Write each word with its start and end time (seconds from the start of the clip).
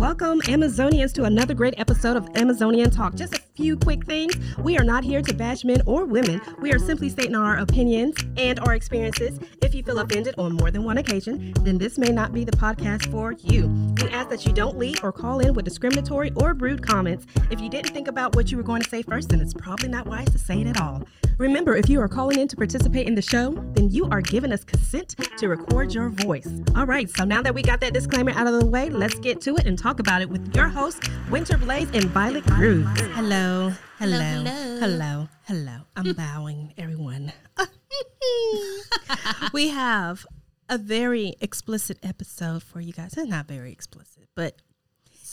Welcome, 0.00 0.40
Amazonians, 0.40 1.12
to 1.12 1.24
another 1.24 1.52
great 1.52 1.74
episode 1.76 2.16
of 2.16 2.26
Amazonian 2.34 2.88
Talk. 2.88 3.16
Just 3.16 3.34
a 3.34 3.38
few 3.54 3.76
quick 3.76 4.06
things. 4.06 4.34
We 4.56 4.78
are 4.78 4.82
not 4.82 5.04
here 5.04 5.20
to 5.20 5.34
bash 5.34 5.62
men 5.62 5.82
or 5.84 6.06
women. 6.06 6.40
We 6.58 6.72
are 6.72 6.78
simply 6.78 7.10
stating 7.10 7.36
our 7.36 7.58
opinions 7.58 8.16
and 8.38 8.58
our 8.60 8.72
experiences. 8.72 9.38
If 9.60 9.74
you 9.74 9.82
feel 9.82 9.98
offended 9.98 10.36
on 10.38 10.54
more 10.54 10.70
than 10.70 10.84
one 10.84 10.96
occasion, 10.96 11.52
then 11.64 11.76
this 11.76 11.98
may 11.98 12.12
not 12.12 12.32
be 12.32 12.44
the 12.44 12.52
podcast 12.52 13.10
for 13.10 13.32
you. 13.32 13.68
We 14.02 14.08
ask 14.08 14.30
that 14.30 14.46
you 14.46 14.54
don't 14.54 14.78
leave 14.78 15.04
or 15.04 15.12
call 15.12 15.40
in 15.40 15.52
with 15.52 15.66
discriminatory 15.66 16.32
or 16.34 16.54
rude 16.54 16.82
comments. 16.82 17.26
If 17.50 17.60
you 17.60 17.68
didn't 17.68 17.92
think 17.92 18.08
about 18.08 18.34
what 18.34 18.50
you 18.50 18.56
were 18.56 18.62
going 18.62 18.80
to 18.80 18.88
say 18.88 19.02
first, 19.02 19.28
then 19.28 19.42
it's 19.42 19.52
probably 19.52 19.90
not 19.90 20.06
wise 20.06 20.30
to 20.30 20.38
say 20.38 20.62
it 20.62 20.66
at 20.66 20.80
all. 20.80 21.02
Remember, 21.40 21.74
if 21.74 21.88
you 21.88 22.00
are 22.02 22.08
calling 22.08 22.38
in 22.38 22.48
to 22.48 22.56
participate 22.56 23.06
in 23.06 23.14
the 23.14 23.22
show, 23.22 23.52
then 23.72 23.90
you 23.90 24.06
are 24.10 24.20
giving 24.20 24.52
us 24.52 24.62
consent 24.62 25.16
to 25.38 25.48
record 25.48 25.94
your 25.94 26.10
voice. 26.10 26.46
All 26.76 26.84
right, 26.84 27.08
so 27.08 27.24
now 27.24 27.40
that 27.40 27.54
we 27.54 27.62
got 27.62 27.80
that 27.80 27.94
disclaimer 27.94 28.32
out 28.32 28.46
of 28.46 28.60
the 28.60 28.66
way, 28.66 28.90
let's 28.90 29.18
get 29.18 29.40
to 29.42 29.56
it 29.56 29.66
and 29.66 29.78
talk 29.78 29.89
about 29.98 30.22
it 30.22 30.28
with 30.28 30.54
your 30.54 30.68
hosts, 30.68 31.08
Winter 31.30 31.58
Blaze 31.58 31.88
and 31.92 32.04
Violet 32.04 32.44
Cruz. 32.44 32.86
Hello, 33.14 33.72
hello, 33.98 34.18
hello, 34.18 34.78
hello, 34.78 35.28
hello. 35.46 35.76
I'm 35.96 36.12
bowing, 36.16 36.72
everyone. 36.78 37.32
we 39.52 39.68
have 39.70 40.24
a 40.68 40.78
very 40.78 41.34
explicit 41.40 41.98
episode 42.04 42.62
for 42.62 42.80
you 42.80 42.92
guys. 42.92 43.14
It's 43.16 43.28
not 43.28 43.48
very 43.48 43.72
explicit, 43.72 44.28
but 44.36 44.54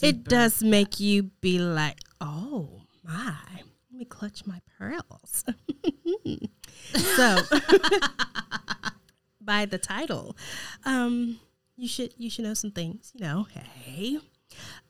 it 0.01 0.23
does 0.23 0.63
make 0.63 0.99
you 0.99 1.23
be 1.41 1.59
like, 1.59 1.99
oh 2.19 2.81
my, 3.03 3.35
let 3.91 3.99
me 3.99 4.05
clutch 4.05 4.47
my 4.47 4.61
pearls. 4.77 5.43
so, 7.15 7.37
by 9.39 9.65
the 9.65 9.77
title, 9.77 10.35
um, 10.83 11.39
you 11.75 11.87
should 11.87 12.13
you 12.17 12.31
should 12.31 12.45
know 12.45 12.55
some 12.55 12.71
things. 12.71 13.11
You 13.13 13.21
know, 13.21 13.47
hey. 13.51 14.19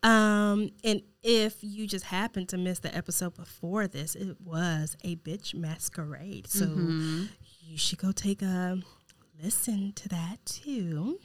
Um, 0.04 0.70
and 0.84 1.02
if 1.24 1.58
you 1.62 1.88
just 1.88 2.06
happened 2.06 2.50
to 2.50 2.58
miss 2.58 2.80
the 2.80 2.96
episode 2.96 3.36
before 3.36 3.88
this, 3.88 4.16
it 4.16 4.38
was 4.44 4.96
a 5.04 5.16
bitch 5.18 5.54
masquerade. 5.54 6.48
So 6.48 6.66
you 7.62 7.78
should 7.78 8.00
go 8.00 8.12
take 8.12 8.42
a 8.42 8.80
listen 9.42 9.94
to 9.94 10.10
that 10.10 10.38
too. 10.46 11.20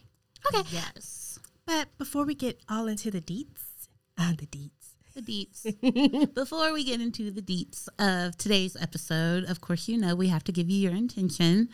Okay. 0.46 0.68
Yes. 0.70 1.38
But 1.66 1.96
before 1.98 2.24
we 2.24 2.34
get 2.34 2.60
all 2.68 2.88
into 2.88 3.10
the 3.10 3.20
deets, 3.20 3.88
uh, 4.18 4.32
the 4.32 4.46
deets. 4.46 4.70
The 5.14 5.20
deets. 5.20 6.34
Before 6.34 6.72
we 6.72 6.84
get 6.84 7.02
into 7.02 7.30
the 7.30 7.42
deets 7.42 7.86
of 7.98 8.38
today's 8.38 8.76
episode, 8.80 9.44
of 9.44 9.60
course, 9.60 9.86
you 9.86 9.98
know 9.98 10.14
we 10.14 10.28
have 10.28 10.42
to 10.44 10.52
give 10.52 10.70
you 10.70 10.78
your 10.78 10.94
intention, 10.94 11.68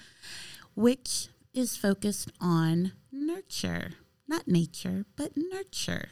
which 0.75 1.29
is 1.55 1.77
focused 1.77 2.33
on 2.41 2.93
nurture. 3.13 3.93
Not 4.27 4.49
nature, 4.49 5.05
but 5.17 5.33
nurture. 5.37 6.09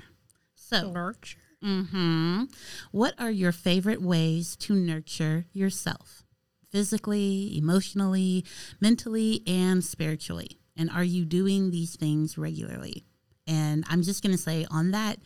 So, 0.69 0.91
Nurture. 0.91 1.39
hmm 1.63 2.45
what 2.91 3.15
are 3.19 3.31
your 3.31 3.53
favorite 3.53 4.03
ways 4.03 4.57
to 4.57 4.75
nurture 4.75 5.47
yourself? 5.53 6.25
Physically, 6.71 7.57
emotionally, 7.57 8.45
mentally, 8.81 9.43
and 9.47 9.85
spiritually. 9.85 10.59
And 10.77 10.91
are 10.91 11.05
you 11.05 11.25
doing 11.25 11.71
these 11.71 11.95
things 11.95 12.37
regularly? 12.37 13.05
And 13.47 13.85
I'm 13.89 14.03
just 14.03 14.23
going 14.25 14.35
to 14.37 14.43
say 14.43 14.67
on 14.71 14.91
that, 14.91 15.19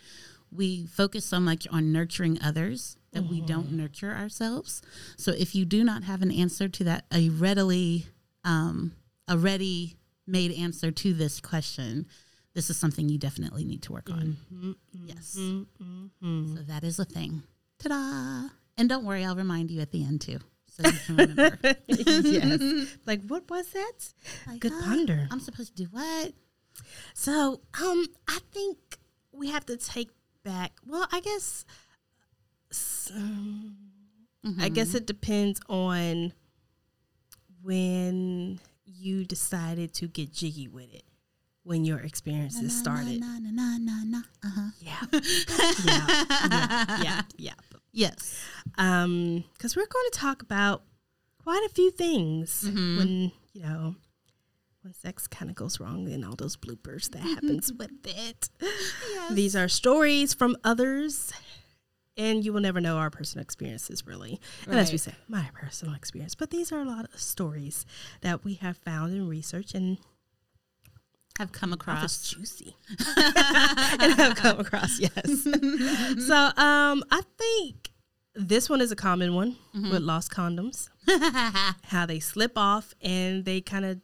we 0.52 0.84
focus 0.84 1.24
so 1.24 1.40
much 1.40 1.66
on 1.68 1.90
nurturing 1.90 2.38
others 2.42 2.98
that 3.12 3.24
we 3.24 3.40
don't 3.40 3.72
nurture 3.72 4.14
ourselves. 4.14 4.82
So 5.16 5.32
if 5.32 5.54
you 5.54 5.64
do 5.64 5.82
not 5.82 6.04
have 6.04 6.20
an 6.22 6.30
answer 6.30 6.68
to 6.68 6.84
that, 6.84 7.06
a 7.12 7.30
readily, 7.30 8.06
um, 8.44 8.92
a 9.26 9.38
ready 9.38 9.96
made 10.26 10.52
answer 10.52 10.90
to 10.90 11.12
this 11.14 11.40
question, 11.40 12.06
this 12.54 12.70
is 12.70 12.76
something 12.76 13.08
you 13.08 13.18
definitely 13.18 13.64
need 13.64 13.82
to 13.82 13.92
work 13.92 14.10
on. 14.10 14.36
Yes. 15.04 15.36
Mm-hmm. 15.38 16.56
So 16.56 16.62
that 16.62 16.84
is 16.84 16.98
a 16.98 17.04
thing. 17.04 17.42
Ta 17.78 17.88
da! 17.88 18.48
And 18.76 18.88
don't 18.88 19.04
worry, 19.04 19.24
I'll 19.24 19.36
remind 19.36 19.70
you 19.70 19.80
at 19.80 19.92
the 19.92 20.04
end 20.04 20.20
too. 20.20 20.38
So 20.68 20.88
you 20.88 20.98
can 21.06 21.16
remember. 21.16 21.58
yes. 21.86 22.96
Like, 23.06 23.22
what 23.26 23.48
was 23.50 23.68
that? 23.72 24.12
Like, 24.46 24.60
Good 24.60 24.72
ah, 24.74 24.82
ponder. 24.84 25.28
I'm 25.30 25.40
supposed 25.40 25.76
to 25.76 25.84
do 25.84 25.88
what? 25.90 26.32
So, 27.14 27.60
um, 27.82 28.06
I 28.28 28.38
think 28.52 28.78
we 29.32 29.50
have 29.50 29.66
to 29.66 29.76
take 29.76 30.10
back. 30.44 30.72
Well, 30.86 31.06
I 31.12 31.20
guess. 31.20 31.64
I 34.58 34.68
guess 34.68 34.94
it 34.94 35.06
depends 35.06 35.60
on 35.68 36.32
when 37.62 38.60
you 38.86 39.24
decided 39.24 39.92
to 39.94 40.06
get 40.06 40.32
jiggy 40.32 40.68
with 40.68 40.94
it. 40.94 41.04
When 41.62 41.84
your 41.84 41.98
experiences 41.98 42.76
started. 42.76 43.20
Na, 43.20 43.38
na, 43.38 43.50
na, 43.50 43.76
na, 43.78 44.02
na. 44.04 44.22
Uh-huh. 44.44 44.70
Yeah. 44.80 45.04
yeah. 45.84 47.02
Yeah. 47.02 47.22
Yeah. 47.36 47.54
Yes. 47.92 48.40
Um, 48.78 49.44
because 49.52 49.76
we're 49.76 49.86
going 49.86 50.08
to 50.12 50.18
talk 50.18 50.42
about 50.42 50.82
quite 51.42 51.62
a 51.66 51.74
few 51.74 51.90
things 51.90 52.62
when 52.64 53.32
you 53.52 53.62
know 53.62 53.94
when 54.82 54.94
sex 54.94 55.26
kind 55.26 55.50
of 55.50 55.56
goes 55.56 55.78
wrong 55.80 56.08
and 56.10 56.24
all 56.24 56.34
those 56.36 56.56
bloopers 56.56 57.10
that 57.10 57.20
happens 57.20 57.70
with 57.72 57.90
it. 58.04 58.48
These 59.30 59.54
are 59.54 59.68
stories 59.68 60.32
from 60.32 60.56
others, 60.64 61.30
and 62.16 62.42
you 62.44 62.52
will 62.54 62.62
never 62.62 62.80
know 62.80 62.96
our 62.96 63.10
personal 63.10 63.42
experiences 63.42 64.06
really. 64.06 64.40
And 64.66 64.76
as 64.78 64.88
we 64.88 64.92
Right. 64.94 65.00
say, 65.00 65.14
my 65.28 65.50
personal 65.52 65.94
experience, 65.94 66.34
but 66.34 66.50
these 66.50 66.72
are 66.72 66.80
a 66.80 66.84
lot 66.86 67.04
of 67.12 67.20
stories 67.20 67.84
that 68.22 68.44
we 68.44 68.54
have 68.54 68.78
found 68.78 69.12
in 69.12 69.28
research 69.28 69.74
and 69.74 69.98
Have 71.40 71.52
come 71.52 71.72
across. 71.72 72.30
juicy 72.30 72.76
and 73.16 74.12
have 74.12 74.36
come 74.36 74.60
across. 74.60 75.00
Yes. 75.00 75.42
so 76.26 76.34
um, 76.62 77.02
I 77.10 77.22
think 77.38 77.92
this 78.34 78.68
one 78.68 78.82
is 78.82 78.92
a 78.92 78.96
common 78.96 79.34
one 79.34 79.56
with 79.72 80.02
lost 80.02 80.30
condoms. 80.30 80.90
How 81.84 82.04
they 82.04 82.20
slip 82.20 82.52
off 82.58 82.92
and 83.00 83.46
they 83.46 83.62
kind 83.62 83.86
of 83.86 84.00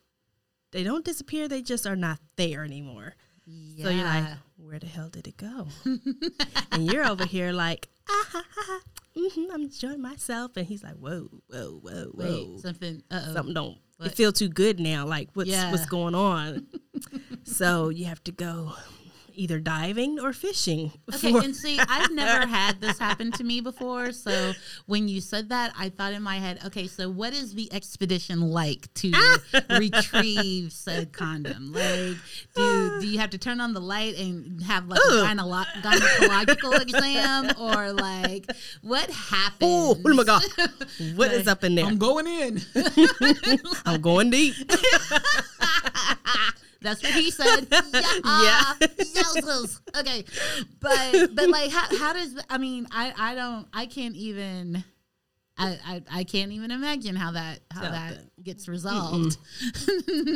they 0.72 0.82
don't 0.82 1.04
disappear. 1.04 1.46
They 1.46 1.60
just 1.60 1.86
are 1.86 1.94
not 1.94 2.20
there 2.36 2.64
anymore. 2.64 3.14
So 3.82 3.90
you're 3.90 4.04
like, 4.04 4.24
where 4.56 4.78
the 4.78 4.86
hell 4.86 5.10
did 5.10 5.26
it 5.28 5.36
go? 5.36 5.68
and 6.72 6.90
you're 6.90 7.04
over 7.06 7.26
here 7.26 7.52
like, 7.52 7.88
ah, 8.08 8.24
ha, 8.30 8.42
ha, 8.50 8.62
ha. 8.66 8.80
hmm 9.14 9.50
I'm 9.52 9.62
enjoying 9.62 10.00
myself, 10.00 10.56
and 10.56 10.66
he's 10.66 10.82
like, 10.82 10.94
whoa, 10.94 11.28
whoa, 11.48 11.78
whoa, 11.82 12.10
whoa 12.14 12.24
Wait, 12.54 12.60
something. 12.60 13.02
Uh-oh. 13.10 13.34
something 13.34 13.54
don't 13.54 13.78
What? 13.96 14.08
it 14.08 14.14
feel 14.14 14.32
too 14.32 14.48
good 14.48 14.78
now 14.80 15.06
like 15.06 15.28
what's 15.34 15.48
Yeah. 15.48 15.70
what's 15.70 15.86
going 15.86 16.14
on 16.14 16.66
so 17.44 17.88
you 17.88 18.04
have 18.06 18.22
to 18.24 18.32
go 18.32 18.72
either 19.36 19.58
diving 19.60 20.18
or 20.20 20.32
fishing 20.32 20.92
Okay, 21.14 21.32
for- 21.32 21.42
and 21.42 21.54
see, 21.54 21.78
I've 21.78 22.10
never 22.10 22.46
had 22.58 22.80
this 22.80 22.98
happen 22.98 23.32
to 23.32 23.44
me 23.44 23.60
before. 23.60 24.12
So 24.12 24.52
when 24.86 25.08
you 25.08 25.20
said 25.20 25.48
that, 25.50 25.72
I 25.78 25.88
thought 25.90 26.12
in 26.12 26.22
my 26.22 26.36
head, 26.36 26.60
okay, 26.66 26.86
so 26.86 27.08
what 27.10 27.32
is 27.32 27.54
the 27.54 27.72
expedition 27.72 28.40
like 28.50 28.92
to 28.94 29.12
retrieve 29.70 30.72
said 30.72 31.12
condom? 31.12 31.72
Like, 31.72 32.16
do 32.54 32.98
do 33.00 33.06
you 33.06 33.18
have 33.18 33.30
to 33.30 33.38
turn 33.38 33.60
on 33.60 33.72
the 33.74 33.80
light 33.80 34.16
and 34.18 34.62
have 34.62 34.88
like 34.88 34.98
a 34.98 35.12
gynelo- 35.12 35.66
gynecological 35.82 36.80
exam, 36.80 37.50
or 37.60 37.92
like 37.92 38.46
what 38.82 39.08
oh 39.08 39.12
happens? 39.12 39.56
oh, 39.62 40.00
oh 40.04 40.14
my 40.14 40.24
god 40.24 40.42
what 41.16 41.32
is 41.32 41.46
up 41.46 41.62
in 41.64 41.74
there 41.74 41.84
I'm 41.84 41.98
going 41.98 42.26
in. 42.26 42.60
i'm 43.84 44.00
going 44.00 44.30
deep 44.30 44.54
That's 46.86 47.02
what 47.02 47.12
he 47.12 47.30
said. 47.30 47.66
Yeah. 48.24 48.74
Yowzers. 48.80 49.80
Okay. 49.98 50.24
But 50.80 51.34
but 51.34 51.48
like 51.48 51.70
how 51.70 51.96
how 51.98 52.12
does 52.12 52.40
I 52.48 52.58
mean 52.58 52.86
I 52.90 53.12
I 53.16 53.34
don't 53.34 53.66
I 53.72 53.86
can't 53.86 54.14
even 54.14 54.84
I, 55.58 55.78
I, 55.84 56.02
I 56.20 56.24
can't 56.24 56.52
even 56.52 56.70
imagine 56.70 57.16
how 57.16 57.32
that 57.32 57.60
how 57.70 57.82
that 57.82 58.18
gets 58.42 58.68
resolved. 58.68 59.38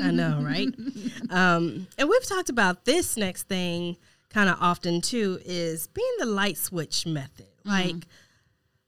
i 0.02 0.10
know 0.10 0.40
right 0.42 0.68
um 1.30 1.86
and 1.98 2.08
we've 2.08 2.26
talked 2.26 2.48
about 2.48 2.84
this 2.86 3.16
next 3.16 3.44
thing 3.44 3.96
kind 4.30 4.48
of 4.48 4.56
often 4.60 5.00
too 5.02 5.38
is 5.44 5.88
being 5.88 6.14
the 6.20 6.26
light 6.26 6.56
switch 6.56 7.06
method 7.06 7.46
like 7.64 7.96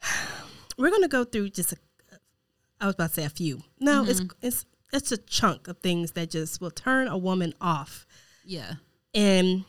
we're 0.79 0.91
gonna 0.91 1.09
go 1.09 1.23
through 1.25 1.51
just 1.51 1.73
a 1.73 1.77
i 2.81 2.87
was 2.87 2.95
about 2.95 3.09
to 3.09 3.15
say 3.15 3.25
a 3.25 3.31
few 3.31 3.61
no 3.79 4.05
it's 4.07 4.23
it's 4.41 4.65
it's 4.93 5.11
a 5.13 5.17
chunk 5.19 5.69
of 5.69 5.79
things 5.79 6.13
that 6.13 6.31
just 6.31 6.61
will 6.61 6.71
turn 6.71 7.09
a 7.09 7.17
woman 7.19 7.55
off 7.61 8.07
Yeah. 8.45 8.75
and 9.15 9.65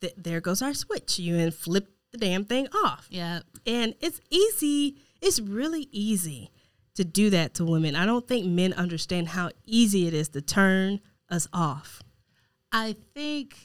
th- 0.00 0.14
there 0.16 0.40
goes 0.40 0.62
our 0.62 0.74
switch. 0.74 1.18
You 1.18 1.36
and 1.36 1.54
flip 1.54 1.88
the 2.12 2.18
damn 2.18 2.44
thing 2.44 2.68
off, 2.84 3.06
Yeah. 3.10 3.40
and 3.66 3.94
it's 4.00 4.20
easy. 4.30 4.96
It's 5.20 5.40
really 5.40 5.88
easy 5.92 6.50
to 6.94 7.04
do 7.04 7.30
that 7.30 7.54
to 7.54 7.64
women. 7.64 7.94
I 7.94 8.06
don't 8.06 8.26
think 8.26 8.46
men 8.46 8.72
understand 8.72 9.28
how 9.28 9.50
easy 9.66 10.06
it 10.06 10.14
is 10.14 10.28
to 10.30 10.40
turn 10.40 11.00
us 11.30 11.46
off. 11.52 12.02
I 12.72 12.96
think 13.14 13.56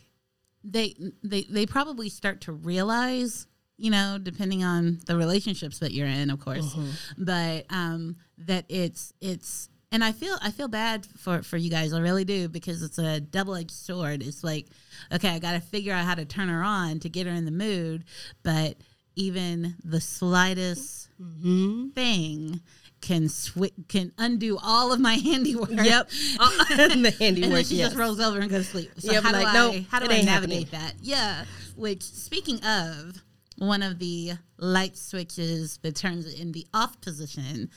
they 0.63 0.95
they 1.23 1.44
they 1.44 1.65
probably 1.65 2.09
start 2.09 2.41
to 2.41 2.51
realize, 2.53 3.47
you 3.77 3.91
know, 3.91 4.17
depending 4.21 4.63
on 4.63 5.00
the 5.07 5.17
relationships 5.17 5.79
that 5.79 5.91
you're 5.94 6.07
in, 6.07 6.29
of 6.29 6.39
course, 6.39 6.75
but 7.17 7.65
um, 7.69 8.15
that 8.38 8.65
it's 8.69 9.13
it's 9.19 9.69
and 9.94 10.04
I 10.04 10.12
feel 10.12 10.36
I 10.42 10.51
feel 10.51 10.68
bad 10.68 11.06
for 11.18 11.42
for 11.44 11.56
you 11.56 11.69
guys. 11.69 11.94
I 11.94 12.00
really 12.01 12.25
do 12.25 12.50
because 12.50 12.81
it's 12.84 12.98
a 12.98 13.22
double 13.22 13.56
edged 13.56 13.72
sword. 13.72 14.22
It's 14.22 14.44
like, 14.44 14.68
okay, 15.13 15.30
I 15.30 15.40
got 15.40 15.54
to 15.54 15.62
figure 15.62 15.94
out 15.94 16.04
how 16.04 16.16
to 16.16 16.25
turn 16.25 16.50
her 16.50 16.62
on 16.63 17.00
to 17.00 17.10
get 17.10 17.25
her 17.28 17.34
in 17.34 17.45
the 17.45 17.51
mood, 17.51 18.04
but 18.44 18.75
even 19.16 19.75
the 19.86 20.01
slightest 20.01 21.00
Mm-hmm. 21.22 21.90
thing 21.90 22.60
can 23.00 23.25
swi- 23.25 23.88
can 23.88 24.12
undo 24.18 24.57
all 24.62 24.92
of 24.92 25.00
my 25.00 25.13
handiwork. 25.30 25.69
Yep. 25.72 26.10
The 26.39 27.16
And 27.22 27.38
then 27.38 27.63
she 27.63 27.75
yes. 27.75 27.89
just 27.89 27.96
rolls 27.96 28.19
over 28.19 28.39
and 28.39 28.50
goes 28.50 28.66
to 28.66 28.72
sleep. 28.72 28.92
So 28.98 29.12
Yep, 29.12 29.24
how 29.24 29.31
do 29.31 29.38
like, 29.38 29.48
I 29.48 29.54
nope, 29.54 29.75
how 29.89 30.00
do 30.00 30.12
I 30.12 30.22
navigate 30.22 30.72
that? 30.72 30.94
Yeah. 31.01 31.46
Which 31.75 32.01
speaking 32.01 32.63
of, 32.66 33.22
one 33.57 33.84
of 33.84 34.00
the 34.00 34.34
light 34.57 34.98
switches 34.98 35.78
that 35.84 35.96
turns 35.96 36.25
it 36.25 36.39
in 36.39 36.51
the 36.51 36.66
off 36.74 37.00
position 37.00 37.69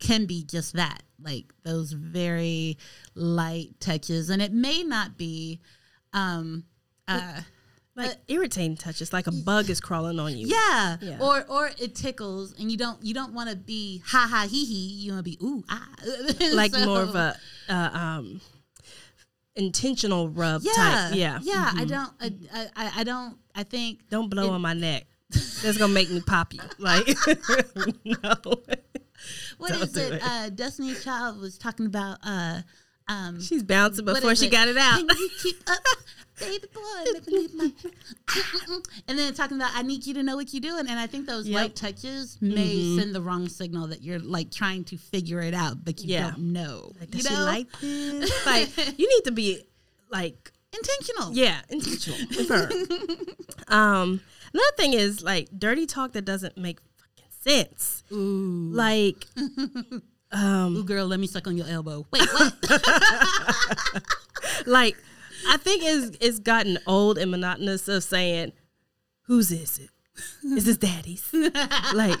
can 0.00 0.26
be 0.26 0.42
just 0.44 0.74
that. 0.74 1.02
Like 1.22 1.52
those 1.62 1.92
very 1.92 2.78
light 3.14 3.78
touches. 3.80 4.30
And 4.30 4.40
it 4.42 4.52
may 4.52 4.82
not 4.82 5.16
be 5.18 5.60
um 6.12 6.64
uh 7.06 7.40
like 7.96 8.16
irritating 8.28 8.76
touches, 8.76 9.12
like 9.12 9.26
a 9.26 9.32
bug 9.32 9.68
is 9.68 9.80
crawling 9.80 10.18
on 10.18 10.34
you. 10.36 10.46
yeah. 10.46 10.96
Yeah. 11.02 11.18
Or 11.20 11.44
or 11.48 11.70
it 11.78 11.94
tickles 11.94 12.54
and 12.58 12.70
you 12.70 12.78
don't 12.78 13.02
you 13.04 13.12
don't 13.12 13.34
want 13.34 13.50
to 13.50 13.56
be 13.56 14.02
ha 14.06 14.26
ha 14.30 14.46
hee 14.48 14.64
hee. 14.64 15.04
You 15.04 15.12
want 15.12 15.24
to 15.24 15.30
be 15.30 15.38
ooh 15.42 15.62
ah. 15.68 15.86
like 16.54 16.74
So- 16.74 16.86
more 16.86 17.02
of 17.02 17.14
a 17.14 17.36
uh, 17.68 17.90
um 17.92 18.40
intentional 19.56 20.28
rub 20.30 20.62
yeah 20.62 20.72
type. 20.72 21.14
Yeah. 21.14 21.38
Mm-hmm. 21.38 21.48
yeah. 21.48 21.72
I 21.76 21.84
don't 21.84 22.12
I, 22.20 22.68
I 22.76 22.92
I 23.00 23.04
don't 23.04 23.36
I 23.54 23.62
think 23.64 24.08
Don't 24.08 24.30
blow 24.30 24.50
on 24.50 24.60
my 24.62 24.72
neck. 24.74 25.06
That's 25.30 25.76
gonna 25.76 25.92
make 25.92 26.10
me 26.10 26.20
pop 26.20 26.54
you. 26.54 26.60
Like 26.78 27.06
no. 28.04 28.34
What 29.58 29.72
Don't 29.72 29.82
is 29.82 29.96
it? 29.96 30.12
it. 30.14 30.22
Uh, 30.24 30.48
Destiny's 30.50 31.02
Child 31.04 31.40
was 31.40 31.58
talking 31.58 31.86
about. 31.86 32.18
Uh, 32.24 32.62
um, 33.08 33.40
She's 33.40 33.62
bouncing 33.64 34.04
before 34.04 34.34
she 34.36 34.46
it? 34.46 34.52
got 34.52 34.68
it 34.68 34.76
out. 34.76 34.98
Can 35.08 35.18
you 35.18 35.30
keep 35.42 35.56
up, 35.66 35.78
baby 36.38 36.66
boy? 36.72 37.10
Let 37.12 37.26
me 37.26 37.32
leave 37.38 37.54
my. 37.54 37.72
and 39.08 39.18
then 39.18 39.34
talking 39.34 39.56
about, 39.56 39.72
I 39.74 39.82
need 39.82 40.06
you 40.06 40.14
to 40.14 40.22
know 40.22 40.36
what 40.36 40.52
you're 40.54 40.60
doing, 40.60 40.86
and 40.88 40.98
I 40.98 41.08
think 41.08 41.26
those 41.26 41.48
Yep. 41.48 41.56
Mm-hmm. 41.56 41.62
light 41.64 41.76
touches 41.76 42.38
may 42.40 42.96
send 42.98 43.12
the 43.14 43.20
wrong 43.20 43.48
signal 43.48 43.88
that 43.88 44.02
you're 44.02 44.20
like 44.20 44.52
trying 44.52 44.84
to 44.84 44.96
figure 44.96 45.40
it 45.40 45.54
out, 45.54 45.84
but 45.84 46.00
you 46.02 46.14
Yeah. 46.14 46.30
don't 46.30 46.52
know. 46.52 46.92
Like, 47.00 47.14
you 47.14 47.22
know, 47.28 47.44
like 47.44 47.66
this? 47.80 48.30
Like 48.46 48.76
you 48.98 49.08
need 49.08 49.24
to 49.24 49.32
be 49.32 49.62
like 50.08 50.52
intentional. 50.72 51.32
yeah, 51.32 51.62
intentional 51.68 52.18
with 52.36 52.48
her. 52.48 52.70
um 53.74 54.20
another 54.52 54.72
thing 54.76 54.92
is 54.92 55.22
like 55.22 55.48
dirty 55.58 55.86
talk 55.86 56.12
that 56.12 56.24
doesn't 56.24 56.56
make 56.56 56.78
sense. 57.40 58.02
Ooh. 58.12 58.70
Like 58.72 59.26
um 60.32 60.76
Ooh, 60.76 60.84
girl, 60.84 61.06
let 61.06 61.20
me 61.20 61.26
suck 61.26 61.46
on 61.46 61.56
your 61.56 61.66
elbow. 61.66 62.06
Wait, 62.10 62.28
what? 62.32 62.54
like 64.66 64.96
I 65.48 65.56
think 65.56 65.82
it's 65.84 66.16
it's 66.20 66.38
gotten 66.38 66.78
old 66.86 67.18
and 67.18 67.30
monotonous 67.30 67.88
of 67.88 68.04
saying, 68.04 68.52
"Whose 69.22 69.50
is 69.50 69.78
it? 69.78 69.90
Is 70.44 70.64
this 70.64 70.76
daddy's?" 70.76 71.28
like, 71.94 72.18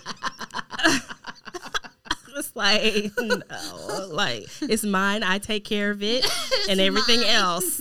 it's 2.40 2.56
like 2.56 3.12
no, 3.18 4.08
like 4.10 4.46
it's 4.62 4.84
mine. 4.84 5.22
I 5.22 5.38
take 5.38 5.64
care 5.64 5.90
of 5.90 6.02
it 6.02 6.26
and 6.68 6.80
everything 6.80 7.22
else. 7.24 7.80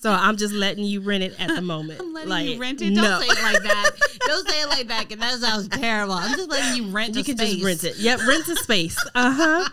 So 0.00 0.10
I'm 0.10 0.36
just 0.36 0.54
letting 0.54 0.84
you 0.84 1.00
rent 1.00 1.24
it 1.24 1.38
at 1.38 1.54
the 1.54 1.60
moment. 1.60 2.00
I'm 2.02 2.12
letting 2.12 2.30
like, 2.30 2.48
you 2.48 2.58
rent 2.58 2.82
it. 2.82 2.94
Don't 2.94 3.04
no. 3.04 3.20
say 3.20 3.26
it 3.26 3.42
like 3.42 3.62
that. 3.62 3.90
Don't 4.26 4.48
say 4.48 4.62
it 4.62 4.68
like 4.68 4.88
that. 4.88 5.08
Cause 5.08 5.18
that 5.18 5.38
sounds 5.40 5.68
terrible. 5.68 6.14
I'm 6.14 6.36
just 6.36 6.48
letting 6.48 6.82
you 6.82 6.90
rent. 6.90 7.14
You 7.14 7.24
can 7.24 7.36
space. 7.36 7.52
just 7.54 7.64
rent 7.64 7.84
it. 7.84 7.96
Yep, 7.98 8.20
rent 8.26 8.48
a 8.48 8.56
space. 8.56 8.98
Uh 9.14 9.30
huh. 9.30 9.68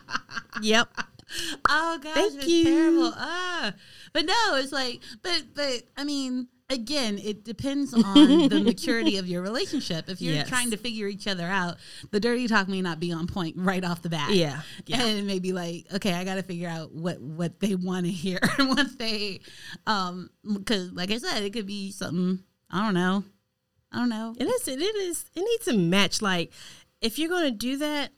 Yep. 0.61 0.89
Oh 1.69 1.99
gosh, 2.01 2.13
Thank 2.13 2.35
it's 2.35 2.47
you. 2.47 2.63
terrible. 2.63 3.13
Ah, 3.15 3.73
but 4.11 4.25
no, 4.25 4.55
it's 4.55 4.71
like, 4.71 5.01
but 5.21 5.43
but 5.55 5.83
I 5.97 6.03
mean, 6.03 6.47
again, 6.73 7.17
it 7.19 7.43
depends 7.45 7.93
on 7.93 8.49
the 8.49 8.61
maturity 8.63 9.17
of 9.17 9.27
your 9.27 9.41
relationship. 9.41 10.09
If 10.09 10.21
you're 10.21 10.33
Yes. 10.33 10.49
trying 10.49 10.71
to 10.71 10.77
figure 10.77 11.07
each 11.07 11.27
other 11.27 11.45
out, 11.45 11.77
the 12.11 12.19
dirty 12.19 12.47
talk 12.47 12.67
may 12.67 12.81
not 12.81 12.99
be 12.99 13.11
on 13.13 13.27
point 13.27 13.55
right 13.57 13.83
off 13.83 14.01
the 14.01 14.09
bat. 14.09 14.31
Yeah. 14.31 14.61
Yeah. 14.85 15.05
and 15.05 15.19
it 15.19 15.23
may 15.25 15.39
be 15.39 15.53
like, 15.53 15.85
okay, 15.93 16.13
I 16.13 16.23
got 16.25 16.35
to 16.35 16.43
figure 16.43 16.67
out 16.69 16.91
what 16.91 17.21
what 17.21 17.59
they 17.59 17.75
want 17.75 18.05
to 18.05 18.11
hear 18.11 18.39
and 18.57 18.67
what 18.69 18.97
they, 18.99 19.39
um, 19.87 20.29
because 20.51 20.91
like 20.91 21.11
I 21.11 21.17
said, 21.19 21.43
it 21.43 21.53
could 21.53 21.67
be 21.67 21.91
something 21.91 22.43
I 22.69 22.83
don't 22.83 22.95
know, 22.95 23.23
I 23.91 23.97
don't 23.99 24.09
know. 24.09 24.33
It 24.37 24.45
is. 24.45 24.67
It 24.67 24.81
is. 24.81 25.25
It 25.35 25.41
needs 25.41 25.65
to 25.65 25.77
match. 25.77 26.21
Like, 26.21 26.51
if 27.01 27.19
you're 27.19 27.29
going 27.29 27.45
to 27.45 27.51
do 27.57 27.77
that, 27.77 28.11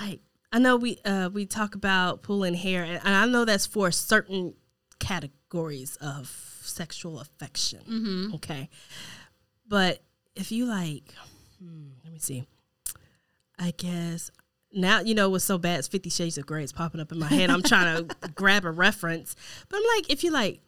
like 0.00 0.20
I 0.52 0.58
know 0.58 0.76
we 0.76 0.98
uh 1.04 1.30
we 1.32 1.46
talk 1.46 1.74
about 1.74 2.22
pulling 2.22 2.54
hair, 2.54 2.82
and 2.84 3.00
I 3.02 3.24
know 3.26 3.44
that's 3.44 3.66
for 3.66 3.90
certain 3.90 4.54
categories 4.98 5.96
of 5.96 6.49
sexual 6.70 7.20
affection. 7.20 7.80
Mm-hmm. 7.88 8.34
Okay, 8.36 8.68
but 9.66 10.02
if 10.34 10.52
you 10.52 10.66
like, 10.66 11.14
hmm, 11.62 11.88
let 12.04 12.12
me 12.12 12.18
see. 12.18 12.44
I 13.58 13.72
guess 13.76 14.30
now 14.72 15.00
you 15.00 15.14
know 15.14 15.28
what's 15.28 15.44
so 15.44 15.58
bad. 15.58 15.80
It's 15.80 15.88
Fifty 15.88 16.10
Shades 16.10 16.38
of 16.38 16.46
Grey. 16.46 16.64
is 16.64 16.72
popping 16.72 17.00
up 17.00 17.12
in 17.12 17.18
my 17.18 17.28
head. 17.28 17.50
I'm 17.50 17.62
trying 17.62 18.08
to 18.08 18.16
grab 18.34 18.64
a 18.64 18.70
reference, 18.70 19.36
but 19.68 19.76
I'm 19.76 19.82
like, 19.96 20.10
if 20.10 20.24
you 20.24 20.30
like 20.30 20.60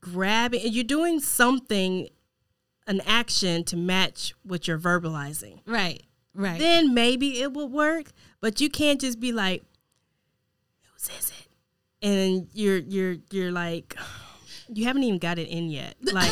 grabbing, 0.00 0.62
and 0.62 0.74
you're 0.74 0.84
doing 0.84 1.20
something 1.20 2.08
an 2.86 3.02
action 3.06 3.64
to 3.64 3.76
match 3.76 4.34
what 4.42 4.66
you're 4.66 4.78
verbalizing. 4.78 5.60
Right, 5.66 6.02
right. 6.34 6.58
Then 6.58 6.94
maybe 6.94 7.40
it 7.40 7.52
will 7.52 7.68
work, 7.68 8.10
but 8.40 8.60
you 8.60 8.70
can't 8.70 9.00
just 9.00 9.20
be 9.20 9.30
like, 9.30 9.62
"Whose 10.92 11.10
is 11.18 11.30
it?" 11.30 11.48
And 12.06 12.48
you're 12.52 12.78
you're 12.78 13.16
you're 13.30 13.52
like, 13.52 13.94
you 14.72 14.84
haven't 14.84 15.02
even 15.04 15.18
got 15.18 15.38
it 15.38 15.48
in 15.48 15.70
yet. 15.70 15.94
Like, 16.12 16.30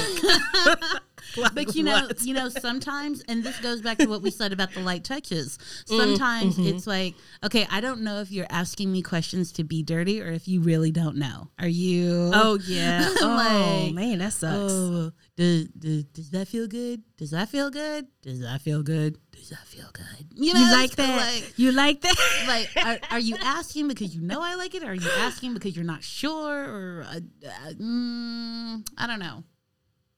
But 1.55 1.75
you 1.75 1.83
know, 1.83 2.07
what? 2.07 2.23
you 2.23 2.35
know, 2.35 2.49
sometimes, 2.49 3.23
and 3.29 3.43
this 3.43 3.59
goes 3.61 3.83
back 3.83 3.99
to 3.99 4.07
what 4.07 4.23
we 4.23 4.31
said 4.31 4.53
about 4.53 4.73
the 4.73 4.81
light 4.81 5.05
touches. 5.05 5.59
Mm, 5.87 5.99
sometimes 5.99 6.57
mm-hmm. 6.57 6.77
it's 6.77 6.87
like, 6.87 7.15
okay, 7.45 7.67
I 7.71 7.81
don't 7.81 8.03
know 8.03 8.21
if 8.21 8.31
you're 8.31 8.47
asking 8.49 8.93
me 8.93 9.03
questions 9.03 9.53
to 9.53 9.65
be 9.65 9.83
dirty 9.83 10.23
or 10.23 10.29
if 10.29 10.49
you 10.49 10.61
really 10.61 10.91
don't 10.91 11.17
know. 11.17 11.49
Are 11.59 11.69
you? 11.69 12.31
oh 12.33 12.59
yeah, 12.67 13.09
oh 13.21 13.91
man, 13.93 14.19
that 14.19 14.33
sucks. 14.33 14.73
oh, 14.73 15.13
does, 15.37 15.67
does 15.69 16.05
does 16.05 16.31
that 16.31 16.49
feel 16.49 16.67
good? 16.67 17.03
Does 17.19 17.31
that 17.33 17.49
feel 17.51 17.71
good? 17.71 18.07
Does 18.23 18.41
that 18.41 18.63
feel 18.63 18.83
good? 18.83 19.19
Does 19.33 19.51
that 19.51 19.67
feel 19.67 19.89
good? 19.93 20.27
You 20.35 20.55
know, 20.55 20.61
you 20.61 20.73
like 20.73 20.97
that? 20.97 21.17
Like, 21.17 21.59
you 21.59 21.73
like 21.73 22.01
that? 22.01 22.17
like 22.49 22.87
are, 22.87 22.99
are 23.17 23.19
you 23.21 23.37
asking 23.43 23.89
because 23.89 24.15
you 24.15 24.23
know 24.23 24.41
I 24.41 24.55
like 24.55 24.75
it? 24.75 24.83
Or 24.83 24.89
are 24.89 24.95
you 24.95 25.11
asking 25.19 25.53
because 25.55 25.77
you're 25.77 25.85
not 25.85 26.03
sure? 26.03 26.65
Or 26.65 27.05
uh, 27.07 27.21
uh, 27.47 27.73
mm, 27.73 28.87
I 28.97 29.07
don't 29.07 29.21
know. 29.21 29.45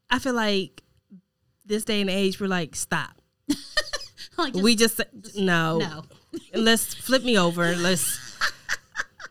I 0.09 0.20
feel 0.20 0.35
like 0.35 0.82
this 1.67 1.85
day 1.85 2.00
and 2.00 2.09
age, 2.09 2.41
we're 2.41 2.47
like, 2.47 2.75
stop. 2.77 3.20
Like 4.39 4.53
just- 4.53 4.63
we 4.65 4.77
just, 4.77 5.01
no, 5.37 5.79
no. 5.79 6.05
let's 6.55 6.94
flip 6.94 7.25
me 7.25 7.37
over. 7.37 7.75
Let's 7.75 8.28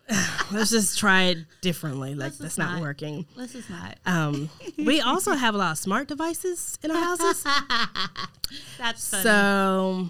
let's 0.52 0.70
just 0.72 0.98
try 0.98 1.24
it 1.24 1.38
differently. 1.62 2.16
Like 2.16 2.28
Let's 2.28 2.38
that's 2.38 2.58
not, 2.58 2.74
not. 2.74 2.82
working. 2.82 3.26
This 3.36 3.56
is 3.56 3.70
not. 3.70 3.98
Um, 4.06 4.50
we 4.78 5.02
also 5.02 5.34
have 5.34 5.54
a 5.54 5.58
lot 5.58 5.72
of 5.74 5.78
smart 5.78 6.08
devices 6.08 6.78
in 6.84 6.92
our 6.92 6.98
houses. 6.98 7.44
That's 8.78 9.10
funny. 9.10 9.24
So 9.24 10.10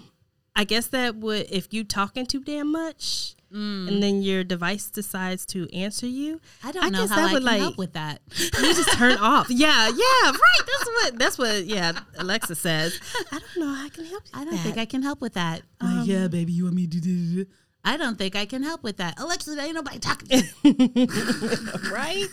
I 0.54 0.64
guess 0.64 0.88
that 0.88 1.16
would 1.16 1.46
if 1.50 1.72
you 1.72 1.84
talking 1.84 2.26
too 2.26 2.40
damn 2.42 2.70
much 2.70 3.34
and 3.50 4.02
then 4.02 4.20
your 4.20 4.44
device 4.44 4.90
decides 4.90 5.46
to 5.46 5.66
answer 5.72 6.06
you, 6.06 6.38
I 6.62 6.70
don't 6.70 6.84
I 6.84 6.88
know 6.90 7.00
guess 7.00 7.08
how 7.10 7.16
that 7.16 7.30
I 7.30 7.32
would, 7.32 7.38
can 7.38 7.46
like- 7.46 7.60
help 7.60 7.78
with 7.78 7.94
that. 7.94 8.20
you 8.36 8.74
just 8.74 8.92
turn 8.92 9.16
off. 9.18 9.46
Yeah, 9.50 9.88
yeah, 9.88 10.30
right. 10.30 10.34
That's 10.66 10.86
what 10.86 11.18
that's 11.18 11.38
what 11.38 11.64
yeah, 11.64 11.98
Alexa 12.18 12.54
says. 12.56 13.00
I 13.32 13.38
don't 13.38 13.56
know 13.56 13.72
how 13.74 13.86
I 13.86 13.88
can 13.88 14.04
help 14.04 14.22
you. 14.26 14.40
I 14.40 14.44
don't 14.44 14.58
think. 14.58 14.76
I 14.78 14.84
can 14.84 15.02
help 15.02 15.20
with 15.22 15.32
that. 15.34 15.62
Like, 15.80 16.06
yeah, 16.06 16.28
baby, 16.28 16.52
you 16.52 16.64
want 16.64 16.76
me 16.76 16.86
to 16.86 17.00
do? 17.00 17.46
I 17.88 17.96
don't 17.96 18.18
think 18.18 18.36
I 18.36 18.44
can 18.44 18.62
help 18.62 18.82
with 18.82 18.98
that. 18.98 19.18
Alexa, 19.18 19.54
there 19.54 19.64
ain't 19.64 19.74
nobody 19.74 19.98
talking. 19.98 20.28
to 20.28 20.44
you. 20.62 21.90
right? 21.90 22.28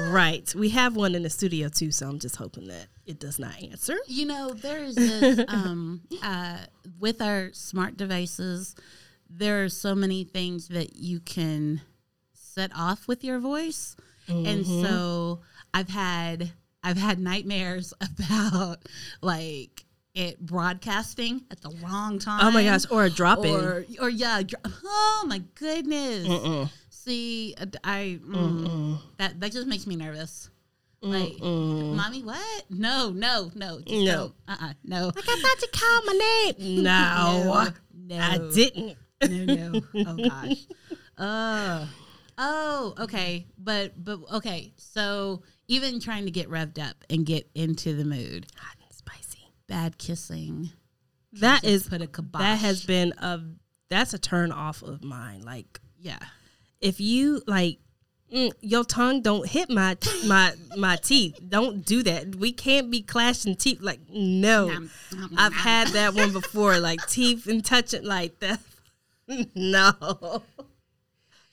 right. 0.00 0.52
We 0.52 0.70
have 0.70 0.96
one 0.96 1.14
in 1.14 1.22
the 1.22 1.30
studio 1.30 1.68
too, 1.68 1.92
so 1.92 2.08
I'm 2.08 2.18
just 2.18 2.34
hoping 2.34 2.66
that 2.66 2.88
it 3.06 3.20
does 3.20 3.38
not 3.38 3.62
answer. 3.62 3.96
You 4.08 4.26
know, 4.26 4.50
there 4.50 4.82
is 4.82 4.96
this 4.96 5.44
um, 5.48 6.00
uh, 6.24 6.58
with 6.98 7.22
our 7.22 7.50
smart 7.52 7.96
devices. 7.96 8.74
There 9.30 9.62
are 9.62 9.68
so 9.68 9.94
many 9.94 10.24
things 10.24 10.66
that 10.68 10.96
you 10.96 11.20
can 11.20 11.80
set 12.32 12.72
off 12.76 13.06
with 13.06 13.22
your 13.22 13.38
voice, 13.38 13.94
and 14.26 14.66
so 14.66 15.38
I've 15.72 15.88
had 15.88 16.50
I've 16.82 16.96
had 16.96 17.20
nightmares 17.20 17.94
about 18.00 18.78
like 19.22 19.84
it 20.18 20.40
broadcasting 20.40 21.44
at 21.50 21.60
the 21.60 21.70
wrong 21.82 22.18
time. 22.18 22.40
Oh 22.44 22.50
my 22.50 22.64
gosh, 22.64 22.84
or 22.90 23.04
a 23.04 23.10
drop 23.10 23.44
in. 23.44 23.54
or 23.54 23.84
or 24.00 24.08
yeah, 24.10 24.42
oh 24.84 25.24
my 25.26 25.40
goodness. 25.54 26.68
See, 26.90 27.54
uh, 27.58 27.66
I 27.84 28.18
mm, 28.26 28.98
that 29.18 29.40
that 29.40 29.52
just 29.52 29.68
makes 29.68 29.86
me 29.86 29.94
nervous. 29.96 30.50
Like, 31.00 31.38
mommy, 31.40 32.24
what? 32.24 32.64
No, 32.70 33.10
no, 33.10 33.52
no, 33.54 33.80
just 33.80 34.04
No. 34.04 34.32
Uh, 34.48 34.56
uh 34.60 34.72
no, 34.82 35.12
I 35.16 35.20
thought 35.20 35.62
you 35.62 35.68
called 35.72 36.04
my 36.06 36.52
name. 36.58 36.82
No, 36.82 37.68
no, 37.94 38.18
I 38.18 38.38
didn't. 38.52 38.96
no, 39.22 39.54
no. 39.54 39.80
Oh 40.06 40.16
gosh. 40.16 40.66
Uh, 41.16 41.86
oh, 42.36 42.94
okay. 42.98 43.46
But 43.58 43.92
but 44.02 44.18
okay. 44.34 44.72
So 44.76 45.42
even 45.68 46.00
trying 46.00 46.24
to 46.24 46.30
get 46.32 46.48
revved 46.48 46.80
up 46.80 46.96
and 47.10 47.24
get 47.24 47.48
into 47.54 47.94
the 47.94 48.04
mood, 48.04 48.46
Hot 48.56 48.76
and 48.76 48.77
spicy. 48.77 48.77
Bad 49.68 49.98
kissing. 49.98 50.70
That 51.34 51.64
is 51.64 51.88
put 51.88 52.02
a 52.02 52.06
kibosh. 52.06 52.40
that 52.40 52.58
has 52.58 52.84
been 52.84 53.12
a 53.18 53.40
that's 53.90 54.14
a 54.14 54.18
turn 54.18 54.50
off 54.50 54.82
of 54.82 55.04
mine. 55.04 55.42
Like 55.42 55.80
yeah. 55.98 56.18
if 56.80 57.00
you 57.00 57.42
like 57.46 57.78
mm, 58.32 58.52
your 58.60 58.84
tongue 58.84 59.22
don't 59.22 59.46
hit 59.48 59.70
my 59.70 59.96
my 60.26 60.54
my 60.76 60.96
teeth. 60.96 61.38
Don't 61.46 61.84
do 61.84 62.02
that. 62.02 62.34
We 62.36 62.52
can't 62.52 62.90
be 62.90 63.02
clashing 63.02 63.56
teeth. 63.56 63.80
Like 63.80 64.00
no, 64.10 64.68
Nom, 64.68 64.90
nom, 65.14 65.30
I've 65.36 65.52
nom. 65.52 65.60
had 65.60 65.88
that 65.88 66.14
one 66.14 66.32
before. 66.32 66.78
Like 66.80 67.06
teeth 67.06 67.46
and 67.46 67.64
touching 67.64 68.04
like 68.04 68.40
that. 68.40 68.60
No, 69.54 69.92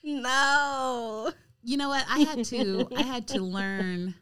no. 0.02 1.30
You 1.62 1.76
know 1.76 1.90
what? 1.90 2.06
I 2.08 2.20
had 2.20 2.42
to 2.46 2.88
I 2.96 3.02
had 3.02 3.28
to 3.28 3.42
learn 3.42 4.14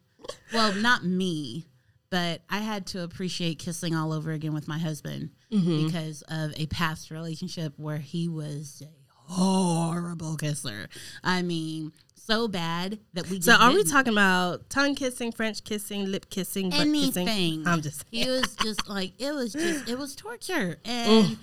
well, 0.52 0.74
not 0.74 1.04
me, 1.04 1.66
but 2.14 2.42
I 2.48 2.58
had 2.58 2.86
to 2.88 3.02
appreciate 3.02 3.58
kissing 3.58 3.92
all 3.94 4.12
over 4.12 4.30
again 4.30 4.54
with 4.54 4.68
my 4.68 4.78
husband 4.78 5.30
Mm-hmm. 5.52 5.86
because 5.86 6.22
of 6.28 6.52
a 6.56 6.66
past 6.66 7.10
relationship 7.10 7.72
where 7.76 7.98
he 7.98 8.28
was 8.28 8.82
a 8.84 9.32
horrible 9.32 10.36
kisser. 10.36 10.88
I 11.22 11.42
mean, 11.42 11.92
so 12.16 12.48
bad 12.48 12.98
that 13.12 13.28
we 13.30 13.40
So 13.40 13.52
are 13.52 13.72
we 13.72 13.84
talking 13.84 14.12
about 14.12 14.68
tongue 14.68 14.94
kissing, 14.96 15.30
French 15.32 15.62
kissing, 15.62 16.10
lip 16.10 16.28
kissing, 16.30 16.72
anything. 16.72 17.26
kissing? 17.26 17.66
I'm 17.68 17.82
just 17.82 18.04
It 18.10 18.28
was 18.28 18.56
just 18.62 18.88
like 18.88 19.12
it 19.20 19.32
was 19.32 19.52
just 19.52 19.88
it 19.88 19.96
was 19.98 20.16
torture 20.16 20.76
and 20.84 21.36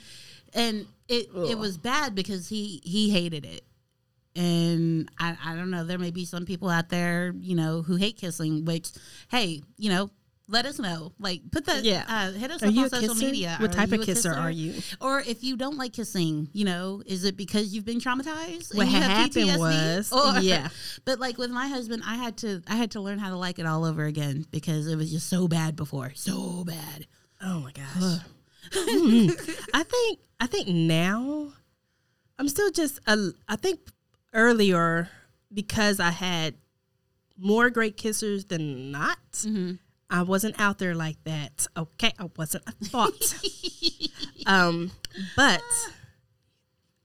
and 0.53 0.85
it 1.07 1.27
it 1.47 1.57
was 1.57 1.77
bad 1.77 2.13
because 2.15 2.49
he 2.49 2.81
he 2.83 3.09
hated 3.11 3.45
it 3.45 3.63
and 4.35 5.09
I, 5.19 5.37
I 5.45 5.55
don't 5.55 5.71
know 5.71 5.83
there 5.85 5.99
may 5.99 6.11
be 6.11 6.25
some 6.25 6.45
people 6.45 6.69
out 6.69 6.89
there 6.89 7.33
you 7.39 7.55
know 7.55 7.81
who 7.81 7.95
hate 7.97 8.17
kissing 8.17 8.65
which 8.65 8.89
hey 9.29 9.61
you 9.77 9.89
know 9.89 10.09
let 10.48 10.65
us 10.65 10.79
know 10.79 11.13
like 11.19 11.41
put 11.51 11.65
the 11.65 11.79
Yeah. 11.81 12.03
uh, 12.07 12.31
hit 12.31 12.51
us 12.51 12.62
Are 12.62 12.67
up 12.67 12.75
on 12.77 12.89
social 12.89 13.13
kisser? 13.15 13.25
media 13.25 13.55
What 13.60 13.69
Are 13.69 13.74
type 13.74 13.91
of 13.93 14.01
a 14.01 14.05
kisser 14.05 14.33
are 14.33 14.51
you? 14.51 14.74
or 15.00 15.21
if 15.21 15.43
you 15.43 15.55
don't 15.55 15.77
like 15.77 15.93
kissing 15.93 16.50
you 16.51 16.65
know 16.65 17.01
is 17.05 17.24
it 17.24 17.38
because 17.38 17.74
you've 17.74 17.86
been 17.86 18.00
traumatized 18.00 18.75
What 18.75 18.88
happened 18.88 19.33
PTSD? 19.33 19.57
was- 19.57 20.12
Or- 20.12 20.39
yeah. 20.41 20.69
but 21.05 21.19
like 21.19 21.38
with 21.38 21.51
my 21.51 21.67
husband 21.67 22.03
i 22.05 22.15
had 22.15 22.38
to 22.38 22.62
i 22.67 22.75
had 22.75 22.91
to 22.91 23.01
learn 23.01 23.17
how 23.19 23.29
to 23.29 23.38
like 23.38 23.60
it 23.60 23.65
all 23.65 23.86
over 23.86 24.03
again 24.05 24.45
because 24.51 24.88
it 24.88 24.95
was 24.98 25.10
just 25.12 25.29
so 25.29 25.48
bad 25.48 25.75
before 25.75 26.12
so 26.15 26.63
bad 26.65 27.07
Oh 27.43 27.60
my 27.62 27.71
gosh. 27.71 28.19
Mm. 28.71 29.65
I 29.74 29.81
think 29.83 30.19
I 30.39 30.45
think 30.45 30.67
now 30.67 31.51
I'm 32.38 32.48
still 32.48 32.69
just 32.69 33.00
a, 33.07 33.31
I 33.50 33.55
think 33.55 33.79
earlier 34.33 35.10
because 35.51 36.00
I 36.00 36.12
had 36.12 36.53
more 37.38 37.71
great 37.71 37.98
kissers 37.98 38.48
than 38.48 38.91
not. 38.91 39.17
I 40.11 40.23
wasn't 40.23 40.59
out 40.59 40.77
there 40.77 40.93
like 40.93 41.23
that. 41.23 41.65
Okay, 41.75 42.11
I 42.19 42.29
wasn't 42.37 42.65
a 42.67 42.71
thought. 42.85 43.35
um, 44.45 44.91
but 45.35 45.61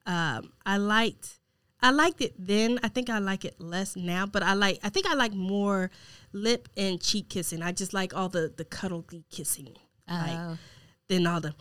um, 0.06 0.52
I 0.64 0.76
liked 0.76 1.38
I 1.80 1.90
liked 1.90 2.20
it 2.20 2.34
then. 2.38 2.80
I 2.82 2.88
think 2.88 3.08
I 3.10 3.18
like 3.18 3.44
it 3.44 3.60
less 3.60 3.96
now, 3.96 4.26
but 4.26 4.42
I 4.42 4.54
like 4.54 4.80
I 4.82 4.88
think 4.88 5.06
I 5.06 5.14
like 5.14 5.32
more 5.32 5.90
lip 6.32 6.68
and 6.76 7.00
cheek 7.00 7.28
kissing. 7.28 7.62
I 7.62 7.72
just 7.72 7.94
like 7.94 8.14
all 8.14 8.28
the 8.28 8.52
the 8.56 8.64
cuddly 8.64 9.24
kissing. 9.30 9.76
Like 10.08 10.58
then 11.08 11.26
all 11.26 11.40
the 11.40 11.54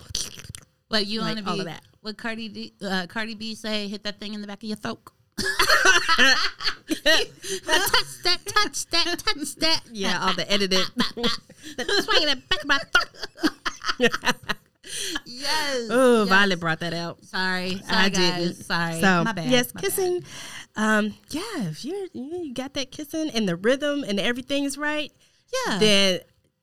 What 0.87 1.05
you 1.07 1.21
Like 1.21 1.35
want 1.35 1.45
to 1.45 1.49
all 1.51 1.55
be? 1.57 1.61
of 1.61 1.65
that. 1.67 1.81
What 2.01 2.17
Cardi 2.17 2.49
D, 2.49 2.73
uh, 2.83 3.07
Cardi 3.07 3.33
B 3.35 3.55
say? 3.55 3.87
Hit 3.87 4.03
that 4.03 4.19
thing 4.19 4.33
in 4.35 4.41
the 4.41 4.47
back 4.47 4.59
of 4.61 4.63
your 4.69 4.77
throat. 4.77 5.01
Touch 5.38 5.48
that, 8.24 8.39
touch 8.46 8.86
that, 8.88 9.20
touch 9.25 9.56
that. 9.56 9.82
yeah, 9.92 10.20
all 10.25 10.34
the 10.34 10.46
edited 10.51 10.80
swing 12.04 12.22
in 12.24 12.30
the 12.30 12.42
back 12.50 12.62
of 12.62 12.68
my 12.68 12.77
throat. 12.77 13.10
yes. 15.25 15.88
Oh, 15.89 16.20
yes. 16.24 16.30
Violet 16.30 16.60
brought 16.60 16.80
that 16.80 16.94
out. 16.94 17.24
Sorry, 17.25 17.77
sorry, 17.80 17.84
I 17.89 18.10
guys. 18.10 18.38
didn't. 18.48 18.56
Sorry, 18.65 19.01
So 19.01 19.24
my 19.24 19.32
bad. 19.34 19.50
yes, 19.50 19.74
my 19.74 19.82
kissing. 19.82 20.24
Um, 20.75 21.13
yeah, 21.30 21.42
if 21.70 21.86
you're 21.86 22.08
you 22.13 22.44
you 22.44 22.54
got 22.54 22.74
that 22.74 22.92
kissing 22.92 23.30
and 23.32 23.48
the 23.48 23.56
rhythm 23.56 24.04
and 24.08 24.20
everything 24.20 24.63
is 24.65 24.77
right. 24.77 25.12
Yeah, 25.68 25.77
then 25.80 26.20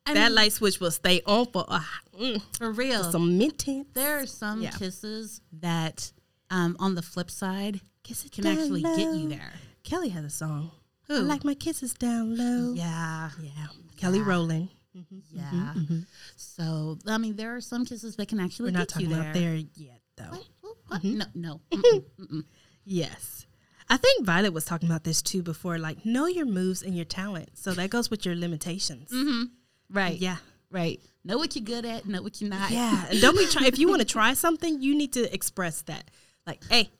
I 0.06 0.14
that 0.14 0.26
mean- 0.28 0.34
light 0.34 0.52
switch 0.52 0.80
will 0.80 0.90
stay 0.90 1.22
on 1.26 1.46
for 1.46 1.64
uh, 1.68 1.80
mm, 2.18 2.42
for 2.58 2.70
real. 2.72 3.04
some 3.10 3.38
minutes. 3.38 3.64
there 3.94 4.18
are 4.20 4.26
some 4.26 4.60
Yeah. 4.62 4.70
kisses 4.70 5.40
that, 5.60 6.12
um, 6.50 6.76
on 6.78 6.94
the 6.94 7.02
flip 7.02 7.30
side, 7.30 7.80
Kiss 8.04 8.24
it 8.24 8.32
can 8.32 8.44
down 8.44 8.58
actually 8.58 8.82
get 8.82 8.98
you 8.98 9.28
there. 9.28 9.52
Kelly 9.84 10.08
has 10.10 10.24
a 10.24 10.30
song. 10.30 10.70
I 11.08 11.18
like 11.18 11.44
my 11.44 11.54
kisses 11.54 11.94
down 11.94 12.36
low. 12.36 12.72
Yeah, 12.74 13.30
Yeah, 13.40 13.50
Kelly 13.96 14.22
Rowland. 14.22 14.70
Mm-hmm. 14.96 15.14
Mm-hmm. 15.16 15.38
yeah. 15.38 15.72
Mm-hmm. 15.76 15.98
So 16.36 16.98
I 17.06 17.18
mean, 17.18 17.36
there 17.36 17.54
are 17.56 17.60
some 17.60 17.84
kisses 17.84 18.16
that 18.16 18.28
can 18.28 18.40
actually 18.40 18.70
We're 18.72 18.78
not 18.78 18.88
get 18.88 19.00
you 19.02 19.08
talking 19.08 19.10
there. 19.10 19.30
about 19.30 19.34
there 19.34 19.54
yet, 19.74 20.00
though. 20.16 20.38
What? 20.60 20.76
What? 20.88 21.04
No, 21.04 21.24
no. 21.34 21.60
Mm-mm, 21.72 22.04
mm-mm. 22.20 22.44
Yes. 22.84 23.46
I 23.88 23.96
think 23.98 24.24
Violet 24.24 24.52
was 24.52 24.64
talking 24.64 24.88
about 24.88 25.04
this 25.04 25.20
too 25.22 25.42
before. 25.42 25.78
Like, 25.78 26.04
know 26.06 26.26
your 26.26 26.46
moves 26.46 26.82
and 26.82 26.94
your 26.96 27.04
talent. 27.04 27.50
So 27.54 27.72
that 27.72 27.90
goes 27.90 28.10
with 28.10 28.24
your 28.24 28.34
limitations. 28.34 29.12
Right. 29.90 30.18
Yeah. 30.18 30.36
Right. 30.70 31.00
Know 31.24 31.36
what 31.36 31.54
you're 31.54 31.64
good 31.64 31.84
at. 31.84 32.06
Know 32.06 32.22
what 32.22 32.40
you're 32.40 32.48
not. 32.50 32.70
Yeah. 32.70 33.04
And 33.10 33.20
don't 33.20 33.36
be 33.36 33.46
try 33.46 33.66
if 33.66 33.78
you 33.78 33.88
want 33.88 34.00
to 34.00 34.06
try 34.06 34.32
something, 34.34 34.80
you 34.80 34.94
need 34.96 35.12
to 35.14 35.32
express 35.34 35.82
that. 35.82 36.10
Like, 36.46 36.62
hey, 36.70 36.90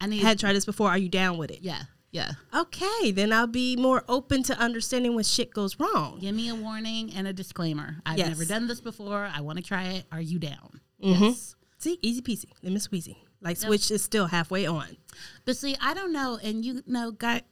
I 0.00 0.06
need. 0.06 0.22
Had 0.22 0.38
tried 0.38 0.54
this 0.54 0.64
before. 0.64 0.88
Are 0.90 0.98
you 0.98 1.08
down 1.08 1.38
with 1.38 1.50
it? 1.50 1.60
yeah. 1.62 1.82
Yeah. 2.10 2.32
Okay, 2.54 3.10
then 3.12 3.34
I'll 3.34 3.46
be 3.46 3.76
more 3.76 4.02
open 4.08 4.42
to 4.44 4.58
understanding 4.58 5.14
when 5.14 5.24
shit 5.24 5.52
goes 5.52 5.78
wrong. 5.78 6.18
Give 6.20 6.34
me 6.34 6.48
a 6.48 6.54
warning 6.54 7.12
and 7.14 7.28
a 7.28 7.34
disclaimer. 7.34 7.98
I've 8.06 8.16
Yes. 8.16 8.28
never 8.28 8.46
done 8.46 8.66
this 8.66 8.80
before. 8.80 9.28
I 9.30 9.42
want 9.42 9.58
to 9.58 9.62
try 9.62 9.84
it. 9.88 10.06
Are 10.10 10.20
you 10.20 10.38
down? 10.38 10.80
Mm-hmm. 11.04 11.22
Yes. 11.24 11.54
See, 11.76 11.98
easy 12.00 12.22
peasy, 12.22 12.46
Let 12.62 12.64
lemon 12.64 12.80
squeezy. 12.80 13.16
Like 13.42 13.58
switch 13.58 13.90
is 13.90 14.02
still 14.02 14.26
halfway 14.26 14.64
on. 14.66 14.96
But 15.44 15.58
see, 15.58 15.76
I 15.82 15.92
don't 15.92 16.12
know, 16.14 16.38
and 16.42 16.64
you 16.64 16.82
know, 16.86 17.10
guy, 17.12 17.42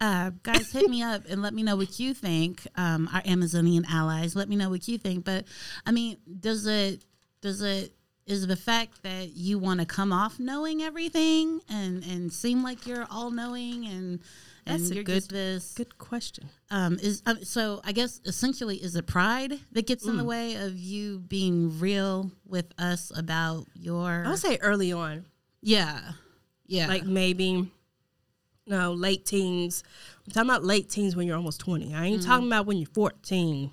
uh, 0.00 0.30
guys, 0.42 0.72
hit 0.72 0.88
me 0.90 1.02
up 1.04 1.24
and 1.28 1.42
let 1.42 1.52
me 1.52 1.62
know 1.62 1.76
what 1.76 2.00
you 2.00 2.14
think. 2.14 2.66
Um, 2.74 3.08
our 3.12 3.22
Amazonian 3.26 3.84
allies, 3.84 4.34
let 4.34 4.48
me 4.48 4.56
know 4.56 4.70
what 4.70 4.88
you 4.88 4.96
think. 4.96 5.26
But 5.26 5.44
I 5.84 5.92
mean, 5.92 6.16
does 6.40 6.66
it 6.66 7.04
does 7.42 7.60
it 7.60 7.92
is 8.26 8.46
the 8.46 8.56
fact 8.56 9.02
that 9.02 9.36
you 9.36 9.58
want 9.58 9.78
to 9.80 9.86
come 9.86 10.12
off 10.12 10.38
knowing 10.40 10.82
everything 10.82 11.60
and 11.68 12.02
and 12.04 12.32
seem 12.32 12.62
like 12.62 12.86
you're 12.86 13.06
all 13.10 13.30
knowing 13.30 13.86
and 13.86 14.20
and 14.68 14.80
That's 14.80 14.90
a 14.90 15.02
good- 15.04 15.22
this 15.30 15.74
Good 15.74 15.96
question. 15.96 16.48
um, 16.72 16.98
is 17.00 17.22
um, 17.24 17.44
so 17.44 17.80
I 17.84 17.92
guess 17.92 18.20
essentially 18.24 18.76
is 18.78 18.96
it 18.96 19.06
pride 19.06 19.52
that 19.72 19.86
gets 19.86 20.04
Mm. 20.04 20.10
in 20.10 20.16
the 20.16 20.24
way 20.24 20.56
of 20.56 20.76
you 20.76 21.20
being 21.20 21.78
real 21.78 22.32
with 22.44 22.66
us 22.78 23.12
about 23.16 23.66
your 23.74 24.24
I 24.26 24.28
would 24.30 24.38
say 24.40 24.58
early 24.60 24.92
on, 24.92 25.24
yeah 25.62 26.00
yeah 26.66 26.88
like 26.88 27.04
maybe 27.06 27.70
no 28.66 28.92
late 28.92 29.24
teens. 29.24 29.84
I'm 30.26 30.32
talking 30.32 30.50
about 30.50 30.64
late 30.64 30.90
teens 30.90 31.14
when 31.14 31.28
you're 31.28 31.36
almost 31.36 31.60
20. 31.60 31.94
I 31.94 32.06
ain't 32.06 32.24
talking 32.24 32.48
about 32.48 32.66
when 32.66 32.78
you're 32.78 32.88
14. 32.92 33.70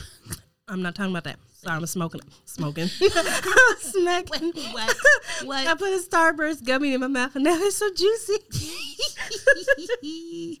I'm 0.68 0.82
not 0.82 0.96
talking 0.96 1.12
about 1.12 1.22
that. 1.22 1.38
Sorry, 1.62 1.76
I'm 1.76 1.86
smoking. 1.86 2.20
Smoking. 2.44 2.86
Smacking. 3.78 4.52
what 4.72 4.96
what 5.44 5.66
I 5.66 5.74
put 5.74 5.88
a 5.88 5.98
Starburst 5.98 6.64
gummy 6.64 6.94
in 6.94 7.00
my 7.00 7.06
mouth 7.06 7.34
and 7.34 7.44
now 7.44 7.56
it's 7.58 7.76
so 7.76 7.90
juicy. 7.92 8.38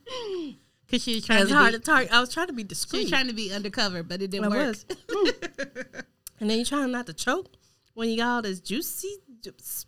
Because 0.86 1.02
she 1.02 1.16
was 1.16 1.26
trying 1.26 1.40
It's 1.42 1.50
to 1.50 1.56
hard 1.56 1.72
be, 1.72 1.78
to 1.78 1.84
target. 1.84 2.12
I 2.12 2.20
was 2.20 2.32
trying 2.32 2.46
to 2.46 2.52
be 2.52 2.62
she 2.62 2.98
was 3.00 3.08
trying 3.10 3.26
to 3.26 3.32
be 3.34 3.52
undercover, 3.52 4.04
but 4.04 4.22
it 4.22 4.30
didn't 4.30 4.44
I 4.44 4.48
work. 4.56 4.68
was. 4.68 4.84
Mm. 4.84 6.04
and 6.38 6.48
then 6.48 6.58
you're 6.58 6.64
trying 6.64 6.92
not 6.92 7.06
to 7.06 7.12
choke 7.12 7.48
when 7.94 8.08
you 8.08 8.18
got 8.18 8.28
all 8.28 8.42
this 8.42 8.60
juicy 8.60 9.16
juice. 9.42 9.86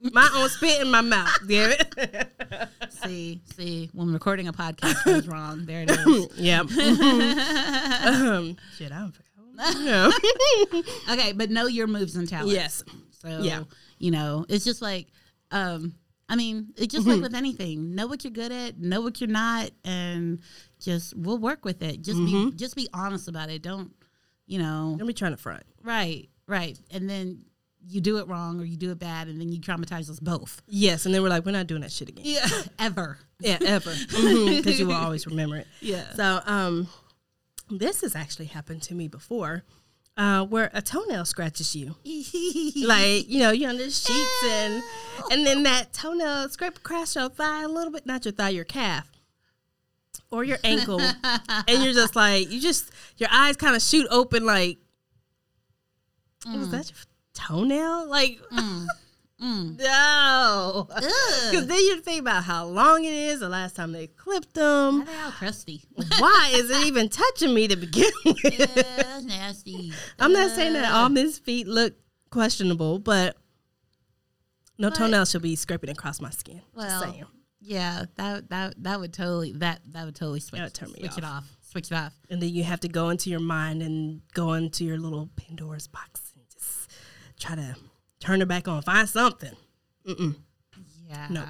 My 0.00 0.30
own 0.36 0.48
spit 0.48 0.82
in 0.82 0.90
my 0.90 1.00
mouth. 1.00 1.36
Damn 1.48 1.72
it. 1.72 2.28
see, 2.90 3.40
see, 3.56 3.90
when 3.92 4.12
recording 4.12 4.46
a 4.46 4.52
podcast 4.52 5.04
goes 5.04 5.26
wrong, 5.26 5.64
there 5.66 5.82
it 5.82 5.90
is. 5.90 6.28
yeah. 6.38 6.60
um, 6.60 6.68
shit, 8.76 8.92
I 8.92 8.98
don't 9.00 9.10
forget. 9.12 9.25
Yeah. 9.58 10.10
Okay, 11.10 11.32
but 11.32 11.50
know 11.50 11.66
your 11.66 11.86
moves 11.86 12.16
and 12.16 12.28
talents. 12.28 12.52
yes. 12.52 12.84
So 13.22 13.40
Yeah. 13.42 13.64
you 13.98 14.10
know, 14.10 14.44
it's 14.48 14.64
just 14.64 14.82
like 14.82 15.08
um 15.50 15.94
I 16.28 16.34
mean, 16.36 16.72
it's 16.76 16.92
just 16.92 17.06
Mm-hmm. 17.06 17.22
like 17.22 17.30
with 17.30 17.34
anything. 17.36 17.94
Know 17.94 18.06
what 18.08 18.24
you're 18.24 18.32
good 18.32 18.50
at, 18.52 18.78
know 18.80 19.00
what 19.00 19.20
you're 19.20 19.30
not, 19.30 19.70
and 19.84 20.40
just 20.80 21.16
we'll 21.16 21.38
work 21.38 21.64
with 21.64 21.82
it. 21.82 22.02
Just 22.02 22.18
Mm-hmm. 22.18 22.50
be 22.50 22.56
just 22.56 22.74
be 22.76 22.88
honest 22.92 23.28
about 23.28 23.48
it. 23.50 23.62
Don't 23.62 23.92
you 24.46 24.58
know 24.58 24.94
Don't 24.98 25.06
be 25.06 25.12
trying 25.14 25.32
to 25.32 25.36
front. 25.36 25.62
right, 25.82 26.28
right. 26.46 26.78
And 26.90 27.08
then 27.08 27.44
you 27.88 28.00
do 28.00 28.18
it 28.18 28.26
wrong 28.26 28.60
or 28.60 28.64
you 28.64 28.76
do 28.76 28.90
it 28.90 28.98
bad 28.98 29.28
and 29.28 29.40
then 29.40 29.52
you 29.52 29.60
traumatize 29.60 30.10
us 30.10 30.18
both. 30.18 30.60
Yes, 30.66 31.06
and 31.06 31.14
then 31.14 31.22
we're 31.22 31.28
like, 31.28 31.46
we're 31.46 31.52
not 31.52 31.68
doing 31.68 31.82
that 31.82 31.92
shit 31.92 32.08
again. 32.08 32.24
Yeah. 32.26 32.48
Ever. 32.80 33.18
Yeah, 33.38 33.58
ever. 33.64 33.92
Because 34.08 34.80
you 34.80 34.86
will 34.88 34.94
always 34.94 35.24
remember 35.26 35.56
it. 35.56 35.66
Yeah. 35.80 36.12
So, 36.14 36.40
um, 36.46 36.88
this 37.70 38.00
has 38.02 38.14
actually 38.14 38.46
happened 38.46 38.82
to 38.82 38.94
me 38.94 39.08
before. 39.08 39.64
uh, 40.16 40.44
where 40.46 40.70
a 40.72 40.80
toenail 40.80 41.24
scratches 41.26 41.76
you. 41.76 41.94
like 42.86 43.28
you 43.28 43.38
know 43.40 43.50
you're 43.50 43.68
under 43.70 43.84
the 43.84 43.90
sheets 43.90 44.44
and 44.44 44.82
and 45.30 45.46
then 45.46 45.62
that 45.64 45.92
toenail 45.92 46.48
scrape 46.48 46.78
across 46.78 47.14
your 47.14 47.28
thigh 47.28 47.62
a 47.62 47.68
little 47.68 47.92
bit 47.92 48.06
not 48.06 48.24
your 48.24 48.32
thigh 48.32 48.48
your 48.48 48.64
calf 48.64 49.10
or 50.30 50.42
your 50.42 50.58
ankle 50.64 51.00
and 51.68 51.84
you're 51.84 51.92
just 51.92 52.16
like 52.16 52.50
you 52.50 52.58
just 52.60 52.90
your 53.18 53.28
eyes 53.30 53.56
kind 53.56 53.76
of 53.76 53.82
shoot 53.82 54.06
open 54.10 54.44
like 54.46 54.78
was 56.46 56.70
that 56.70 56.88
your 56.90 56.98
toenail 57.34 58.08
like 58.08 58.40
Mm. 59.42 59.78
no 59.78 60.86
because 60.88 61.66
then 61.66 61.78
you 61.78 62.00
think 62.00 62.20
about 62.22 62.44
how 62.44 62.64
long 62.64 63.04
it 63.04 63.12
is 63.12 63.40
the 63.40 63.50
last 63.50 63.76
time 63.76 63.92
they 63.92 64.06
clipped 64.06 64.54
them 64.54 65.04
They're 65.04 65.24
all 65.24 65.30
crusty. 65.30 65.82
why 66.18 66.52
is 66.54 66.70
it 66.70 66.86
even 66.86 67.10
touching 67.10 67.52
me 67.52 67.68
to 67.68 67.76
begin 67.76 68.10
with 68.24 68.38
yeah, 68.44 68.64
that's 68.66 69.24
nasty. 69.24 69.92
I'm 70.18 70.32
not 70.32 70.52
saying 70.52 70.72
that 70.72 70.90
all 70.90 71.10
men's 71.10 71.38
feet 71.38 71.66
look 71.68 71.92
questionable, 72.30 72.98
but 72.98 73.36
no 74.78 74.88
But- 74.88 74.96
toenail 74.98 75.26
should 75.26 75.42
be 75.42 75.54
scraping 75.54 75.90
across 75.90 76.18
my 76.20 76.30
skin. 76.30 76.62
Well, 76.74 77.14
Yeah, 77.60 78.04
that 78.16 78.48
that 78.48 78.82
that 78.84 79.00
would 79.00 79.12
totally 79.12 79.52
that 79.54 79.80
that 79.92 80.04
would 80.06 80.14
totally 80.16 80.40
switch 80.40 80.62
would 80.62 80.72
turn 80.72 80.92
me 80.92 81.00
switch 81.00 81.18
it 81.18 81.24
off. 81.24 81.44
off. 81.44 81.56
Switch 81.60 81.90
it 81.90 81.94
off. 81.94 82.14
And 82.30 82.40
then 82.40 82.48
you 82.50 82.62
have 82.64 82.80
to 82.80 82.88
go 82.88 83.10
into 83.10 83.28
your 83.28 83.40
mind 83.40 83.82
and 83.82 84.22
go 84.32 84.54
into 84.54 84.82
your 84.84 84.96
little 84.98 85.28
Pandora's 85.36 85.88
box 85.88 86.32
and 86.34 86.44
just 86.50 86.90
try 87.38 87.54
to 87.56 87.76
turn 88.20 88.42
it 88.42 88.48
back 88.48 88.68
on. 88.68 88.82
Find 88.82 89.08
something. 89.08 89.54
mm 90.06 90.34
Yeah. 91.08 91.26
No. 91.30 91.44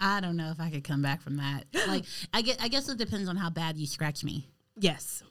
I 0.00 0.20
don't 0.20 0.36
know 0.36 0.50
if 0.50 0.60
I 0.60 0.70
could 0.70 0.84
come 0.84 1.02
back 1.02 1.22
from 1.22 1.36
that. 1.38 1.64
Like 1.88 2.04
I 2.32 2.42
get 2.42 2.62
I 2.62 2.68
guess 2.68 2.88
it 2.88 2.98
depends 2.98 3.28
on 3.28 3.36
how 3.36 3.50
bad 3.50 3.76
you 3.76 3.86
scratch 3.86 4.22
me. 4.24 4.46
Yes. 4.76 5.22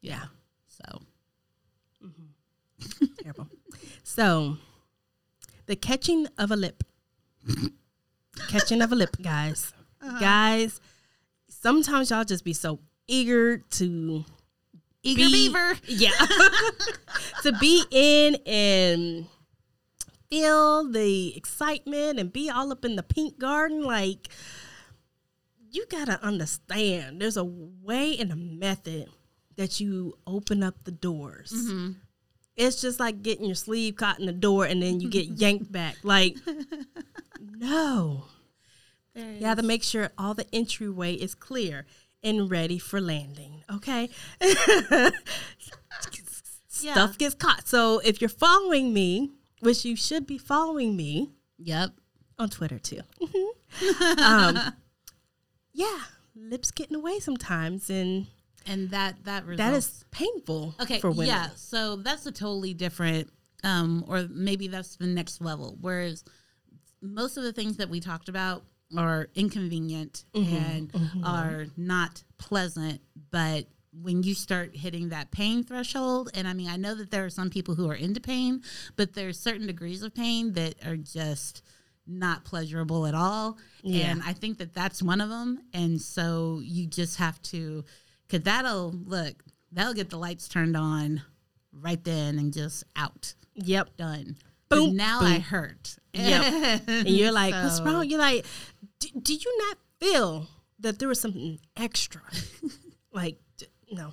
Yeah. 0.00 0.24
So 0.68 1.00
Terrible. 3.22 3.48
So, 4.04 4.56
the 5.66 5.76
catching 5.76 6.28
of 6.38 6.50
a 6.50 6.56
lip. 6.56 6.84
catching 8.48 8.82
of 8.82 8.92
a 8.92 8.94
lip, 8.94 9.16
guys. 9.20 9.72
Guys, 10.20 10.80
sometimes 11.48 12.10
y'all 12.10 12.24
just 12.24 12.44
be 12.44 12.52
so 12.52 12.78
eager 13.08 13.58
to 13.58 14.24
Eager 15.02 15.24
be- 15.26 15.48
beaver. 15.48 15.74
Yeah. 15.86 16.10
to 17.42 17.52
be 17.60 17.82
in 17.90 18.36
and 18.46 19.26
feel 20.30 20.90
the 20.90 21.36
excitement 21.36 22.18
and 22.18 22.32
be 22.32 22.50
all 22.50 22.72
up 22.72 22.84
in 22.84 22.96
the 22.96 23.02
pink 23.02 23.38
garden. 23.38 23.82
Like, 23.82 24.28
you 25.70 25.86
got 25.86 26.06
to 26.06 26.22
understand 26.22 27.20
there's 27.20 27.36
a 27.36 27.44
way 27.44 28.16
and 28.18 28.32
a 28.32 28.36
method 28.36 29.08
that 29.56 29.80
you 29.80 30.16
open 30.26 30.62
up 30.62 30.84
the 30.84 30.90
doors. 30.90 31.52
Mm-hmm. 31.52 31.92
It's 32.56 32.80
just 32.80 32.98
like 32.98 33.22
getting 33.22 33.44
your 33.44 33.54
sleeve 33.54 33.96
caught 33.96 34.18
in 34.18 34.26
the 34.26 34.32
door 34.32 34.64
and 34.64 34.82
then 34.82 35.00
you 35.00 35.10
get 35.10 35.26
yanked 35.26 35.70
back. 35.72 35.96
Like, 36.02 36.36
no. 37.40 38.24
You 39.14 39.46
have 39.46 39.56
to 39.58 39.64
make 39.64 39.82
sure 39.82 40.10
all 40.18 40.34
the 40.34 40.46
entryway 40.54 41.14
is 41.14 41.34
clear 41.34 41.86
and 42.22 42.50
ready 42.50 42.78
for 42.78 43.00
landing. 43.00 43.62
Okay. 43.72 44.10
Stuff 46.68 47.16
gets 47.16 47.34
caught. 47.34 47.66
So 47.66 48.00
if 48.04 48.20
you're 48.20 48.28
following 48.28 48.92
me, 48.92 49.30
which 49.60 49.84
you 49.84 49.96
should 49.96 50.26
be 50.26 50.38
following 50.38 50.96
me 50.96 51.30
Yep. 51.58 51.92
on 52.38 52.48
Twitter 52.50 52.78
too. 52.78 53.00
um, 54.18 54.58
yeah, 55.72 55.98
lips 56.34 56.70
getting 56.70 56.96
away 56.96 57.18
sometimes, 57.20 57.90
and 57.90 58.26
And 58.66 58.90
that 58.90 59.24
that 59.24 59.44
results 59.46 59.58
that 59.58 59.74
is 59.74 60.04
painful. 60.10 60.74
Okay, 60.80 60.98
for 61.00 61.10
women. 61.10 61.26
yeah. 61.26 61.48
So 61.56 61.96
that's 61.96 62.26
a 62.26 62.32
totally 62.32 62.74
different, 62.74 63.30
um, 63.64 64.04
or 64.08 64.26
maybe 64.30 64.68
that's 64.68 64.96
the 64.96 65.06
next 65.06 65.40
level. 65.40 65.76
Whereas 65.80 66.24
most 67.02 67.36
of 67.36 67.42
the 67.44 67.52
things 67.52 67.76
that 67.76 67.88
we 67.88 68.00
talked 68.00 68.28
about 68.28 68.64
are 68.96 69.28
inconvenient 69.34 70.24
Mm-hmm, 70.34 70.54
and 70.56 71.24
are 71.24 71.66
not 71.76 72.22
pleasant, 72.38 73.00
but 73.30 73.66
when 74.02 74.22
you 74.22 74.34
start 74.34 74.76
hitting 74.76 75.08
that 75.10 75.30
pain 75.30 75.62
threshold, 75.64 76.30
and 76.34 76.46
I 76.46 76.52
mean, 76.52 76.68
I 76.68 76.76
know 76.76 76.94
that 76.94 77.10
there 77.10 77.24
are 77.24 77.30
some 77.30 77.50
people 77.50 77.74
who 77.74 77.90
are 77.90 77.94
into 77.94 78.20
pain, 78.20 78.62
but 78.96 79.14
there's 79.14 79.38
certain 79.38 79.66
degrees 79.66 80.02
of 80.02 80.14
pain 80.14 80.52
that 80.52 80.74
are 80.86 80.96
just 80.96 81.62
not 82.06 82.44
pleasurable 82.44 83.06
at 83.06 83.14
all. 83.14 83.58
Yeah. 83.82 84.10
And 84.10 84.22
I 84.24 84.32
think 84.32 84.58
that 84.58 84.74
that's 84.74 85.02
one 85.02 85.20
of 85.20 85.28
them. 85.28 85.60
And 85.72 86.00
so 86.00 86.60
you 86.62 86.86
just 86.86 87.16
have 87.18 87.40
to, 87.42 87.84
because 88.26 88.44
that'll 88.44 88.92
look, 88.92 89.42
that'll 89.72 89.94
get 89.94 90.10
the 90.10 90.18
lights 90.18 90.48
turned 90.48 90.76
on 90.76 91.22
right 91.72 92.02
then 92.02 92.38
and 92.38 92.52
just 92.52 92.84
out, 92.94 93.34
Yep. 93.54 93.96
done. 93.96 94.36
Boom, 94.68 94.90
but 94.90 94.96
now 94.96 95.20
I 95.20 95.38
hurt. 95.38 95.96
Yep. 96.12 96.82
And 96.88 97.08
you're 97.08 97.32
like, 97.32 97.54
what's 97.64 97.80
wrong? 97.80 98.08
You're 98.08 98.18
like, 98.18 98.44
did 99.00 99.44
you 99.44 99.58
not 99.68 99.78
feel 100.00 100.48
that 100.80 100.98
there 100.98 101.08
was 101.08 101.20
something 101.20 101.58
extra? 101.76 102.22
like, 103.12 103.38
no, 103.90 104.12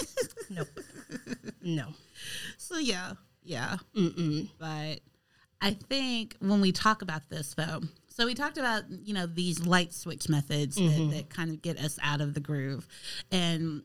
no, 0.50 0.62
no. 1.62 1.86
So 2.56 2.78
yeah, 2.78 3.12
yeah. 3.42 3.76
Mm-mm. 3.96 4.48
But 4.58 5.00
I 5.60 5.72
think 5.88 6.36
when 6.40 6.60
we 6.60 6.72
talk 6.72 7.02
about 7.02 7.28
this, 7.30 7.54
though, 7.54 7.80
so 8.08 8.26
we 8.26 8.34
talked 8.34 8.58
about 8.58 8.84
you 8.90 9.14
know 9.14 9.26
these 9.26 9.66
light 9.66 9.92
switch 9.92 10.28
methods 10.28 10.76
that, 10.76 11.10
that 11.14 11.30
kind 11.30 11.50
of 11.50 11.62
get 11.62 11.78
us 11.78 11.98
out 12.02 12.20
of 12.20 12.34
the 12.34 12.40
groove, 12.40 12.86
and 13.30 13.82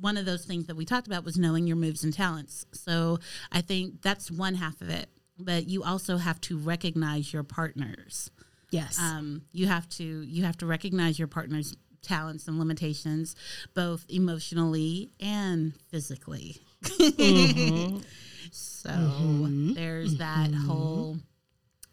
one 0.00 0.16
of 0.16 0.24
those 0.24 0.44
things 0.44 0.66
that 0.66 0.76
we 0.76 0.84
talked 0.84 1.06
about 1.06 1.24
was 1.24 1.36
knowing 1.36 1.66
your 1.66 1.76
moves 1.76 2.02
and 2.02 2.14
talents. 2.14 2.64
So 2.72 3.18
I 3.52 3.60
think 3.60 4.00
that's 4.02 4.30
one 4.30 4.54
half 4.54 4.80
of 4.80 4.88
it. 4.88 5.08
But 5.38 5.68
you 5.68 5.84
also 5.84 6.16
have 6.16 6.40
to 6.42 6.58
recognize 6.58 7.32
your 7.32 7.42
partners 7.44 8.30
Yes. 8.70 8.98
um, 8.98 9.42
you 9.52 9.66
have 9.66 9.88
to 9.90 10.04
you 10.04 10.44
have 10.44 10.56
to 10.58 10.66
recognize 10.66 11.18
your 11.18 11.28
partner's 11.28 11.76
talents 12.02 12.48
and 12.48 12.58
limitations 12.58 13.34
both 13.74 14.04
emotionally 14.08 15.12
and 15.20 15.74
physically. 15.90 16.56
Mm-hmm. 16.82 17.98
So 18.50 18.88
mm-hmm. 18.90 19.74
there's 19.74 20.16
that 20.16 20.50
mm-hmm. 20.50 20.66
whole 20.66 21.18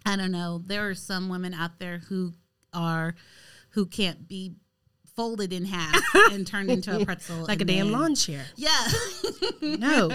i 0.05 0.15
don't 0.15 0.31
know 0.31 0.61
there 0.65 0.87
are 0.87 0.95
some 0.95 1.27
women 1.27 1.53
out 1.53 1.79
there 1.79 1.97
who 2.07 2.31
are 2.73 3.15
who 3.71 3.85
can't 3.85 4.27
be 4.27 4.53
folded 5.15 5.53
in 5.53 5.65
half 5.65 6.01
and 6.31 6.45
turned 6.45 6.69
into 6.69 6.95
a 6.95 7.05
pretzel 7.05 7.37
like 7.47 7.61
a 7.61 7.65
damn 7.65 7.87
then- 7.87 7.99
lawn 7.99 8.15
chair. 8.15 8.45
yeah. 8.55 8.87
No. 9.61 10.09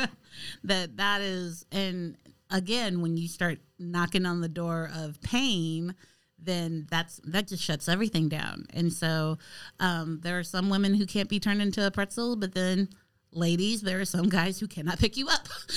that 0.64 0.96
that 0.96 1.20
is 1.20 1.66
and 1.72 2.16
again 2.50 3.00
when 3.00 3.16
you 3.16 3.28
start 3.28 3.58
knocking 3.78 4.26
on 4.26 4.40
the 4.40 4.48
door 4.48 4.90
of 4.94 5.20
pain 5.22 5.94
then 6.42 6.86
that's 6.90 7.20
that 7.24 7.46
just 7.48 7.62
shuts 7.62 7.88
everything 7.88 8.28
down 8.28 8.66
and 8.72 8.92
so 8.92 9.36
um, 9.80 10.18
there 10.22 10.38
are 10.38 10.42
some 10.44 10.70
women 10.70 10.94
who 10.94 11.06
can't 11.06 11.28
be 11.28 11.38
turned 11.40 11.60
into 11.62 11.86
a 11.86 11.90
pretzel 11.90 12.36
but 12.36 12.54
then 12.54 12.88
ladies 13.32 13.80
there 13.82 14.00
are 14.00 14.04
some 14.04 14.28
guys 14.28 14.58
who 14.58 14.66
cannot 14.66 14.98
pick 14.98 15.16
you 15.16 15.28
up 15.28 15.44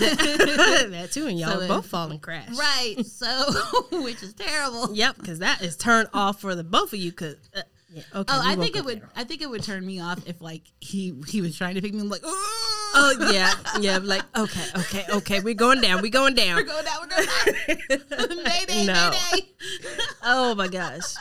that 0.00 1.08
too, 1.12 1.26
and 1.26 1.38
y'all 1.40 1.52
So 1.54 1.60
it- 1.60 1.68
both 1.68 1.86
fall 1.86 2.10
and 2.10 2.20
crash. 2.22 2.48
right 2.56 2.96
so 3.04 3.26
which 4.02 4.22
is 4.22 4.34
terrible 4.34 4.94
Yep, 4.94 5.16
because 5.18 5.38
that 5.40 5.62
is 5.62 5.76
turned 5.76 6.08
off 6.14 6.40
for 6.40 6.54
the 6.54 6.64
both 6.64 6.92
of 6.92 6.98
you. 6.98 7.12
Cause 7.12 7.36
uh, 7.56 7.62
yeah, 7.94 8.02
okay. 8.14 8.34
oh 8.34 8.40
i 8.44 8.56
think 8.56 8.76
it 8.76 8.84
would 8.84 9.00
there. 9.00 9.10
i 9.16 9.24
think 9.24 9.40
it 9.40 9.48
would 9.48 9.62
turn 9.62 9.84
me 9.86 10.00
off 10.00 10.26
if 10.26 10.40
like 10.40 10.62
he 10.80 11.14
he 11.28 11.40
was 11.40 11.56
trying 11.56 11.74
to 11.76 11.80
pick 11.80 11.94
me 11.94 12.00
up 12.00 12.10
like 12.10 12.22
Oh 12.96 13.30
yeah, 13.32 13.52
yeah. 13.80 13.98
Like 14.00 14.22
okay, 14.36 14.64
okay, 14.76 15.04
okay. 15.14 15.40
We're 15.44 15.54
going 15.54 15.80
down. 15.80 16.00
We're 16.00 16.12
going 16.12 16.34
down. 16.34 16.54
we're 16.56 16.62
going 16.62 16.84
down 16.84 17.00
we're 17.00 17.08
going 17.08 18.28
down 18.28 18.44
mayday 18.44 18.86
No. 18.86 19.10
mayday 19.32 19.48
oh 20.22 20.54
my 20.54 20.68
gosh. 20.68 21.14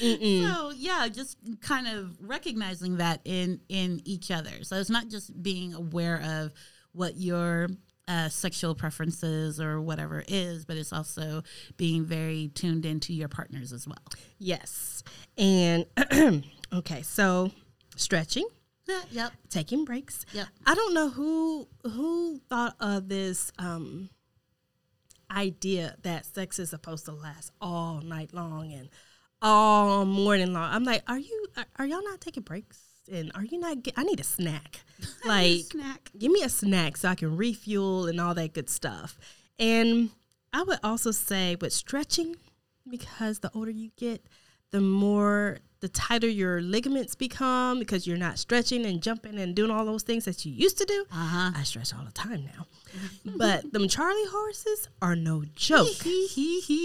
So 0.00 0.72
yeah, 0.74 1.06
just 1.08 1.38
kind 1.60 1.86
of 1.86 2.16
recognizing 2.20 2.96
that 2.96 3.20
in 3.24 3.60
in 3.68 4.00
each 4.04 4.30
other. 4.32 4.62
So 4.64 4.76
it's 4.76 4.90
not 4.90 5.08
just 5.08 5.40
being 5.42 5.74
aware 5.74 6.20
of 6.22 6.52
what 6.92 7.16
your 7.16 7.68
uh, 8.12 8.28
sexual 8.28 8.74
preferences 8.74 9.58
or 9.58 9.80
whatever 9.80 10.22
is, 10.28 10.66
but 10.66 10.76
it's 10.76 10.92
also 10.92 11.42
being 11.78 12.04
very 12.04 12.48
tuned 12.54 12.84
into 12.84 13.14
your 13.14 13.28
partners 13.28 13.72
as 13.72 13.88
well. 13.88 14.04
Yes. 14.38 15.02
And 15.38 15.86
okay, 16.72 17.00
so 17.00 17.50
stretching, 17.96 18.46
yep. 19.10 19.32
taking 19.48 19.86
breaks. 19.86 20.26
Yep. 20.34 20.46
I 20.66 20.74
don't 20.74 20.92
know 20.92 21.08
who 21.08 21.68
who 21.84 22.38
thought 22.50 22.76
of 22.80 23.08
this 23.08 23.50
um 23.58 24.10
idea 25.30 25.96
that 26.02 26.26
sex 26.26 26.58
is 26.58 26.68
supposed 26.68 27.06
to 27.06 27.12
last 27.12 27.50
all 27.62 28.02
night 28.02 28.34
long 28.34 28.74
and 28.74 28.90
all 29.40 30.04
morning 30.04 30.52
long. 30.52 30.70
I'm 30.70 30.84
like, 30.84 31.02
are 31.08 31.18
you 31.18 31.46
are, 31.56 31.64
are 31.78 31.86
y'all 31.86 32.04
not 32.04 32.20
taking 32.20 32.42
breaks? 32.42 32.91
And 33.10 33.32
are 33.34 33.44
you 33.44 33.58
not 33.58 33.82
get, 33.82 33.94
I 33.96 34.04
need 34.04 34.20
a 34.20 34.24
snack. 34.24 34.80
Like 35.24 35.62
snack. 35.62 36.10
give 36.16 36.30
me 36.30 36.42
a 36.42 36.48
snack 36.48 36.96
so 36.96 37.08
I 37.08 37.16
can 37.16 37.36
refuel 37.36 38.06
and 38.06 38.20
all 38.20 38.34
that 38.34 38.52
good 38.54 38.70
stuff. 38.70 39.18
And 39.58 40.10
I 40.52 40.62
would 40.62 40.78
also 40.84 41.10
say 41.10 41.56
with 41.60 41.72
stretching, 41.72 42.36
because 42.88 43.40
the 43.40 43.50
older 43.54 43.70
you 43.70 43.90
get, 43.96 44.24
the 44.72 44.80
more 44.80 45.58
the 45.82 45.88
tighter 45.88 46.28
your 46.28 46.62
ligaments 46.62 47.16
become 47.16 47.80
because 47.80 48.06
you're 48.06 48.16
not 48.16 48.38
stretching 48.38 48.86
and 48.86 49.02
jumping 49.02 49.36
and 49.38 49.56
doing 49.56 49.68
all 49.68 49.84
those 49.84 50.04
things 50.04 50.24
that 50.24 50.46
you 50.46 50.52
used 50.52 50.78
to 50.78 50.84
do. 50.84 51.04
Uh-huh. 51.10 51.50
I 51.56 51.62
stretch 51.64 51.92
all 51.92 52.04
the 52.04 52.12
time 52.12 52.44
now. 52.56 52.66
but 53.36 53.72
them 53.72 53.88
Charlie 53.88 54.26
horses 54.30 54.88
are 55.00 55.16
no 55.16 55.44
joke. 55.56 55.88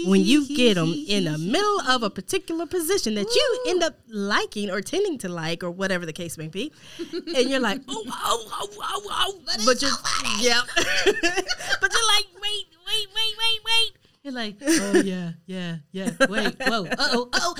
when 0.06 0.22
you 0.24 0.48
get 0.48 0.74
them 0.74 0.92
in 1.06 1.24
the 1.24 1.38
middle 1.38 1.80
of 1.82 2.02
a 2.02 2.10
particular 2.10 2.66
position 2.66 3.14
that 3.14 3.32
you 3.32 3.64
end 3.68 3.84
up 3.84 3.94
liking 4.08 4.68
or 4.68 4.80
tending 4.80 5.16
to 5.18 5.28
like 5.28 5.62
or 5.62 5.70
whatever 5.70 6.04
the 6.04 6.12
case 6.12 6.36
may 6.36 6.48
be, 6.48 6.72
and 6.98 7.48
you're 7.48 7.60
like, 7.60 7.80
oh, 7.88 8.04
oh, 8.08 8.48
oh, 8.52 8.68
oh, 8.80 9.02
oh, 9.10 9.40
But 9.44 9.60
but 9.64 9.78
so 9.78 9.86
you're, 9.86 9.96
yeah, 10.40 10.60
but 10.74 11.92
you're 11.92 12.08
like, 12.16 12.26
wait, 12.42 12.66
wait, 12.84 13.06
wait, 13.14 13.34
wait, 13.38 13.60
wait. 13.64 14.07
You're 14.28 14.34
like, 14.34 14.56
oh 14.62 15.00
yeah, 15.04 15.32
yeah, 15.46 15.76
yeah. 15.90 16.10
Wait, 16.28 16.54
whoa, 16.60 16.84
uh 16.84 16.96
oh, 16.98 17.28
oh. 17.32 17.54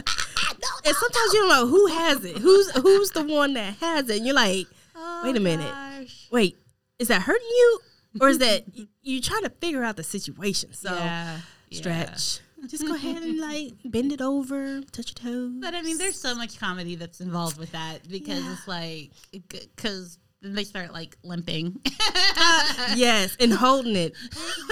And 0.85 0.95
sometimes 0.97 1.33
you 1.33 1.41
don't 1.41 1.49
know 1.49 1.67
who 1.67 1.87
has 1.87 2.23
it, 2.27 2.37
who's 2.37 2.71
who's 2.73 3.11
the 3.13 3.23
one 3.25 3.55
that 3.55 3.75
has 3.77 4.11
it. 4.11 4.19
And 4.19 4.27
you're 4.27 4.35
like, 4.35 4.67
wait 5.25 5.35
a 5.35 5.41
minute, 5.41 5.75
wait, 6.31 6.59
is 6.99 7.09
that 7.09 7.23
hurting 7.23 7.49
you, 7.49 7.81
or 8.21 8.29
is 8.29 8.39
that 8.39 8.65
you 9.03 9.23
trying 9.23 9.45
to 9.45 9.51
figure 9.51 9.83
out 9.83 9.97
the 9.97 10.03
situation? 10.03 10.75
So 10.75 10.93
yeah, 10.95 11.39
stretch. 11.73 12.41
Just 12.67 12.87
go 12.87 12.95
ahead 12.95 13.23
and 13.23 13.39
like 13.39 13.73
bend 13.87 14.13
it 14.13 14.21
over, 14.21 14.83
touch 14.93 15.15
your 15.23 15.33
toes. 15.33 15.53
But 15.61 15.75
I 15.75 15.81
mean, 15.81 15.97
there's 15.97 16.21
so 16.21 16.35
much 16.35 16.59
comedy 16.61 16.97
that's 16.97 17.21
involved 17.23 17.57
with 17.57 17.73
that 17.73 18.07
because 18.09 18.45
Yeah. 18.45 18.53
it's 18.53 18.69
like, 18.69 19.11
because 19.33 20.19
then 20.43 20.55
they 20.55 20.65
start 20.65 20.93
like 20.93 21.17
limping. 21.23 21.81
yes, 22.95 23.37
and 23.41 23.53
holding 23.53 23.97
it. 23.97 24.15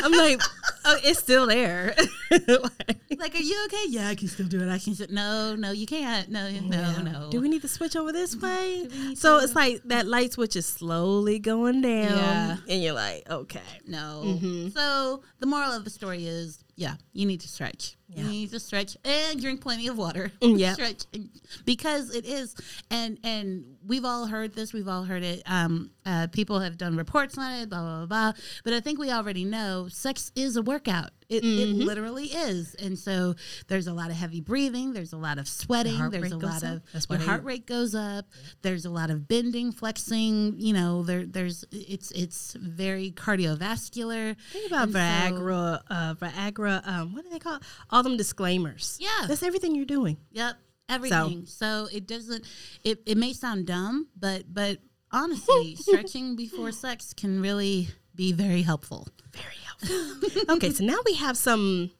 I'm 0.02 0.12
like, 0.12 0.40
oh, 0.84 0.98
it's 1.02 1.18
still 1.18 1.46
there. 1.46 1.94
like, 2.30 3.34
are 3.34 3.38
you 3.38 3.64
okay? 3.66 3.84
Yeah, 3.88 4.08
I 4.08 4.14
can 4.14 4.28
still 4.28 4.46
do 4.46 4.60
it. 4.60 4.68
I 4.68 4.78
can. 4.78 4.94
Still, 4.94 5.08
no, 5.10 5.56
no, 5.56 5.72
you 5.72 5.86
can't. 5.86 6.28
No, 6.30 6.48
no, 6.50 6.76
Yeah. 6.78 7.02
no. 7.02 7.28
Do 7.30 7.40
we 7.40 7.48
need 7.48 7.62
to 7.62 7.68
switch 7.68 7.96
over 7.96 8.12
this 8.12 8.36
way? 8.36 8.88
So 9.14 9.38
to? 9.38 9.44
it's 9.44 9.54
like 9.54 9.82
that 9.86 10.06
light 10.06 10.32
switch 10.34 10.56
is 10.56 10.66
slowly 10.66 11.38
going 11.38 11.80
down, 11.82 12.16
Yeah. 12.16 12.56
and 12.68 12.82
you're 12.82 12.94
like, 12.94 13.28
okay. 13.28 13.60
No. 13.86 14.22
Mm-hmm. 14.24 14.68
So 14.68 15.22
the 15.40 15.46
moral 15.46 15.72
of 15.72 15.84
the 15.84 15.90
story 15.90 16.26
is, 16.26 16.62
yeah, 16.76 16.94
you 17.12 17.26
need 17.26 17.40
to 17.40 17.48
stretch. 17.48 17.96
Yeah. 18.08 18.22
You 18.22 18.28
need 18.30 18.50
to 18.52 18.60
stretch 18.60 18.96
and 19.04 19.40
drink 19.40 19.60
plenty 19.60 19.88
of 19.88 19.98
water. 19.98 20.30
Mm, 20.40 20.58
yeah. 20.58 20.72
Stretch 20.74 21.04
and- 21.12 21.28
because 21.64 22.14
it 22.14 22.24
is, 22.24 22.54
and 22.90 23.18
and 23.24 23.75
we've 23.86 24.04
all 24.04 24.26
heard 24.26 24.54
this. 24.54 24.72
We've 24.72 24.88
all 24.88 25.04
heard 25.04 25.22
it. 25.22 25.42
Um, 25.46 25.90
uh, 26.04 26.26
people 26.28 26.60
have 26.60 26.76
done 26.78 26.96
reports 26.96 27.36
on 27.38 27.52
it. 27.60 27.68
Blah 27.68 27.80
blah 27.80 27.96
blah. 27.98 28.32
blah. 28.32 28.40
But 28.64 28.72
I 28.72 28.80
think 28.80 28.98
we 28.98 29.10
already 29.10 29.44
know 29.44 29.88
sex 29.88 30.32
is 30.34 30.56
a 30.56 30.62
workout. 30.62 31.10
It, 31.28 31.42
Mm-hmm. 31.42 31.80
it 31.82 31.84
literally 31.84 32.26
is. 32.26 32.74
And 32.76 32.96
so 32.96 33.34
there's 33.66 33.88
a 33.88 33.92
lot 33.92 34.10
of 34.10 34.16
heavy 34.16 34.40
breathing. 34.40 34.92
There's 34.92 35.12
a 35.12 35.16
lot 35.16 35.38
of 35.38 35.48
sweating. 35.48 36.10
There's 36.10 36.30
a 36.30 36.36
lot 36.36 36.62
up. 36.62 36.72
of 36.76 36.82
That's 36.92 37.08
your 37.10 37.18
heart 37.18 37.42
rate 37.42 37.66
goes 37.66 37.96
up. 37.96 38.26
There's 38.62 38.84
a 38.84 38.90
lot 38.90 39.10
of 39.10 39.26
bending, 39.26 39.72
flexing. 39.72 40.54
You 40.58 40.72
know, 40.72 41.02
there 41.02 41.26
there's 41.26 41.64
it's 41.72 42.12
it's 42.12 42.54
very 42.54 43.10
cardiovascular. 43.10 44.36
Think 44.52 44.66
about 44.68 44.84
And 44.84 44.92
so- 44.92 44.98
Viagra, 44.98 45.80
uh, 45.90 46.14
Viagra. 46.14 46.86
Um, 46.86 47.12
what 47.14 47.24
do 47.24 47.30
they 47.30 47.38
call 47.38 47.56
it? 47.56 47.62
all 47.90 48.02
them 48.02 48.16
disclaimers? 48.16 48.96
Yeah. 49.00 49.26
that's 49.26 49.42
everything 49.42 49.74
you're 49.74 49.84
doing. 49.84 50.16
Yep, 50.32 50.56
everything. 50.88 51.46
So, 51.46 51.88
it 51.92 52.06
doesn't. 52.06 52.44
It 52.84 53.02
it 53.06 53.16
may 53.16 53.32
sound 53.32 53.66
dumb, 53.66 54.08
but 54.18 54.52
but 54.52 54.78
honestly, 55.12 55.74
stretching 55.78 56.36
before 56.36 56.72
sex 56.72 57.12
can 57.12 57.40
really 57.40 57.88
be 58.14 58.32
very 58.32 58.62
helpful. 58.62 59.08
Very 59.32 59.54
helpful. 59.66 60.42
okay, 60.54 60.70
so 60.70 60.84
now 60.84 60.98
we 61.04 61.14
have 61.14 61.36
some 61.36 61.90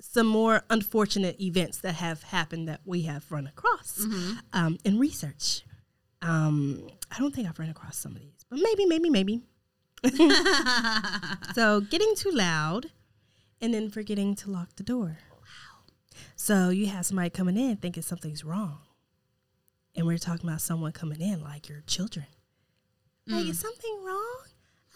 some 0.00 0.26
more 0.26 0.62
unfortunate 0.70 1.40
events 1.40 1.78
that 1.78 1.94
have 1.94 2.22
happened 2.22 2.68
that 2.68 2.80
we 2.84 3.02
have 3.02 3.30
run 3.30 3.46
across 3.46 4.06
um, 4.52 4.78
in 4.84 4.98
research. 4.98 5.64
Um, 6.22 6.88
I 7.10 7.18
don't 7.18 7.34
think 7.34 7.48
I've 7.48 7.58
run 7.58 7.68
across 7.68 7.96
some 7.96 8.12
of 8.12 8.22
these, 8.22 8.44
but 8.48 8.58
maybe, 8.60 8.86
maybe, 8.86 9.10
maybe. 9.10 9.42
so 11.54 11.80
getting 11.80 12.14
too 12.14 12.30
loud, 12.30 12.86
and 13.60 13.74
then 13.74 13.90
forgetting 13.90 14.34
to 14.36 14.50
lock 14.50 14.76
the 14.76 14.84
door. 14.84 15.18
So 16.40 16.68
you 16.70 16.86
have 16.86 17.04
somebody 17.04 17.30
coming 17.30 17.56
in 17.56 17.76
thinking 17.78 18.02
something's 18.02 18.44
wrong, 18.44 18.78
and 19.96 20.06
we're 20.06 20.18
talking 20.18 20.48
about 20.48 20.60
someone 20.60 20.92
coming 20.92 21.20
in 21.20 21.42
like 21.42 21.68
your 21.68 21.82
children. 21.86 22.26
Like, 23.26 23.46
is 23.46 23.58
something 23.58 23.98
wrong? 24.04 24.38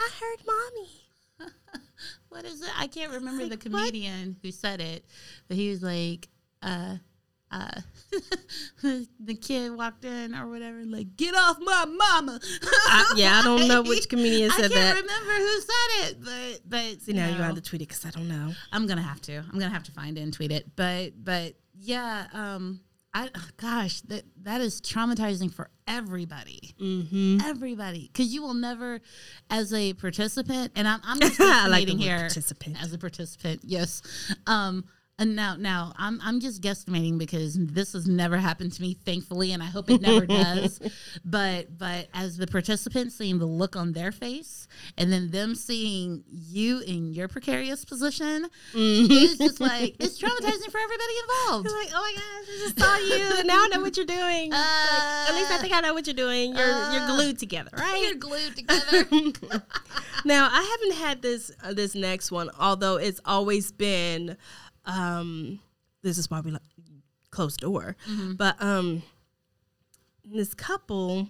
I 0.00 0.08
heard 0.20 0.38
mommy. 0.46 1.50
What 2.30 2.44
is 2.46 2.62
it? 2.62 2.70
I 2.80 2.86
can't 2.86 3.12
remember 3.12 3.44
the 3.44 3.50
Like, 3.50 3.64
what? 3.64 3.72
comedian 3.92 4.36
who 4.42 4.50
said 4.52 4.80
it, 4.80 5.04
but 5.48 5.56
he 5.56 5.68
was 5.68 5.82
like, 5.82 6.28
uh, 6.62 6.96
uh, 7.52 7.80
the 9.20 9.34
kid 9.34 9.76
walked 9.76 10.04
in 10.04 10.34
or 10.34 10.48
whatever, 10.48 10.84
like, 10.84 11.16
get 11.16 11.34
off 11.34 11.58
my 11.60 11.84
mama. 11.84 12.40
I, 12.62 13.12
yeah, 13.16 13.38
I 13.38 13.42
don't 13.42 13.68
know 13.68 13.82
which 13.86 14.08
comedian 14.08 14.50
said 14.50 14.70
that. 14.70 14.72
I 14.72 14.74
can't 14.74 14.96
that. 14.96 15.02
remember 15.02 15.32
who 15.32 15.60
said 15.60 16.08
it, 16.08 16.24
but 16.24 16.60
but 16.68 17.02
See, 17.02 17.12
now 17.12 17.26
you 17.26 17.32
you 17.32 17.38
know. 17.38 17.44
have 17.44 17.54
to 17.54 17.60
tweet 17.60 17.82
it 17.82 17.88
because 17.88 18.06
I 18.06 18.10
don't 18.10 18.28
know. 18.28 18.52
I'm 18.72 18.86
gonna 18.86 19.02
have 19.02 19.20
to. 19.22 19.36
I'm 19.36 19.52
gonna 19.52 19.68
have 19.68 19.84
to 19.84 19.92
find 19.92 20.18
it 20.18 20.22
and 20.22 20.32
tweet 20.32 20.52
it. 20.52 20.74
But 20.76 21.12
but 21.22 21.54
yeah, 21.78 22.26
um, 22.32 22.80
I 23.14 23.28
gosh, 23.58 24.00
that 24.02 24.24
that 24.42 24.60
is 24.60 24.80
traumatizing 24.80 25.52
for 25.52 25.68
everybody. 25.86 26.74
Mm-hmm. 26.80 27.38
Everybody, 27.44 28.08
because 28.10 28.32
you 28.32 28.42
will 28.42 28.54
never, 28.54 29.00
as 29.50 29.72
a 29.74 29.92
participant, 29.94 30.72
and 30.76 30.88
I'm 30.88 31.00
I'm 31.04 31.20
just 31.20 31.38
like 31.38 31.48
the 31.48 31.54
estimating 31.54 31.98
word 31.98 32.04
here 32.04 32.18
participant. 32.18 32.82
as 32.82 32.92
a 32.92 32.98
participant. 32.98 33.60
Yes, 33.64 34.02
um, 34.46 34.84
and 35.18 35.36
now 35.36 35.56
now 35.56 35.92
I'm 35.96 36.20
I'm 36.22 36.40
just 36.40 36.62
guesstimating 36.62 37.18
because 37.18 37.54
this 37.58 37.92
has 37.92 38.06
never 38.08 38.38
happened 38.38 38.72
to 38.72 38.82
me, 38.82 38.94
thankfully, 39.04 39.52
and 39.52 39.62
I 39.62 39.66
hope 39.66 39.90
it 39.90 40.00
never 40.00 40.26
does. 40.26 40.80
But 41.24 41.78
but 41.78 42.08
as 42.14 42.36
the 42.36 42.46
participants 42.46 43.14
seeing 43.14 43.38
the 43.38 43.46
look 43.46 43.76
on 43.76 43.92
their 43.92 44.10
face, 44.12 44.66
and 44.98 45.12
then 45.12 45.30
them 45.30 45.54
seeing 45.54 46.24
you 46.30 46.80
in 46.80 47.12
your 47.12 47.28
precarious 47.28 47.84
position, 47.84 48.46
it's 48.74 49.36
just 49.38 49.60
like 49.60 49.94
it's 50.00 50.18
traumatizing 50.20 50.70
for 50.70 50.78
everybody 50.78 51.12
involved. 51.22 51.68
You're 51.68 51.78
like, 51.78 51.90
oh 51.94 52.00
my 52.02 52.12
gosh, 52.14 52.48
I 52.48 52.58
just 52.58 52.78
saw 52.78 52.96
you. 52.98 53.38
and 53.38 53.46
now 53.46 53.62
I 53.62 53.68
know 53.68 53.80
what 53.80 53.96
you're 53.96 54.06
doing. 54.06 54.50
Like, 54.50 54.60
at 55.28 55.34
least 55.34 55.50
I 55.52 55.58
think 55.58 55.72
I 55.74 55.80
know 55.80 55.94
what 55.94 56.06
you're 56.06 56.14
doing. 56.14 56.56
You're 56.56 56.66
you're 56.66 57.02
Uh, 57.02 57.14
glued 57.16 57.38
together, 57.38 57.70
right? 57.76 58.02
You're 58.02 58.16
glued 58.16 58.56
together. 58.56 59.04
now 60.24 60.48
I 60.50 60.62
haven't 60.62 60.96
had 61.04 61.22
this 61.22 61.52
uh, 61.62 61.72
this 61.74 61.94
next 61.94 62.32
one, 62.32 62.50
although 62.58 62.96
it's 62.96 63.20
always 63.24 63.70
been. 63.70 64.36
Um, 64.84 65.60
this 66.02 66.18
is 66.18 66.30
why 66.30 66.40
we 66.40 66.50
like 66.50 66.62
closed 67.30 67.60
door, 67.60 67.96
but 68.36 68.56
um, 68.60 69.02
this 70.24 70.54
couple, 70.54 71.28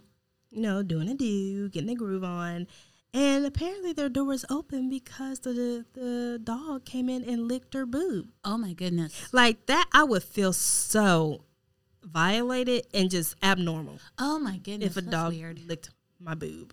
you 0.50 0.60
know, 0.62 0.82
doing 0.82 1.08
a 1.08 1.14
do, 1.14 1.68
getting 1.68 1.90
a 1.90 1.94
groove 1.94 2.24
on. 2.24 2.66
And 3.14 3.44
apparently 3.44 3.92
their 3.92 4.08
door 4.08 4.24
was 4.24 4.46
open 4.48 4.88
because 4.88 5.40
the 5.40 5.84
the 5.92 6.40
dog 6.42 6.86
came 6.86 7.10
in 7.10 7.22
and 7.24 7.46
licked 7.46 7.74
her 7.74 7.84
boob. 7.84 8.28
oh 8.44 8.56
my 8.56 8.72
goodness. 8.72 9.28
Like 9.32 9.66
that, 9.66 9.86
I 9.92 10.04
would 10.04 10.22
feel 10.22 10.54
so 10.54 11.44
violated 12.02 12.86
and 12.92 13.10
just 13.10 13.36
abnormal 13.44 13.98
Oh 14.18 14.38
my 14.38 14.58
goodness. 14.58 14.90
if 14.90 14.96
a 14.96 15.02
dog 15.02 15.34
weird. 15.34 15.60
licked 15.68 15.90
my 16.18 16.34
boob 16.34 16.72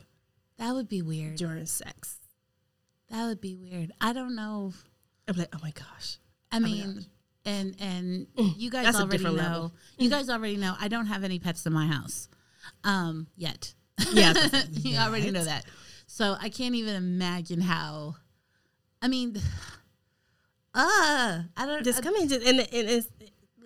That 0.58 0.74
would 0.74 0.88
be 0.89 1.02
weird. 1.02 1.36
during 1.36 1.65
sex. 1.65 2.20
That 3.10 3.26
would 3.28 3.42
be 3.42 3.56
weird. 3.56 3.92
I 4.00 4.13
don't 4.13 4.36
know. 4.36 4.74
I'm 5.28 5.36
like, 5.36 5.50
oh 5.54 5.60
my 5.62 5.72
gosh. 5.72 6.18
I 6.52 6.60
mean, 6.60 7.06
and 7.46 7.76
and 7.80 8.28
you 8.58 8.70
guys 8.70 8.82
Mm, 8.82 8.84
that's 8.86 9.00
a 9.00 9.04
already 9.04 9.24
know. 9.24 9.32
level. 9.32 9.74
You 9.98 10.10
guys 10.10 10.30
already 10.30 10.58
know. 10.58 10.76
I 10.80 10.88
don't 10.88 11.06
have 11.08 11.24
any 11.24 11.40
pets 11.40 11.66
in 11.66 11.74
my 11.74 11.86
house, 11.88 12.28
um, 12.84 13.28
yet. 13.36 13.74
Yeah, 14.14 14.34
you 14.72 14.98
already 14.98 15.32
know 15.32 15.44
that. 15.44 15.66
So 16.08 16.36
I 16.40 16.50
can't 16.50 16.76
even 16.76 16.96
imagine 16.96 17.62
how. 17.62 18.16
I 19.02 19.08
mean, 19.08 19.36
uh, 20.74 21.42
I 21.56 21.66
don't. 21.66 21.84
just 21.84 22.02
come 22.04 22.16
in, 22.16 22.28
just 22.28 22.46
and, 22.46 22.60
and 22.60 22.68
it's 22.72 23.08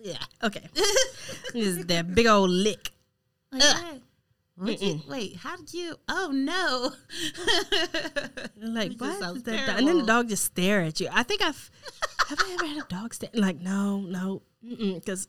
yeah, 0.02 0.18
okay. 0.42 0.68
just 1.54 1.88
that 1.88 2.14
big 2.14 2.26
old 2.26 2.50
lick. 2.50 2.90
Like, 3.52 3.62
you- 4.62 5.00
wait, 5.08 5.36
how 5.36 5.56
did 5.56 5.72
you? 5.74 5.96
Oh 6.08 6.30
no! 6.32 6.92
Like 8.56 8.96
what? 8.98 9.18
sounds 9.18 9.42
that 9.44 9.66
dog? 9.66 9.78
And 9.78 9.88
then 9.88 9.98
the 9.98 10.04
dog 10.06 10.28
just 10.28 10.44
stare 10.44 10.80
at 10.82 11.00
you. 11.00 11.08
I 11.12 11.22
think 11.22 11.42
I've 11.42 11.70
have 12.28 12.38
I 12.40 12.52
ever 12.54 12.66
had 12.66 12.84
a 12.84 12.88
dog 12.88 13.14
stare? 13.14 13.30
Like 13.34 13.60
no, 13.60 13.98
no, 14.00 14.42
because. 14.62 15.28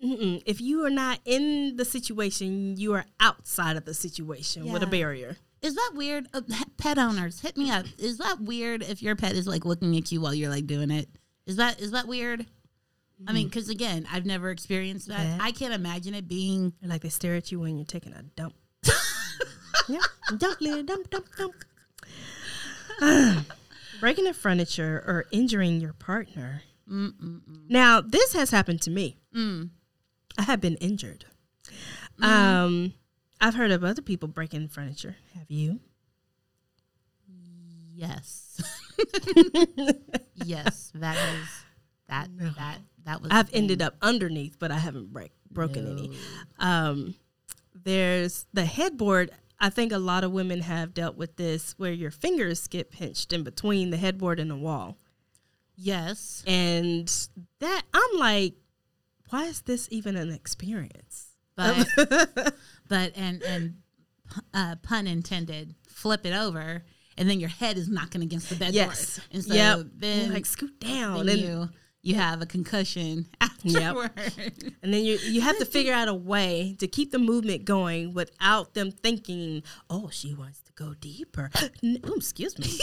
If 0.00 0.60
you 0.60 0.84
are 0.86 0.90
not 0.90 1.18
in 1.24 1.74
the 1.76 1.84
situation, 1.84 2.76
you 2.76 2.94
are 2.94 3.04
outside 3.18 3.76
of 3.76 3.84
the 3.84 3.94
situation 3.94 4.70
with 4.72 4.84
a 4.84 4.86
barrier. 4.86 5.36
Is 5.60 5.74
that 5.74 5.90
weird? 5.96 6.28
Uh, 6.32 6.42
pet 6.76 6.98
owners, 6.98 7.40
hit 7.40 7.56
me 7.56 7.68
up. 7.72 7.84
Is 7.98 8.18
that 8.18 8.40
weird 8.40 8.82
if 8.84 9.02
your 9.02 9.16
pet 9.16 9.32
is 9.32 9.48
like 9.48 9.64
looking 9.64 9.96
at 9.96 10.12
you 10.12 10.20
while 10.20 10.32
you're 10.34 10.50
like 10.50 10.68
doing 10.68 10.92
it? 10.92 11.08
Is 11.46 11.56
that 11.56 11.80
is 11.80 11.90
that 11.90 12.06
weird? 12.06 12.46
I 13.26 13.32
mean, 13.32 13.48
because 13.48 13.68
again, 13.68 14.06
I've 14.12 14.26
never 14.26 14.50
experienced 14.50 15.08
that. 15.08 15.40
I 15.40 15.50
can't 15.52 15.74
imagine 15.74 16.14
it 16.14 16.28
being. 16.28 16.72
Like 16.82 17.02
they 17.02 17.08
stare 17.08 17.34
at 17.34 17.50
you 17.50 17.60
when 17.60 17.76
you're 17.76 17.84
taking 17.84 18.12
a 18.12 18.22
dump. 18.22 18.54
yeah, 19.88 20.00
dump, 20.36 20.60
little 20.60 20.82
dump, 20.84 21.10
dump, 21.10 21.26
dump. 21.36 21.54
Breaking 24.00 24.24
the 24.24 24.34
furniture 24.34 25.02
or 25.06 25.26
injuring 25.32 25.80
your 25.80 25.92
partner. 25.94 26.62
Now, 27.68 28.00
this 28.00 28.32
has 28.32 28.50
happened 28.50 28.80
to 28.82 28.90
me. 28.90 29.18
Mm, 29.36 29.70
I 30.38 30.42
have 30.42 30.60
been 30.60 30.76
injured. 30.76 31.26
Um, 32.22 32.94
I've 33.40 33.54
heard 33.54 33.70
of 33.70 33.84
other 33.84 34.02
people 34.02 34.28
breaking 34.28 34.68
furniture. 34.68 35.16
Have 35.34 35.50
you? 35.50 35.80
Yes. 37.94 38.62
yes, 40.34 40.92
that 40.94 41.16
is 41.16 41.48
that 42.08 42.28
that 42.56 42.78
that 43.08 43.22
was. 43.22 43.30
I've 43.32 43.52
ended 43.54 43.80
up 43.80 43.96
underneath, 44.02 44.58
but 44.58 44.70
I 44.70 44.78
haven't 44.78 45.12
break 45.12 45.32
broken 45.50 45.86
any. 45.86 46.16
Um, 46.58 47.14
there's 47.74 48.46
the 48.52 48.66
headboard. 48.66 49.30
I 49.58 49.70
think 49.70 49.92
a 49.92 49.98
lot 49.98 50.24
of 50.24 50.30
women 50.30 50.60
have 50.60 50.94
dealt 50.94 51.16
with 51.16 51.36
this, 51.36 51.74
where 51.78 51.90
your 51.90 52.10
fingers 52.10 52.66
get 52.68 52.90
pinched 52.90 53.32
in 53.32 53.42
between 53.42 53.90
the 53.90 53.96
headboard 53.96 54.38
and 54.38 54.50
the 54.50 54.56
wall, 54.56 54.98
Yes, 55.74 56.44
and 56.46 57.10
that 57.60 57.82
I'm 57.94 58.18
like, 58.18 58.54
why 59.30 59.44
is 59.44 59.62
this 59.62 59.88
even 59.90 60.16
an 60.16 60.30
experience? 60.30 61.28
but 61.56 61.86
but 62.88 63.12
and 63.16 63.42
and 63.42 63.74
uh, 64.52 64.76
pun 64.82 65.06
intended, 65.06 65.74
flip 65.88 66.26
it 66.26 66.34
over, 66.34 66.84
and 67.16 67.28
then 67.28 67.40
your 67.40 67.48
head 67.48 67.78
is 67.78 67.88
knocking 67.88 68.22
against 68.22 68.50
the 68.50 68.54
bedboard. 68.54 68.74
Yes. 68.74 69.20
and 69.32 69.42
so 69.42 69.54
yep. 69.54 69.86
then 69.94 70.32
like 70.32 70.44
scoot 70.46 70.78
down, 70.78 71.26
and 71.26 71.40
you 71.40 71.68
you 72.08 72.14
have 72.14 72.40
a 72.40 72.46
concussion 72.46 73.28
afterward. 73.40 74.10
And 74.82 74.94
then 74.94 75.04
you 75.04 75.18
you 75.18 75.42
have 75.42 75.58
to 75.58 75.66
figure 75.66 75.92
out 75.92 76.08
a 76.08 76.14
way 76.14 76.74
to 76.78 76.88
keep 76.88 77.10
the 77.10 77.18
movement 77.18 77.66
going 77.66 78.14
without 78.14 78.72
them 78.72 78.90
thinking, 78.90 79.62
"Oh, 79.90 80.08
she 80.10 80.34
wants 80.34 80.62
to 80.62 80.72
go 80.72 80.94
deeper." 80.94 81.50
Excuse 81.82 82.58
me. 82.58 82.66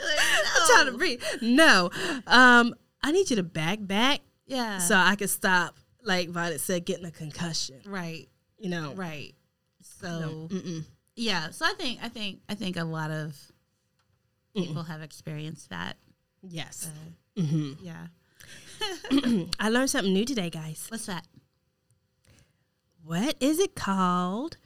I'm 0.00 0.66
trying 0.68 0.86
to 0.86 0.94
breathe. 0.96 1.22
No, 1.42 1.90
um, 2.28 2.74
I 3.02 3.10
need 3.10 3.28
you 3.30 3.36
to 3.36 3.42
back 3.42 3.78
back 3.80 4.20
yeah. 4.46 4.78
so 4.78 4.94
I 4.94 5.16
can 5.16 5.28
stop. 5.28 5.76
Like 6.04 6.28
Violet 6.28 6.60
said, 6.60 6.84
getting 6.84 7.06
a 7.06 7.10
concussion. 7.10 7.80
right. 7.86 8.28
You 8.58 8.70
know, 8.70 8.92
Right. 8.94 9.34
So 9.80 10.48
No, 10.50 10.80
yeah. 11.16 11.50
So 11.50 11.66
I 11.66 11.72
think 11.72 11.98
I 12.02 12.08
think 12.08 12.40
I 12.48 12.54
think 12.54 12.76
a 12.76 12.84
lot 12.84 13.10
of 13.10 13.36
people 14.54 14.84
have 14.84 15.02
experienced 15.02 15.70
that. 15.70 15.96
Yes, 16.48 16.88
Uh, 17.36 17.42
hmm 17.42 17.72
yeah. 17.82 18.06
I 19.60 19.68
learned 19.70 19.90
something 19.90 20.12
new 20.12 20.24
today, 20.24 20.50
guys. 20.50 20.86
What's 20.88 21.06
that? 21.06 21.26
What 23.02 23.36
is 23.40 23.58
it 23.58 23.74
called 23.74 24.56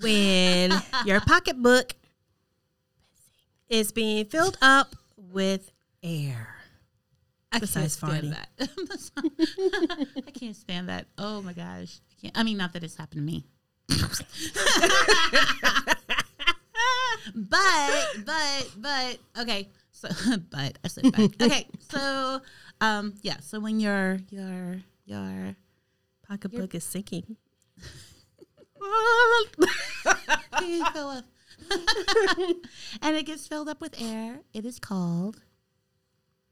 when 0.00 0.72
your 1.04 1.20
pocketbook 1.20 1.94
is 3.68 3.92
being 3.92 4.24
filled 4.26 4.56
up 4.62 4.94
with 5.16 5.72
air? 6.02 6.56
I 7.52 7.58
Besides 7.58 7.96
can't 7.96 8.12
stand 8.12 8.32
that. 8.32 8.48
I 10.26 10.30
can't 10.30 10.56
stand 10.56 10.88
that. 10.88 11.06
Oh 11.18 11.42
my 11.42 11.52
gosh. 11.52 12.00
I, 12.10 12.14
can't, 12.22 12.38
I 12.38 12.42
mean, 12.44 12.56
not 12.56 12.72
that 12.74 12.84
it's 12.84 12.96
happened 12.96 13.26
to 13.26 13.32
me. 13.32 13.44
but, 17.34 18.06
but, 18.24 18.70
but, 18.78 19.18
okay. 19.40 19.68
So, 20.00 20.08
but 20.50 20.78
I 20.82 20.88
said 20.88 21.12
but. 21.12 21.34
Okay. 21.42 21.68
So, 21.90 22.40
um, 22.80 23.14
yeah. 23.22 23.36
So 23.40 23.60
when 23.60 23.80
your 23.80 24.18
your 24.30 24.76
your 25.04 25.56
Pocketbook 26.26 26.74
is 26.74 26.84
sinking. 26.84 27.36
and 33.02 33.16
it 33.16 33.26
gets 33.26 33.46
filled 33.46 33.68
up 33.68 33.80
with 33.80 34.00
air, 34.00 34.40
it 34.54 34.64
is 34.64 34.78
called 34.78 35.42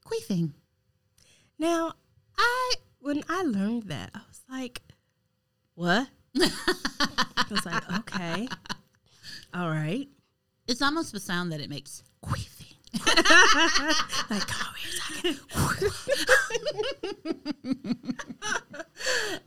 queefing. 0.04 0.52
Now, 1.58 1.94
I 2.36 2.74
when 3.00 3.22
I 3.28 3.42
learned 3.42 3.84
that, 3.84 4.10
I 4.14 4.20
was 4.28 4.42
like, 4.50 4.82
"What?" 5.74 6.08
I 6.38 7.44
was 7.50 7.64
like, 7.64 7.90
"Okay, 8.00 8.48
all 9.54 9.70
right." 9.70 10.08
It's 10.66 10.82
almost 10.82 11.12
the 11.12 11.20
sound 11.20 11.50
that 11.52 11.60
it 11.60 11.70
makes. 11.70 12.02
Queefing. 12.22 12.57
Like, 14.30 14.42
a 14.42 14.60
second. 15.20 15.40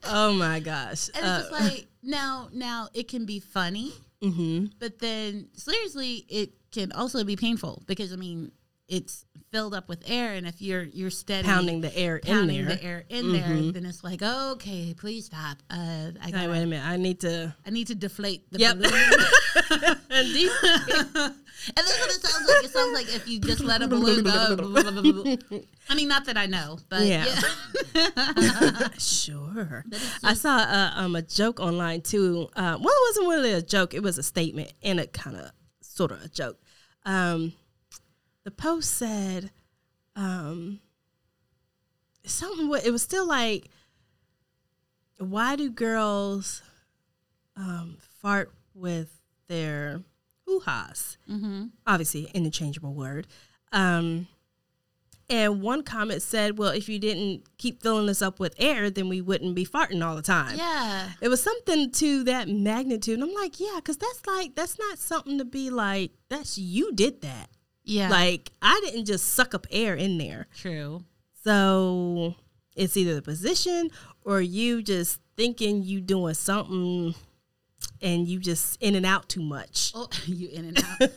oh 0.06 0.34
my 0.34 0.60
gosh! 0.60 1.10
And 1.16 1.26
it's 1.26 1.50
just 1.50 1.52
like 1.52 1.88
now, 2.04 2.50
now 2.54 2.90
it 2.94 3.08
can 3.08 3.26
be 3.26 3.40
funny, 3.40 3.94
mm-hmm. 4.22 4.66
but 4.80 5.00
then 5.00 5.50
seriously, 5.54 6.26
it 6.30 6.52
can 6.72 6.92
also 6.92 7.24
be 7.24 7.36
painful 7.36 7.84
because 7.88 8.14
I 8.14 8.16
mean, 8.16 8.52
it's 8.92 9.26
filled 9.52 9.74
up 9.74 9.88
with 9.90 10.04
air, 10.06 10.34
and 10.34 10.46
if 10.46 10.62
you're 10.62 10.84
you're 10.84 11.10
steady 11.10 11.48
pounding 11.48 11.80
the 11.82 11.96
air 11.98 12.18
in 12.18 12.36
pounding 12.36 12.66
there. 12.66 12.76
the 12.76 12.84
air 12.84 13.04
in 13.10 13.32
there, 13.32 13.72
then 13.72 13.86
it's 13.86 14.04
like, 14.04 14.22
okay, 14.22 14.94
please 14.98 15.26
stop. 15.26 15.58
Uh, 15.70 16.12
I 16.22 16.30
gotta, 16.30 16.50
wait 16.50 16.62
a 16.62 16.66
minute, 16.68 16.86
I 16.86 16.98
need 16.98 17.22
to. 17.22 17.56
I 17.66 17.70
need 17.70 17.88
to 17.88 17.96
deflate 17.96 18.52
the 18.52 18.60
Yep. 18.60 18.76
balloon. 18.78 18.92
And 20.14 20.28
and 21.68 21.76
that's 21.76 22.00
what 22.00 22.10
it 22.10 22.22
sounds 22.22 22.48
like. 22.50 22.64
It 22.66 22.72
sounds 22.72 22.94
like 22.94 23.16
if 23.16 23.28
you 23.30 23.40
just 23.40 23.62
let 23.62 23.82
a 23.82 23.88
balloon 23.88 24.24
go. 24.26 25.62
I 25.90 25.96
mean, 25.96 26.08
not 26.10 26.26
that 26.26 26.36
I 26.38 26.46
know, 26.48 26.80
but 26.90 27.02
Yeah. 27.04 27.26
yeah. 27.96 28.88
Sure. 28.98 29.86
I 30.24 30.34
saw 30.34 30.58
uh, 30.58 30.92
um, 30.96 31.16
a 31.16 31.22
joke 31.22 31.60
online 31.60 32.02
too. 32.02 32.50
Uh, 32.56 32.78
well, 32.80 32.94
it 32.94 33.10
wasn't 33.10 33.28
really 33.30 33.54
a 33.54 33.62
joke. 33.62 33.94
It 33.94 34.04
was 34.04 34.18
a 34.18 34.24
statement 34.24 34.74
and 34.84 35.00
it 35.00 35.14
kind 35.14 35.38
of 35.38 35.52
sort 35.82 36.12
of 36.12 36.22
a 36.24 36.28
joke. 36.30 36.58
Um, 37.06 37.54
the 38.44 38.52
post 38.52 38.92
said 38.92 39.52
um, 40.16 40.80
something. 42.26 42.72
It 42.84 42.92
was 42.92 43.02
still 43.02 43.28
like, 43.28 43.70
why 45.18 45.56
do 45.56 45.70
girls 45.70 46.62
um, 47.56 47.98
fart 48.22 48.52
with 48.74 49.22
their 49.48 50.02
hoo-has? 50.46 51.18
hmm 51.28 51.66
Obviously, 51.86 52.26
interchangeable 52.34 52.94
word. 52.94 53.28
Um, 53.72 54.28
and 55.30 55.62
one 55.62 55.84
comment 55.84 56.22
said, 56.22 56.58
"Well, 56.58 56.72
if 56.72 56.90
you 56.90 57.00
didn't 57.00 57.44
keep 57.58 57.82
filling 57.82 58.10
us 58.10 58.22
up 58.22 58.38
with 58.38 58.54
air, 58.58 58.90
then 58.90 59.08
we 59.08 59.22
wouldn't 59.22 59.56
be 59.56 59.66
farting 59.66 60.06
all 60.06 60.18
the 60.18 60.22
time." 60.22 60.58
Yeah. 60.58 61.12
It 61.22 61.30
was 61.30 61.42
something 61.42 61.90
to 61.92 62.26
that 62.26 62.50
magnitude. 62.50 63.18
And 63.18 63.24
I'm 63.30 63.34
like, 63.34 63.58
yeah, 63.58 63.76
because 63.76 63.96
that's 63.96 64.28
like 64.28 64.56
that's 64.56 64.78
not 64.78 64.98
something 64.98 65.38
to 65.38 65.46
be 65.46 65.70
like. 65.70 66.12
That's 66.28 66.58
you 66.58 66.92
did 66.92 67.22
that. 67.22 67.50
Yeah. 67.92 68.10
Like 68.10 68.52
I 68.62 68.80
didn't 68.86 69.06
just 69.06 69.34
suck 69.34 69.54
up 69.54 69.68
air 69.70 69.96
in 69.96 70.18
there. 70.18 70.48
true. 70.56 71.04
So 71.44 72.36
it's 72.76 72.96
either 72.96 73.16
the 73.16 73.22
position 73.22 73.90
or 74.24 74.42
you 74.42 74.82
just 74.82 75.20
thinking 75.36 75.84
you 75.84 76.00
doing 76.00 76.36
something 76.36 77.16
and 78.02 78.28
you 78.28 78.40
just 78.40 78.82
in 78.82 78.96
and 78.96 79.06
out 79.06 79.28
too 79.28 79.42
much. 79.42 79.92
Oh, 79.94 80.08
you 80.26 80.50
in 80.50 80.66
and 80.66 80.78
out. 80.80 81.00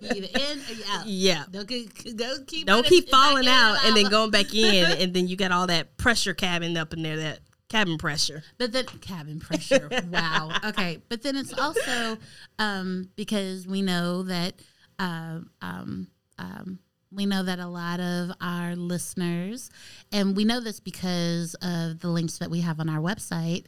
you 0.00 0.10
either 0.16 0.28
in 0.38 0.58
or 0.58 0.72
you 0.72 0.84
out. 0.90 1.06
Yeah. 1.06 1.44
Don't 1.50 1.66
keep, 1.66 2.16
don't 2.16 2.46
keep, 2.46 2.66
Don't 2.66 2.86
keep 2.86 3.08
falling 3.08 3.44
in 3.44 3.48
out 3.48 3.84
and 3.84 3.96
then 3.96 4.06
going 4.06 4.30
back 4.30 4.54
in, 4.54 4.84
and 4.98 5.14
then 5.14 5.26
you 5.26 5.36
got 5.36 5.50
all 5.50 5.66
that 5.66 5.96
pressure 5.96 6.34
cabin 6.34 6.76
up 6.76 6.92
in 6.92 7.02
there, 7.02 7.16
that 7.16 7.40
cabin 7.68 7.98
pressure. 7.98 8.44
But 8.58 8.72
then 8.72 8.84
cabin 9.00 9.40
pressure. 9.40 9.88
wow. 10.10 10.52
Okay. 10.64 10.98
But 11.08 11.22
then 11.22 11.36
it's 11.36 11.58
also 11.58 12.18
um, 12.58 13.08
because 13.16 13.66
we 13.66 13.82
know 13.82 14.22
that 14.24 14.54
um, 15.02 15.50
um, 15.60 16.06
um, 16.38 16.78
we 17.14 17.26
know 17.26 17.42
that 17.42 17.58
a 17.58 17.66
lot 17.66 18.00
of 18.00 18.30
our 18.40 18.74
listeners, 18.74 19.68
and 20.12 20.34
we 20.34 20.44
know 20.44 20.60
this 20.60 20.80
because 20.80 21.54
of 21.60 22.00
the 22.00 22.08
links 22.08 22.38
that 22.38 22.50
we 22.50 22.60
have 22.62 22.80
on 22.80 22.88
our 22.88 23.00
website, 23.00 23.64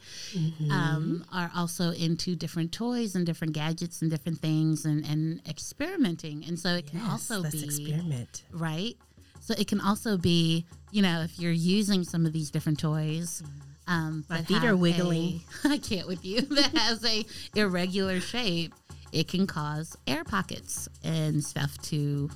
um, 0.71 1.23
are 1.31 1.51
also 1.55 1.91
into 1.91 2.35
different 2.35 2.71
toys 2.71 3.15
and 3.15 3.25
different 3.25 3.53
gadgets 3.53 4.01
and 4.01 4.09
different 4.09 4.39
things 4.39 4.85
and, 4.85 5.05
and 5.05 5.41
experimenting. 5.47 6.43
And 6.47 6.57
so 6.59 6.69
it 6.69 6.87
can 6.87 7.01
also 7.01 7.39
let's 7.41 7.55
be 7.55 7.65
experiment. 7.65 8.43
right? 8.51 8.97
So 9.41 9.53
it 9.57 9.67
can 9.67 9.79
also 9.79 10.17
be, 10.17 10.65
you 10.91 11.03
know, 11.03 11.21
if 11.21 11.37
you're 11.39 11.51
using 11.51 12.03
some 12.03 12.25
of 12.25 12.33
these 12.33 12.49
different 12.49 12.79
toys. 12.79 13.43
Um, 13.87 14.25
My 14.27 14.41
feet 14.41 14.63
are 14.63 14.75
wiggling. 14.75 15.41
I 15.63 15.77
can't 15.77 16.07
with 16.07 16.25
you. 16.25 16.41
That 16.41 16.75
has 16.75 17.05
a 17.05 17.23
irregular 17.53 18.19
shape. 18.19 18.73
It 19.15 19.29
can 19.29 19.47
cause 19.47 19.97
air 20.05 20.25
pockets 20.25 20.89
and 21.03 21.43
stuff 21.43 21.77
to 21.83 22.29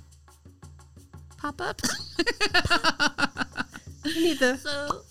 pop 1.37 1.59
up. 1.61 1.81
You 4.05 4.23
need 4.23 4.39
the 4.39 4.55
so, 4.57 5.01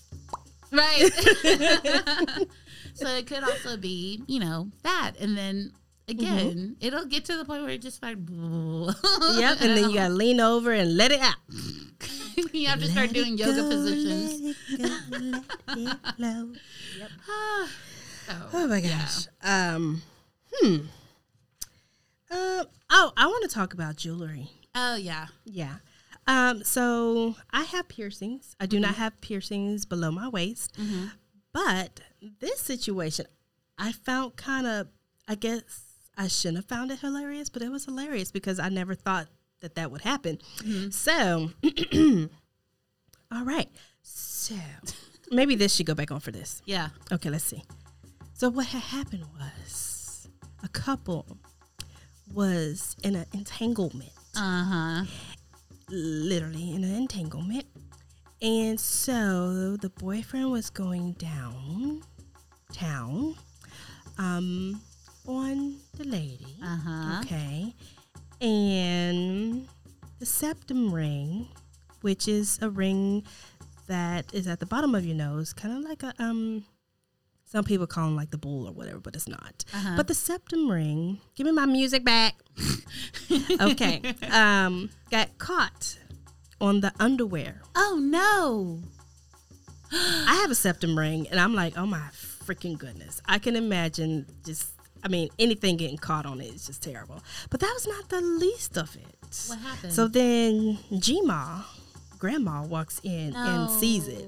right. 0.72 2.46
so 2.94 3.06
it 3.08 3.26
could 3.26 3.44
also 3.44 3.76
be, 3.76 4.22
you 4.26 4.40
know, 4.40 4.68
that, 4.82 5.12
and 5.20 5.36
then 5.36 5.72
again, 6.08 6.76
it'll 6.80 7.04
get 7.04 7.26
to 7.26 7.36
the 7.36 7.44
point 7.44 7.62
where 7.62 7.72
it 7.72 7.82
just 7.82 8.02
like, 8.02 8.16
yep, 8.16 9.60
and 9.60 9.76
then 9.76 9.90
you 9.90 9.94
gotta 9.94 10.14
lean 10.14 10.40
over 10.40 10.72
and 10.72 10.96
let 10.96 11.12
it 11.12 11.20
out. 11.20 11.36
you 12.52 12.66
have 12.66 12.80
to 12.80 12.88
start 12.88 13.12
doing 13.12 13.36
yoga 13.36 13.68
positions. 13.68 14.56
Oh 18.52 18.66
my 18.66 18.80
gosh. 18.80 19.26
Um, 19.42 20.02
hmm. 20.52 20.76
Uh, 22.30 22.64
oh, 22.90 23.12
I 23.16 23.26
want 23.26 23.42
to 23.48 23.54
talk 23.54 23.72
about 23.74 23.96
jewelry. 23.96 24.50
Oh 24.74 24.96
yeah. 24.96 25.26
Yeah. 25.44 25.76
Um, 26.26 26.62
so 26.62 27.36
I 27.50 27.62
have 27.64 27.88
piercings. 27.88 28.54
I 28.60 28.66
do 28.66 28.78
not 28.78 28.96
have 28.96 29.18
piercings 29.20 29.84
below 29.86 30.10
my 30.10 30.28
waist. 30.28 30.76
But 31.52 32.00
this 32.40 32.60
situation, 32.60 33.26
I 33.78 33.92
found 33.92 34.36
kind 34.36 34.66
of, 34.66 34.88
I 35.26 35.34
guess 35.36 35.82
I 36.16 36.28
shouldn't 36.28 36.58
have 36.58 36.66
found 36.66 36.90
it 36.90 37.00
hilarious, 37.00 37.48
but 37.48 37.62
it 37.62 37.70
was 37.70 37.86
hilarious 37.86 38.30
because 38.30 38.58
I 38.58 38.68
never 38.68 38.94
thought 38.94 39.28
that 39.60 39.74
that 39.76 39.90
would 39.90 40.02
happen. 40.02 40.38
So, 40.90 41.50
all 43.32 43.44
right. 43.44 43.68
So, 44.02 44.54
maybe 45.30 45.54
this 45.54 45.74
should 45.74 45.86
go 45.86 45.94
back 45.94 46.10
on 46.10 46.20
for 46.20 46.30
this. 46.30 46.60
Yeah. 46.66 46.90
Okay, 47.10 47.30
let's 47.30 47.44
see. 47.44 47.62
So 48.34 48.50
what 48.50 48.66
had 48.66 48.82
happened 48.82 49.24
was 49.40 50.28
a 50.62 50.68
couple 50.68 51.38
was 52.32 52.96
in 53.02 53.14
an 53.16 53.26
entanglement, 53.32 54.12
Uh 54.36 54.64
huh. 54.64 55.04
literally 55.88 56.72
in 56.74 56.84
an 56.84 56.94
entanglement. 56.94 57.66
And 58.40 58.78
so 58.78 59.76
the 59.76 59.90
boyfriend 59.90 60.50
was 60.52 60.70
going 60.70 61.12
down 61.14 62.02
town 62.72 63.34
um 64.18 64.80
on 65.26 65.76
the 65.96 66.04
lady. 66.04 66.56
Uh 66.62 66.76
huh. 66.84 67.20
Okay. 67.24 67.74
And 68.40 69.66
the 70.20 70.26
septum 70.26 70.92
ring, 70.94 71.48
which 72.02 72.28
is 72.28 72.58
a 72.62 72.70
ring 72.70 73.24
that 73.88 74.32
is 74.34 74.46
at 74.46 74.60
the 74.60 74.66
bottom 74.66 74.94
of 74.94 75.04
your 75.04 75.16
nose, 75.16 75.52
kind 75.52 75.76
of 75.76 75.82
like 75.88 76.02
a 76.04 76.12
um 76.22 76.64
some 77.50 77.64
people 77.64 77.86
call 77.86 78.04
them 78.06 78.16
like 78.16 78.30
the 78.30 78.38
bull 78.38 78.68
or 78.68 78.72
whatever, 78.72 79.00
but 79.00 79.16
it's 79.16 79.26
not. 79.26 79.64
Uh-huh. 79.72 79.94
But 79.96 80.06
the 80.06 80.14
septum 80.14 80.70
ring, 80.70 81.18
give 81.34 81.46
me 81.46 81.52
my 81.52 81.66
music 81.66 82.04
back. 82.04 82.34
okay. 83.60 84.02
Um 84.30 84.90
got 85.10 85.38
caught 85.38 85.98
on 86.60 86.80
the 86.80 86.92
underwear. 87.00 87.62
Oh 87.74 87.98
no. 88.00 88.82
I 89.90 90.34
have 90.42 90.50
a 90.50 90.54
septum 90.54 90.98
ring 90.98 91.26
and 91.30 91.40
I'm 91.40 91.54
like, 91.54 91.78
"Oh 91.78 91.86
my 91.86 92.02
freaking 92.12 92.76
goodness." 92.76 93.22
I 93.24 93.38
can 93.38 93.56
imagine 93.56 94.26
just 94.44 94.68
I 95.02 95.08
mean, 95.08 95.28
anything 95.38 95.76
getting 95.78 95.96
caught 95.96 96.26
on 96.26 96.40
it 96.40 96.52
is 96.54 96.66
just 96.66 96.82
terrible. 96.82 97.22
But 97.50 97.60
that 97.60 97.70
was 97.72 97.86
not 97.86 98.08
the 98.10 98.20
least 98.20 98.76
of 98.76 98.94
it. 98.96 99.46
What 99.48 99.58
happened? 99.60 99.92
So 99.92 100.08
then 100.08 100.78
Gma, 100.92 101.64
grandma 102.18 102.62
walks 102.64 103.00
in 103.02 103.34
and 103.34 103.70
sees 103.70 104.06
it. 104.08 104.26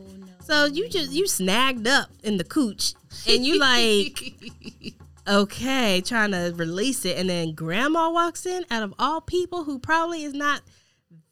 So 0.51 0.65
you 0.65 0.89
just 0.89 1.13
you 1.13 1.29
snagged 1.29 1.87
up 1.87 2.11
in 2.25 2.37
the 2.37 2.43
cooch 2.43 2.95
and 3.29 3.47
you 3.47 3.61
like 3.61 4.35
okay, 5.29 6.01
trying 6.01 6.33
to 6.33 6.53
release 6.57 7.05
it 7.05 7.17
and 7.19 7.31
then 7.31 7.55
grandma 7.55 8.11
walks 8.11 8.45
in 8.47 8.65
out 8.69 8.83
of 8.83 8.93
all 8.99 9.21
people 9.21 9.63
who 9.63 9.79
probably 9.79 10.25
is 10.25 10.35
not 10.35 10.63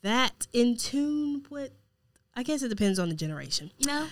that 0.03 0.47
in 0.53 0.77
tune 0.77 1.45
with 1.51 1.73
I 2.37 2.45
guess 2.45 2.63
it 2.63 2.69
depends 2.69 3.01
on 3.01 3.09
the 3.09 3.17
generation. 3.17 3.73
No. 3.85 4.07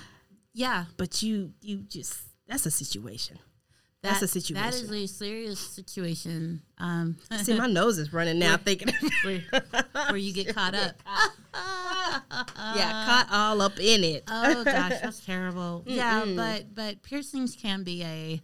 Yeah. 0.53 0.87
But 0.97 1.23
you 1.23 1.53
you 1.61 1.85
just 1.89 2.19
that's 2.49 2.67
a 2.67 2.73
situation. 2.73 3.39
That's 4.03 4.23
a 4.23 4.29
situation. 4.29 4.65
That 4.65 4.75
is 4.75 4.91
a 4.91 5.07
serious 5.07 5.61
situation. 5.61 6.63
Um, 6.79 7.17
See, 7.43 7.55
my 7.55 7.67
nose 7.69 7.99
is 7.99 8.13
running 8.13 8.39
now 8.39 8.57
thinking 8.57 8.93
where, 9.25 9.43
where 9.93 10.17
you 10.17 10.33
get 10.33 10.55
caught 10.55 10.75
up. 10.75 11.01
yeah, 12.75 13.05
caught 13.07 13.29
all 13.31 13.61
up 13.63 13.79
in 13.81 14.05
it. 14.05 14.25
Oh 14.31 14.65
gosh, 14.65 15.01
that's 15.03 15.25
terrible. 15.25 15.83
Yeah, 15.87 16.25
but 16.37 16.75
but 16.75 17.03
piercings 17.03 17.57
can 17.57 17.83
be 17.83 18.03
a 18.03 18.41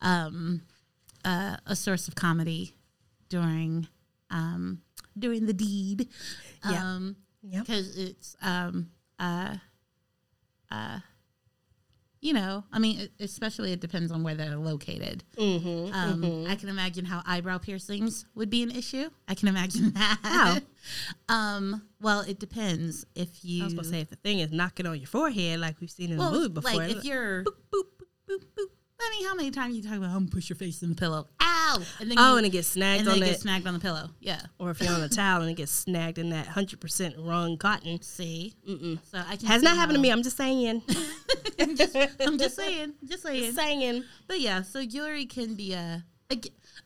um 0.00 0.62
uh, 1.24 1.56
a 1.66 1.74
source 1.74 2.06
of 2.08 2.14
comedy 2.14 2.74
during 3.28 3.88
um 4.30 4.82
during 5.18 5.46
the 5.46 5.52
deed. 5.54 6.08
Yeah. 6.68 6.82
Um 6.94 7.16
Yep. 7.48 7.66
because 7.66 7.96
it's 7.96 8.36
um 8.42 8.90
uh 9.18 9.56
uh 10.70 10.98
you 12.26 12.32
know, 12.32 12.64
I 12.72 12.80
mean, 12.80 13.08
especially 13.20 13.70
it 13.70 13.78
depends 13.78 14.10
on 14.10 14.24
where 14.24 14.34
they're 14.34 14.56
located. 14.56 15.22
Mm-hmm. 15.38 15.94
Um, 15.94 16.46
I 16.48 16.56
can 16.56 16.68
imagine 16.68 17.04
how 17.04 17.22
eyebrow 17.24 17.58
piercings 17.58 18.26
would 18.34 18.50
be 18.50 18.64
an 18.64 18.72
issue. 18.72 19.08
I 19.28 19.36
can 19.36 19.46
imagine 19.46 19.90
that. 19.94 20.18
How? 20.24 20.58
um, 21.28 21.82
well, 22.00 22.22
it 22.22 22.40
depends 22.40 23.06
if 23.14 23.44
you. 23.44 23.62
I 23.62 23.66
was 23.66 23.74
gonna 23.74 23.86
say 23.86 24.00
if 24.00 24.10
the 24.10 24.16
thing 24.16 24.40
is 24.40 24.50
knocking 24.50 24.86
on 24.86 24.98
your 24.98 25.06
forehead 25.06 25.60
like 25.60 25.80
we've 25.80 25.88
seen 25.88 26.10
in 26.10 26.18
well, 26.18 26.32
the 26.32 26.38
movie 26.38 26.48
before. 26.52 26.74
like 26.74 26.96
if 26.96 27.04
you're. 27.04 27.44
Boop, 27.44 27.54
boop, 27.72 27.84
boop, 28.28 28.44
boop. 28.58 28.75
I 29.00 29.10
mean, 29.10 29.28
how 29.28 29.34
many 29.34 29.50
times 29.50 29.76
you 29.76 29.82
talk 29.82 29.92
about, 29.96 30.06
I'm 30.08 30.14
gonna 30.20 30.26
push 30.30 30.48
your 30.48 30.56
face 30.56 30.82
in 30.82 30.88
the 30.90 30.94
pillow? 30.94 31.26
Ow! 31.40 31.82
And 32.00 32.10
then 32.10 32.18
oh, 32.18 32.32
you, 32.32 32.36
and 32.38 32.46
it 32.46 32.50
gets 32.50 32.68
snagged 32.68 33.00
and 33.00 33.08
then 33.08 33.16
on 33.16 33.22
it 33.22 33.26
gets 33.26 33.42
snagged 33.42 33.66
on 33.66 33.74
the 33.74 33.80
pillow. 33.80 34.10
Yeah. 34.20 34.40
or 34.58 34.70
if 34.70 34.80
you're 34.80 34.92
on 34.92 35.02
a 35.02 35.08
towel 35.08 35.42
and 35.42 35.50
it 35.50 35.54
gets 35.54 35.72
snagged 35.72 36.18
in 36.18 36.30
that 36.30 36.46
hundred 36.46 36.80
percent 36.80 37.14
wrong 37.18 37.56
cotton. 37.58 38.00
See. 38.02 38.54
Mm-mm. 38.68 38.98
So 39.10 39.18
I 39.26 39.36
can 39.36 39.46
Has 39.48 39.62
not 39.62 39.76
happened 39.76 39.96
to 39.96 40.00
me. 40.02 40.10
I'm 40.10 40.22
just 40.22 40.36
saying. 40.36 40.82
I'm 41.60 41.76
just, 41.76 41.96
I'm 42.20 42.38
just 42.38 42.56
saying. 42.56 42.94
Just 43.04 43.22
saying. 43.22 43.52
saying. 43.52 44.04
But 44.26 44.40
yeah, 44.40 44.62
so 44.62 44.84
jewelry 44.84 45.26
can 45.26 45.54
be 45.54 45.72
a 45.74 46.04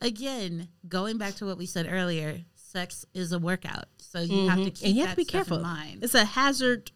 again 0.01 0.69
going 0.89 1.17
back 1.19 1.35
to 1.37 1.47
what 1.47 1.59
we 1.59 1.67
said 1.67 1.87
earlier. 1.91 2.41
Sex 2.55 3.05
is 3.15 3.33
a 3.33 3.39
workout, 3.39 3.87
so 3.99 4.21
you 4.21 4.49
have 4.49 4.59
to 4.59 4.71
keep 4.71 4.75
Mm-hmm. 4.75 4.87
and 4.87 4.95
you 4.95 5.01
have 5.07 5.09
that 5.09 5.13
to 5.13 5.17
be 5.17 5.25
stuff 5.25 5.33
careful. 5.33 5.57
in 5.57 5.63
mind. 5.65 6.05
It's 6.05 6.15
a 6.15 6.25
hazard, 6.25 6.93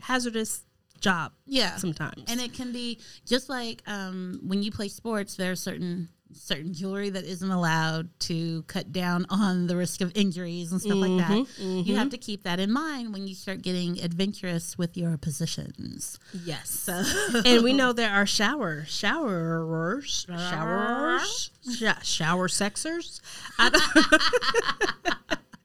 hazardous 0.00 0.65
job 1.00 1.32
yeah, 1.46 1.76
sometimes. 1.76 2.24
and 2.28 2.40
it 2.40 2.52
can 2.52 2.72
be 2.72 2.98
just 3.26 3.48
like 3.48 3.82
um, 3.86 4.40
when 4.46 4.62
you 4.62 4.70
play 4.70 4.88
sports. 4.88 5.36
There's 5.36 5.60
certain 5.60 6.08
certain 6.32 6.74
jewelry 6.74 7.08
that 7.08 7.24
isn't 7.24 7.50
allowed 7.50 8.10
to 8.18 8.62
cut 8.64 8.92
down 8.92 9.24
on 9.30 9.68
the 9.68 9.76
risk 9.76 10.00
of 10.00 10.10
injuries 10.16 10.72
and 10.72 10.80
stuff 10.82 10.96
like 10.96 11.16
that. 11.18 11.30
Mm-hmm, 11.30 11.80
You 11.88 11.96
have 11.96 12.10
to 12.10 12.18
keep 12.18 12.42
that 12.42 12.58
in 12.58 12.70
mind 12.72 13.12
when 13.12 13.26
you 13.28 13.34
start 13.34 13.62
getting 13.62 14.00
adventurous 14.02 14.76
with 14.76 14.96
your 14.96 15.16
positions. 15.16 16.18
yes, 16.44 16.88
and 17.46 17.62
we 17.62 17.72
know 17.72 17.92
there 17.92 18.12
are 18.12 18.26
shower 18.26 18.82
showerers, 18.86 20.26
showerers, 20.26 21.50
Sho- 21.78 21.92
shower 22.02 22.48
sexers. 22.48 23.20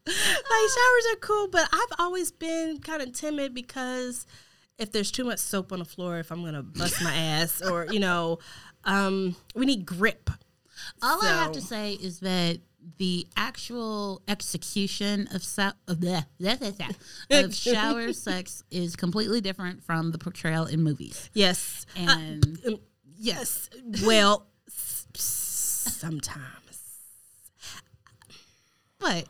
Like 0.04 0.70
showers 0.70 1.06
are 1.14 1.20
cool, 1.22 1.48
but 1.48 1.70
I've 1.72 2.00
always 2.00 2.32
been 2.32 2.80
kind 2.80 3.02
of 3.02 3.14
timid 3.14 3.54
because 3.54 4.26
if 4.82 4.92
there's 4.92 5.12
too 5.12 5.24
much 5.24 5.40
soap 5.40 5.72
on 5.72 5.80
the 5.80 5.86
floor, 5.86 6.18
if 6.20 6.32
I'm 6.32 6.44
gonna 6.44 6.64
bust 6.64 7.02
my 7.02 7.14
ass, 7.16 7.62
or 7.62 7.86
you 7.92 8.00
know, 8.00 8.40
um, 8.84 9.36
we 9.56 9.66
need 9.66 9.86
grip. 9.86 10.30
All 11.02 11.22
I 11.24 11.28
have 11.28 11.52
to 11.54 11.62
say 11.62 11.94
is 11.94 12.20
that 12.22 12.60
the 12.98 13.28
actual 13.38 14.24
execution 14.28 15.28
of 15.34 15.44
so- 15.44 15.72
of, 15.88 15.98
bleh, 15.98 16.26
bleh, 16.40 16.58
bleh, 16.58 17.44
of 17.46 17.54
shower 17.56 18.12
sex 18.12 18.64
is 18.72 18.96
completely 18.96 19.40
different 19.40 19.84
from 19.84 20.12
the 20.12 20.18
portrayal 20.18 20.66
in 20.66 20.82
movies. 20.82 21.30
Yes, 21.34 21.86
And 21.96 22.60
Um, 22.66 22.80
yes. 23.18 23.70
Well, 24.04 24.48
sometimes. 25.14 26.48
but 29.00 29.28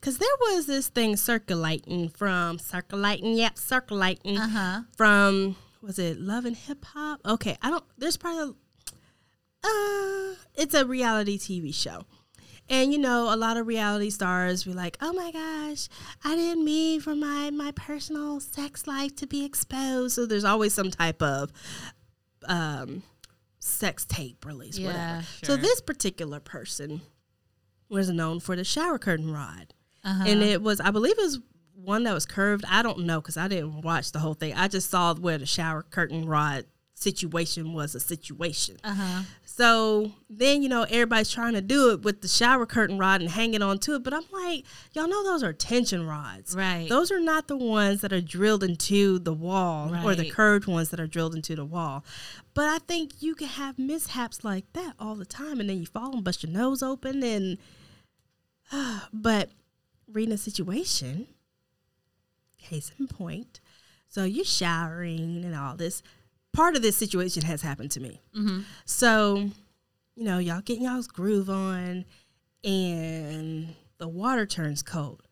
Because 0.00 0.18
there 0.18 0.28
was 0.40 0.66
this 0.66 0.88
thing 0.88 1.16
circulating 1.16 2.08
from, 2.08 2.58
circulating, 2.58 3.34
yep, 3.34 3.58
circulating 3.58 4.38
uh 4.38 4.48
huh. 4.48 4.80
from, 4.96 5.56
was 5.82 5.98
it 5.98 6.18
Love 6.18 6.46
and 6.46 6.56
Hip 6.56 6.84
Hop? 6.86 7.20
Okay, 7.26 7.56
I 7.60 7.68
don't, 7.68 7.84
there's 7.98 8.16
probably, 8.16 8.54
uh, 9.62 10.34
it's 10.54 10.74
a 10.74 10.86
reality 10.86 11.38
TV 11.38 11.74
show. 11.74 12.04
And 12.70 12.92
you 12.92 12.98
know, 12.98 13.34
a 13.34 13.36
lot 13.36 13.56
of 13.56 13.66
reality 13.66 14.10
stars 14.10 14.62
be 14.62 14.72
like, 14.72 14.96
"Oh 15.00 15.12
my 15.12 15.32
gosh, 15.32 15.88
I 16.22 16.36
didn't 16.36 16.64
mean 16.64 17.00
for 17.00 17.16
my 17.16 17.50
my 17.50 17.72
personal 17.72 18.38
sex 18.38 18.86
life 18.86 19.16
to 19.16 19.26
be 19.26 19.44
exposed." 19.44 20.14
So 20.14 20.24
there's 20.24 20.44
always 20.44 20.72
some 20.72 20.88
type 20.88 21.20
of 21.20 21.50
um, 22.46 23.02
sex 23.58 24.04
tape 24.04 24.46
release, 24.46 24.78
Yeah, 24.78 24.86
whatever. 24.86 25.26
So 25.42 25.56
this 25.56 25.80
particular 25.80 26.38
person 26.38 27.00
was 27.88 28.08
known 28.08 28.38
for 28.38 28.54
the 28.54 28.62
shower 28.62 29.00
curtain 29.00 29.32
rod, 29.32 29.74
Uh-huh. 30.04 30.24
and 30.26 30.42
it 30.42 30.62
was, 30.62 30.80
I 30.80 30.90
believe, 30.90 31.18
it 31.18 31.22
was 31.22 31.40
one 31.74 32.04
that 32.04 32.14
was 32.14 32.26
curved. 32.26 32.64
I 32.68 32.82
don't 32.82 33.00
know 33.00 33.20
because 33.20 33.36
I 33.36 33.48
didn't 33.48 33.82
watch 33.82 34.12
the 34.12 34.18
whole 34.18 34.34
thing. 34.34 34.54
I 34.54 34.68
just 34.68 34.90
saw 34.90 35.14
where 35.14 35.38
the 35.38 35.46
shower 35.46 35.82
curtain 35.82 36.26
rod 36.26 36.66
situation 36.94 37.72
was 37.72 37.94
a 37.94 38.00
situation. 38.00 38.76
Uh 38.84 38.94
huh. 38.94 39.22
So 39.44 40.12
then, 40.28 40.62
you 40.62 40.68
know, 40.68 40.82
everybody's 40.84 41.30
trying 41.30 41.54
to 41.54 41.60
do 41.60 41.90
it 41.90 42.02
with 42.02 42.22
the 42.22 42.28
shower 42.28 42.66
curtain 42.66 42.98
rod 42.98 43.20
and 43.20 43.30
hanging 43.30 43.62
on 43.62 43.78
to 43.80 43.94
it. 43.94 44.02
But 44.02 44.14
I'm 44.14 44.24
like, 44.32 44.64
y'all 44.92 45.08
know 45.08 45.24
those 45.24 45.42
are 45.42 45.52
tension 45.52 46.06
rods. 46.06 46.54
Right. 46.54 46.88
Those 46.88 47.10
are 47.10 47.20
not 47.20 47.48
the 47.48 47.56
ones 47.56 48.00
that 48.02 48.12
are 48.12 48.20
drilled 48.20 48.62
into 48.62 49.18
the 49.18 49.34
wall 49.34 49.94
or 50.04 50.14
the 50.14 50.30
curved 50.30 50.66
ones 50.66 50.90
that 50.90 51.00
are 51.00 51.06
drilled 51.06 51.34
into 51.34 51.56
the 51.56 51.64
wall. 51.64 52.04
But 52.54 52.68
I 52.68 52.78
think 52.78 53.22
you 53.22 53.34
can 53.34 53.48
have 53.48 53.78
mishaps 53.78 54.44
like 54.44 54.72
that 54.74 54.94
all 54.98 55.14
the 55.14 55.26
time 55.26 55.60
and 55.60 55.68
then 55.68 55.78
you 55.78 55.86
fall 55.86 56.14
and 56.14 56.24
bust 56.24 56.42
your 56.42 56.52
nose 56.52 56.82
open 56.82 57.22
and 57.22 57.58
but 59.12 59.50
reading 60.12 60.34
a 60.34 60.38
situation, 60.38 61.26
case 62.58 62.92
in 62.98 63.08
point. 63.08 63.60
So 64.08 64.24
you're 64.24 64.44
showering 64.44 65.44
and 65.44 65.54
all 65.54 65.76
this. 65.76 66.02
Part 66.52 66.74
of 66.76 66.82
this 66.82 66.96
situation 66.96 67.44
has 67.44 67.62
happened 67.62 67.92
to 67.92 68.00
me. 68.00 68.20
Mm-hmm. 68.36 68.60
So, 68.84 69.50
you 70.16 70.24
know, 70.24 70.38
y'all 70.38 70.60
getting 70.62 70.84
y'all's 70.84 71.06
groove 71.06 71.48
on 71.48 72.04
and 72.64 73.74
the 73.98 74.08
water 74.08 74.46
turns 74.46 74.82
cold. 74.82 75.22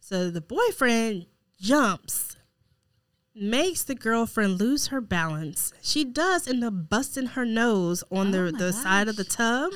So 0.00 0.30
the 0.30 0.40
boyfriend 0.40 1.26
jumps, 1.60 2.36
makes 3.34 3.84
the 3.84 3.94
girlfriend 3.94 4.60
lose 4.60 4.88
her 4.88 5.00
balance. 5.00 5.72
She 5.80 6.04
does 6.04 6.46
end 6.48 6.64
up 6.64 6.88
busting 6.88 7.28
her 7.28 7.44
nose 7.44 8.02
on 8.10 8.28
Oh 8.28 8.50
the, 8.50 8.52
the 8.52 8.72
side 8.72 9.08
of 9.08 9.16
the 9.16 9.24
tub, 9.24 9.72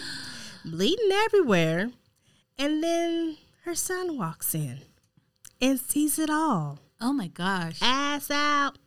bleeding 0.65 1.13
everywhere. 1.13 1.91
And 2.59 2.83
then 2.83 3.37
her 3.69 3.75
son 3.75 4.17
walks 4.17 4.55
in 4.55 4.79
and 5.61 5.79
sees 5.79 6.19
it 6.19 6.31
all. 6.31 6.79
Oh 7.03 7.13
my 7.13 7.29
gosh. 7.29 7.79
Ass 7.83 8.31
out. 8.31 8.79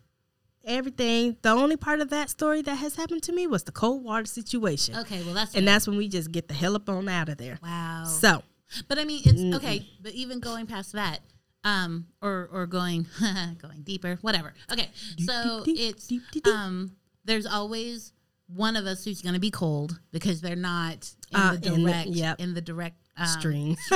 Everything. 0.66 1.38
The 1.44 1.50
only 1.50 1.78
part 1.78 2.02
of 2.02 2.10
that 2.10 2.30
story 2.32 2.62
that 2.64 2.76
has 2.76 2.96
happened 2.96 3.22
to 3.24 3.32
me 3.32 3.46
was 3.48 3.64
the 3.64 3.72
cold 3.72 4.04
water 4.04 4.26
situation. 4.26 4.96
Okay, 4.98 5.24
well 5.24 5.34
that's 5.36 5.56
And 5.56 5.68
that's 5.68 5.88
when 5.88 5.98
we 5.98 6.08
just 6.08 6.32
get 6.32 6.48
the 6.48 6.54
hell 6.56 6.76
up 6.76 6.90
on 6.90 7.08
out 7.10 7.30
of 7.30 7.38
there. 7.38 7.60
wow. 7.64 8.06
So, 8.06 8.44
But 8.88 8.98
I 9.00 9.06
mean, 9.06 9.22
it's 9.26 9.56
okay. 9.58 9.88
But 10.02 10.14
even 10.14 10.40
going 10.40 10.66
past 10.68 10.94
that, 10.94 11.20
um, 11.64 12.08
or 12.22 12.50
or 12.52 12.66
going 12.68 13.06
going 13.62 13.82
deeper, 13.84 14.18
whatever. 14.22 14.54
Okay, 14.72 14.90
so 15.26 15.64
it's 15.68 16.12
um, 16.48 16.92
there's 17.26 17.46
always 17.46 18.14
one 18.48 18.76
of 18.76 18.86
us 18.86 19.04
who's 19.06 19.22
going 19.22 19.34
to 19.36 19.40
be 19.40 19.52
cold 19.52 20.00
because 20.12 20.42
they're 20.42 20.56
not 20.56 21.10
in 21.32 21.40
Uh, 21.40 21.56
the 21.56 21.68
in 21.68 21.84
the- 21.84 21.92
direct 21.92 22.10
yep. 22.10 22.40
in 22.40 22.54
the 22.54 22.62
direct 22.62 23.01
um, 23.18 23.28
string. 23.28 23.78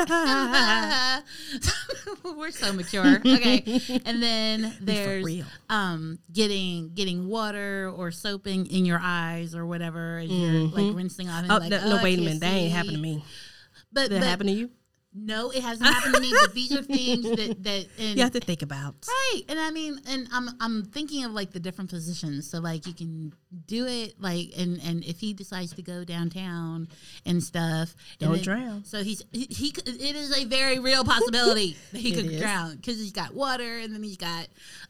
We're 2.37 2.51
so 2.51 2.73
mature. 2.73 3.21
Okay. 3.25 3.81
And 4.05 4.21
then 4.21 4.75
there's 4.81 5.23
real. 5.23 5.45
um 5.69 6.19
getting 6.31 6.93
getting 6.93 7.27
water 7.27 7.91
or 7.95 8.11
soaping 8.11 8.65
in 8.67 8.85
your 8.85 8.99
eyes 9.01 9.55
or 9.55 9.65
whatever 9.65 10.19
as 10.19 10.29
you're 10.29 10.67
like 10.67 10.95
rinsing 10.95 11.29
off. 11.29 11.43
And 11.43 11.51
oh, 11.51 11.57
like, 11.57 11.69
no, 11.69 11.81
oh, 11.83 11.97
no 11.97 12.03
wait 12.03 12.19
a 12.19 12.21
minute. 12.21 12.41
That 12.41 12.53
ain't 12.53 12.71
happened 12.73 12.95
to 12.95 13.01
me. 13.01 13.23
But, 13.91 14.09
that 14.09 14.19
but 14.19 14.27
happen 14.27 14.47
to 14.47 14.53
you? 14.53 14.69
No, 15.17 15.49
it 15.49 15.61
hasn't 15.63 15.89
happened 15.89 16.15
to 16.15 16.19
me. 16.21 16.33
But 16.41 16.53
these 16.53 16.73
are 16.75 16.81
things 16.83 17.23
that 17.23 17.63
that 17.63 17.87
and 17.97 18.17
You 18.17 18.23
have 18.23 18.33
to 18.33 18.39
think 18.39 18.61
about. 18.61 18.95
Right. 19.07 19.41
And 19.47 19.59
I 19.59 19.71
mean, 19.71 19.99
and 20.07 20.27
I'm 20.33 20.49
I'm 20.59 20.83
thinking 20.83 21.23
of 21.23 21.31
like 21.31 21.51
the 21.51 21.59
different 21.59 21.89
positions. 21.89 22.49
So 22.49 22.59
like 22.59 22.85
you 22.85 22.93
can 22.93 23.33
do 23.65 23.85
it 23.87 24.19
like 24.19 24.49
and 24.57 24.79
and 24.83 25.03
if 25.05 25.19
he 25.19 25.33
decides 25.33 25.73
to 25.75 25.81
go 25.81 26.03
downtown 26.03 26.89
and 27.25 27.41
stuff, 27.41 27.95
Don't 28.19 28.41
drown. 28.43 28.83
So 28.83 29.03
he's 29.03 29.23
he, 29.31 29.47
he 29.49 29.73
it 29.85 30.15
is 30.15 30.37
a 30.37 30.45
very 30.45 30.79
real 30.79 31.05
possibility 31.05 31.77
that 31.93 32.01
he 32.01 32.11
could 32.11 32.25
is. 32.25 32.41
drown 32.41 32.75
because 32.75 32.97
he's 32.97 33.13
got 33.13 33.33
water 33.33 33.79
and 33.79 33.93
then 33.93 34.03
he's 34.03 34.17
got 34.17 34.47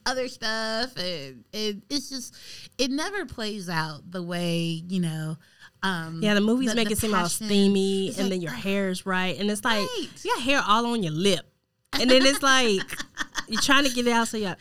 other 0.08 0.28
stuff 0.28 0.98
and, 0.98 1.44
and 1.54 1.82
it's 1.90 2.10
just 2.10 2.36
it 2.80 2.90
never 2.90 3.26
plays 3.26 3.70
out 3.70 4.10
the 4.10 4.24
way 4.24 4.82
you 4.88 5.00
know. 5.00 5.38
Um, 5.86 6.20
Yeah, 6.24 6.34
the 6.34 6.42
movies 6.42 6.70
the- 6.70 6.76
make 6.76 6.88
the 6.88 6.94
it 6.94 6.98
seem 6.98 7.14
all 7.14 7.30
steamy, 7.30 8.08
and 8.10 8.18
like, 8.18 8.30
then 8.30 8.42
your 8.42 8.52
oh, 8.52 8.56
hair's 8.56 9.06
right, 9.06 9.38
and 9.40 9.50
it's 9.52 9.64
like 9.64 9.80
Right. 9.80 10.08
you 10.24 10.34
got 10.36 10.42
hair 10.44 10.64
all 10.66 10.86
on 10.88 11.04
your 11.04 11.12
lip, 11.14 11.46
and 11.94 12.10
then 12.10 12.26
it's 12.26 12.42
like 12.42 12.82
you're 13.48 13.62
trying 13.62 13.84
to 13.86 13.90
get 13.94 14.08
it 14.08 14.12
out, 14.12 14.28
so 14.28 14.38
you're 14.38 14.56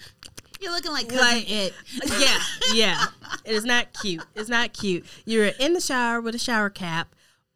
You're 0.60 0.72
looking 0.72 0.92
like 0.92 1.10
Like- 1.12 1.50
it. 1.50 1.72
yeah, 2.18 2.38
yeah. 2.72 3.06
It 3.44 3.52
is 3.54 3.64
not 3.64 3.92
cute. 4.00 4.24
It's 4.34 4.48
not 4.48 4.72
cute. 4.72 5.04
You're 5.24 5.46
in 5.46 5.72
the 5.74 5.80
shower 5.80 6.20
with 6.20 6.34
a 6.34 6.38
shower 6.38 6.70
cap, 6.70 7.14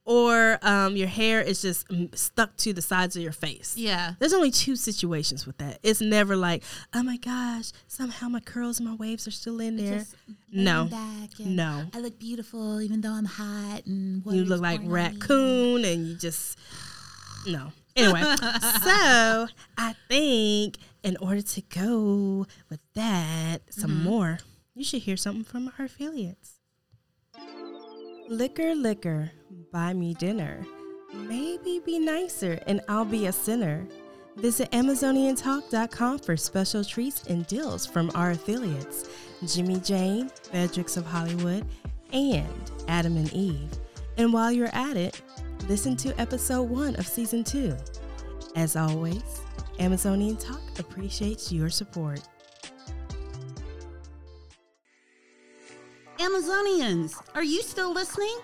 or 0.09 0.59
um, 0.63 0.97
your 0.97 1.07
hair 1.07 1.43
is 1.43 1.61
just 1.61 1.87
mm, 1.89 2.09
stuck 2.17 2.57
to 2.57 2.73
the 2.73 2.81
sides 2.81 3.15
of 3.15 3.23
your 3.23 3.33
face. 3.33 3.75
Yeah. 3.77 4.15
There's 4.19 4.33
only 4.33 4.51
two 4.51 4.75
situations 4.75 5.47
with 5.47 5.59
that. 5.59 5.79
It's 5.83 6.01
never 6.01 6.35
like, 6.35 6.65
oh 6.95 7.03
my 7.03 7.19
gosh, 7.19 7.73
somehow 7.89 8.29
my 8.31 8.41
curls 8.41 8.81
and 8.81 8.89
my 8.89 8.95
waves 8.95 9.29
are 9.29 9.31
still 9.33 9.61
in 9.61 9.77
there. 9.77 10.07
No, 10.51 10.89
no. 11.39 11.85
I 11.93 12.01
look 12.01 12.19
beautiful 12.19 12.81
even 12.81 13.03
though 13.03 13.13
I'm 13.13 13.27
hot 13.27 13.83
and 13.85 14.23
You 14.25 14.45
look 14.47 14.63
like 14.63 14.81
pouring 14.81 14.93
on 15.07 15.13
me. 15.13 15.19
raccoon, 15.21 15.85
and 15.85 16.07
you 16.09 16.15
just 16.17 16.59
no. 17.47 17.73
Anyway, 17.95 18.23
so 18.83 19.47
I 19.77 19.95
think 20.09 20.79
in 21.03 21.17
order 21.19 21.43
to 21.43 21.61
go 21.63 22.47
with 22.71 22.81
that 22.95 23.59
some 23.71 23.91
Mm-hmm. 23.91 24.05
more, 24.05 24.39
you 24.75 24.85
should 24.85 25.03
hear 25.03 25.17
something 25.19 25.45
from 25.45 25.71
our 25.79 25.85
affiliates. 25.85 26.53
Liquor, 28.29 28.75
liquor, 28.75 29.33
buy 29.73 29.93
me 29.93 30.15
dinner. 30.15 30.67
Maybe 31.15 31.81
be 31.85 31.99
nicer 31.99 32.59
and 32.67 32.81
I'll 32.89 33.05
be 33.05 33.27
a 33.27 33.33
sinner. 33.33 33.87
Visit 34.37 34.71
AmazonianTalk.com 34.71 36.21
for 36.21 36.37
special 36.37 36.85
treats 36.85 37.25
and 37.25 37.47
deals 37.47 37.87
from 37.87 38.11
our 38.15 38.31
affiliates 38.31 39.09
Jimmy 39.47 39.81
Jane, 39.81 40.31
Frederick's 40.51 40.97
of 40.97 41.07
Hollywood, 41.07 41.65
and 42.13 42.71
Adam 42.87 43.17
and 43.17 43.33
Eve. 43.33 43.71
And 44.17 44.33
while 44.33 44.53
you're 44.53 44.75
at 44.75 44.97
it, 44.97 45.21
listen 45.69 45.97
to 45.97 46.21
episode 46.21 46.63
one 46.69 46.97
of 46.97 47.07
season 47.07 47.45
two. 47.45 47.77
As 48.55 48.77
always, 48.77 49.41
Amazonian 49.79 50.37
Talk 50.37 50.61
appreciates 50.79 51.53
your 51.53 51.71
support. 51.71 52.21
Amazonians, 56.19 57.21
are 57.35 57.45
you 57.45 57.63
still 57.63 57.93
listening? 57.93 58.37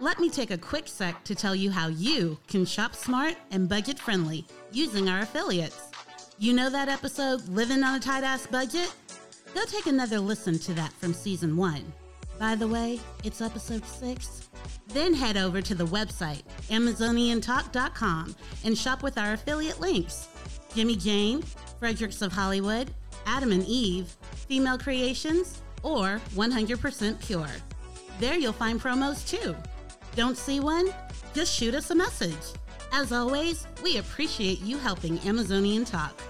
Let 0.00 0.18
me 0.18 0.28
take 0.28 0.50
a 0.50 0.58
quick 0.58 0.88
sec 0.88 1.22
to 1.22 1.36
tell 1.36 1.54
you 1.54 1.70
how 1.70 1.86
you 1.86 2.36
can 2.48 2.64
shop 2.64 2.96
smart 2.96 3.36
and 3.52 3.68
budget 3.68 3.96
friendly 3.96 4.44
using 4.72 5.08
our 5.08 5.20
affiliates. 5.20 5.90
You 6.36 6.52
know 6.52 6.68
that 6.68 6.88
episode, 6.88 7.46
Living 7.48 7.84
on 7.84 7.94
a 7.94 8.00
Tight 8.00 8.24
Ass 8.24 8.44
Budget? 8.48 8.92
Go 9.54 9.64
take 9.66 9.86
another 9.86 10.18
listen 10.18 10.58
to 10.58 10.74
that 10.74 10.92
from 10.94 11.14
season 11.14 11.56
one. 11.56 11.92
By 12.40 12.56
the 12.56 12.66
way, 12.66 12.98
it's 13.22 13.40
episode 13.40 13.86
six. 13.86 14.48
Then 14.88 15.14
head 15.14 15.36
over 15.36 15.62
to 15.62 15.76
the 15.76 15.86
website, 15.86 16.42
AmazonianTalk.com, 16.70 18.34
and 18.64 18.76
shop 18.76 19.04
with 19.04 19.16
our 19.16 19.34
affiliate 19.34 19.80
links 19.80 20.26
Jimmy 20.74 20.96
Jane, 20.96 21.42
Frederick's 21.78 22.20
of 22.20 22.32
Hollywood, 22.32 22.90
Adam 23.26 23.52
and 23.52 23.64
Eve, 23.64 24.08
Female 24.48 24.76
Creations, 24.76 25.62
or 25.84 26.20
100% 26.34 27.20
Pure. 27.24 27.48
There 28.18 28.36
you'll 28.36 28.52
find 28.52 28.80
promos 28.80 29.26
too. 29.28 29.54
Don't 30.14 30.36
see 30.36 30.60
one? 30.60 30.88
Just 31.34 31.52
shoot 31.52 31.74
us 31.74 31.90
a 31.90 31.94
message. 31.94 32.36
As 32.92 33.10
always, 33.10 33.66
we 33.82 33.98
appreciate 33.98 34.60
you 34.60 34.78
helping 34.78 35.18
Amazonian 35.20 35.84
Talk. 35.84 36.20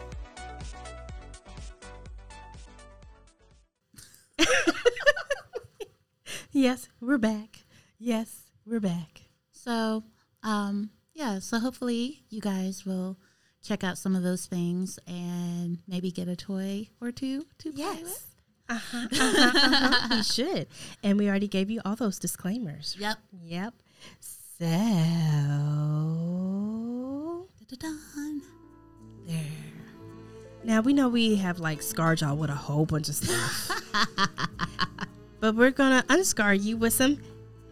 Yes, 6.56 6.88
we're 7.00 7.18
back. 7.18 7.64
Yes, 7.98 8.42
we're 8.64 8.78
back. 8.78 9.22
So, 9.50 10.04
um, 10.44 10.90
yeah, 11.12 11.40
so 11.40 11.58
hopefully 11.58 12.22
you 12.30 12.40
guys 12.40 12.86
will 12.86 13.18
check 13.60 13.82
out 13.82 13.98
some 13.98 14.14
of 14.14 14.22
those 14.22 14.46
things 14.46 14.96
and 15.08 15.78
maybe 15.88 16.12
get 16.12 16.28
a 16.28 16.36
toy 16.36 16.90
or 17.00 17.10
two 17.10 17.46
to 17.58 17.72
play 17.72 18.02
with. 18.04 18.33
Uh-huh, 18.68 19.08
uh-huh, 19.12 19.50
uh-huh. 19.54 20.14
you 20.16 20.22
should. 20.22 20.66
And 21.02 21.18
we 21.18 21.28
already 21.28 21.48
gave 21.48 21.70
you 21.70 21.80
all 21.84 21.96
those 21.96 22.18
disclaimers. 22.18 22.96
Yep. 22.98 23.18
Yep. 23.42 23.74
So 24.58 24.66
Da-da-dun. 27.68 28.42
There. 29.26 29.40
now 30.64 30.80
we 30.80 30.92
know 30.92 31.08
we 31.08 31.36
have 31.36 31.58
like 31.58 31.82
scarred 31.82 32.20
y'all 32.20 32.36
with 32.36 32.50
a 32.50 32.54
whole 32.54 32.86
bunch 32.86 33.08
of 33.08 33.14
stuff. 33.16 33.70
but 35.40 35.54
we're 35.54 35.70
gonna 35.70 36.02
unscar 36.08 36.60
you 36.60 36.76
with 36.76 36.92
some 36.92 37.18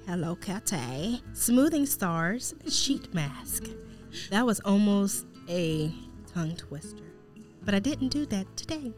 Hello 0.06 0.34
Kitty 0.34 1.22
Smoothing 1.32 1.86
Stars 1.86 2.54
sheet 2.68 3.12
mask. 3.14 3.64
That 4.30 4.44
was 4.44 4.60
almost 4.60 5.26
a 5.48 5.92
tongue 6.34 6.56
twister. 6.56 7.04
But 7.64 7.74
I 7.74 7.78
didn't 7.78 8.08
do 8.08 8.26
that 8.26 8.56
today. 8.56 8.92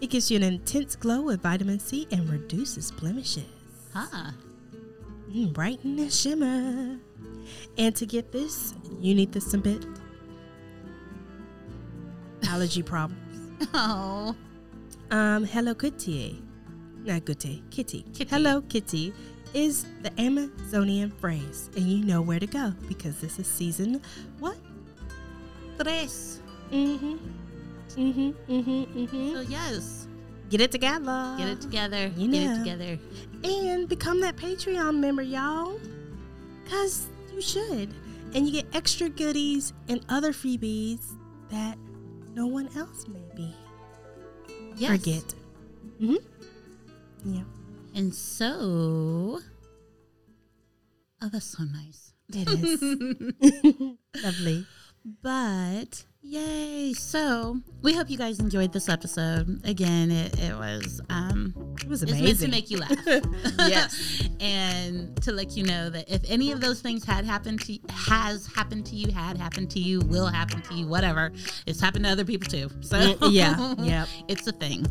It 0.00 0.10
gives 0.10 0.30
you 0.30 0.36
an 0.36 0.42
intense 0.42 0.96
glow 0.96 1.22
with 1.22 1.42
vitamin 1.42 1.78
C 1.78 2.06
and 2.10 2.28
reduces 2.28 2.90
blemishes. 2.90 3.44
Huh. 3.92 4.32
Mm, 5.30 5.52
brighten 5.52 5.98
and 5.98 6.12
shimmer. 6.12 6.98
And 7.78 7.96
to 7.96 8.06
get 8.06 8.32
this, 8.32 8.74
you 9.00 9.14
need 9.14 9.32
this 9.32 9.54
a 9.54 9.58
bit. 9.58 9.84
Allergy 12.48 12.82
problems. 12.92 13.66
Oh. 13.72 14.34
Um, 15.10 15.44
Hello 15.44 15.74
Kitty, 15.74 16.42
not 17.04 17.24
Kitty, 17.24 17.62
Kitty. 17.70 18.02
Kitty. 18.12 18.30
Hello 18.30 18.62
Kitty 18.62 19.12
is 19.52 19.86
the 20.02 20.10
Amazonian 20.20 21.10
phrase, 21.10 21.70
and 21.76 21.84
you 21.86 22.04
know 22.04 22.20
where 22.20 22.40
to 22.40 22.46
go 22.46 22.72
because 22.88 23.20
this 23.20 23.38
is 23.38 23.46
season 23.46 24.02
what? 24.40 24.56
Tres. 25.78 26.40
Mm-hmm. 26.72 27.16
Mm-hmm. 27.96 28.30
Mm-hmm. 28.52 28.98
Mm-hmm. 28.98 29.32
So, 29.34 29.40
yes, 29.42 30.08
Get 30.50 30.60
it 30.60 30.70
together. 30.72 31.34
get 31.38 31.48
it 31.48 31.60
together. 31.60 32.10
You 32.16 32.30
Get 32.30 32.42
it 32.42 32.46
know. 32.48 32.58
together. 32.58 32.98
and 33.44 33.88
become 33.88 34.20
that 34.20 34.36
Patreon 34.36 34.98
member, 35.00 35.22
y'all. 35.22 35.80
Cause 36.68 37.06
you 37.32 37.40
should. 37.40 37.94
And 38.34 38.46
you 38.46 38.52
get 38.62 38.66
extra 38.74 39.08
goodies 39.08 39.72
and 39.88 40.04
other 40.08 40.32
freebies 40.32 41.00
that 41.50 41.78
no 42.34 42.46
one 42.46 42.68
else 42.76 43.06
may 43.08 43.24
be 43.36 43.54
Yes. 44.76 44.90
or 44.90 44.96
get. 44.98 45.34
Mm-hmm. 46.00 47.32
Yeah. 47.34 47.42
And 47.94 48.12
so, 48.14 49.40
oh, 51.22 51.28
that's 51.32 51.46
so 51.46 51.64
nice. 51.64 52.12
It 52.32 52.48
is. 52.48 53.94
Lovely. 54.24 54.66
But 55.22 56.04
yay! 56.24 56.92
So 56.94 57.60
we 57.82 57.92
hope 57.92 58.08
you 58.08 58.16
guys 58.16 58.38
enjoyed 58.40 58.72
this 58.72 58.88
episode. 58.88 59.60
Again, 59.64 60.10
it, 60.10 60.38
it 60.40 60.56
was 60.56 61.00
um, 61.10 61.54
It 61.82 61.88
was 61.88 62.02
amazing. 62.02 62.26
it's 62.26 62.40
meant 62.40 62.40
to 62.40 62.48
make 62.48 62.70
you 62.70 62.78
laugh. 62.78 63.24
Yes. 63.68 64.28
and 64.40 65.20
to 65.22 65.32
let 65.32 65.56
you 65.56 65.64
know 65.64 65.90
that 65.90 66.08
if 66.08 66.22
any 66.28 66.50
of 66.52 66.60
those 66.60 66.80
things 66.80 67.04
had 67.04 67.24
happened 67.24 67.60
to 67.62 67.78
has 67.90 68.46
happened 68.46 68.86
to 68.86 68.96
you, 68.96 69.12
had 69.12 69.36
happened 69.36 69.70
to 69.70 69.80
you, 69.80 70.00
will 70.00 70.26
happen 70.26 70.60
to 70.62 70.74
you, 70.74 70.86
whatever, 70.86 71.32
it's 71.66 71.80
happened 71.80 72.04
to 72.04 72.10
other 72.10 72.24
people 72.24 72.48
too. 72.50 72.70
So 72.84 73.16
yeah, 73.28 73.74
yeah, 73.78 74.06
it's 74.28 74.46
a 74.46 74.52
thing. 74.52 74.86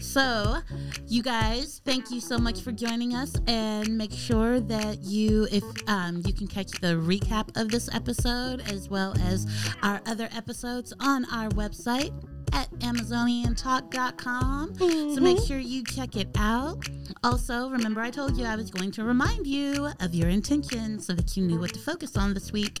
so, 0.00 0.58
you 1.06 1.22
guys, 1.22 1.80
thank 1.84 2.10
you 2.10 2.20
so 2.20 2.38
much 2.38 2.60
for 2.60 2.72
joining 2.72 3.14
us, 3.14 3.34
and 3.46 3.96
make 3.96 4.12
sure 4.12 4.60
that 4.60 4.98
you, 5.02 5.46
if 5.52 5.62
um, 5.88 6.22
you 6.26 6.32
can 6.32 6.48
catch 6.48 6.70
the 6.80 6.94
recap 6.96 7.56
of 7.60 7.70
this 7.70 7.88
episode 7.94 8.60
as 8.70 8.88
well 8.88 9.14
as 9.22 9.46
our 9.82 10.00
other 10.06 10.28
episodes 10.32 10.92
on 11.00 11.24
our 11.32 11.48
website 11.50 12.12
at 12.52 12.70
amazoniantalk.com. 12.80 14.74
So 14.74 15.20
make 15.20 15.36
mm-hmm. 15.36 15.46
sure 15.46 15.58
you 15.58 15.84
check 15.84 16.16
it 16.16 16.28
out. 16.36 16.88
Also, 17.22 17.68
remember 17.68 18.00
I 18.00 18.10
told 18.10 18.36
you 18.36 18.44
I 18.44 18.56
was 18.56 18.70
going 18.70 18.90
to 18.92 19.04
remind 19.04 19.46
you 19.46 19.90
of 20.00 20.14
your 20.14 20.28
intention 20.28 20.98
so 20.98 21.12
that 21.14 21.36
you 21.36 21.46
knew 21.46 21.58
what 21.58 21.74
to 21.74 21.80
focus 21.80 22.16
on 22.16 22.34
this 22.34 22.52
week, 22.52 22.80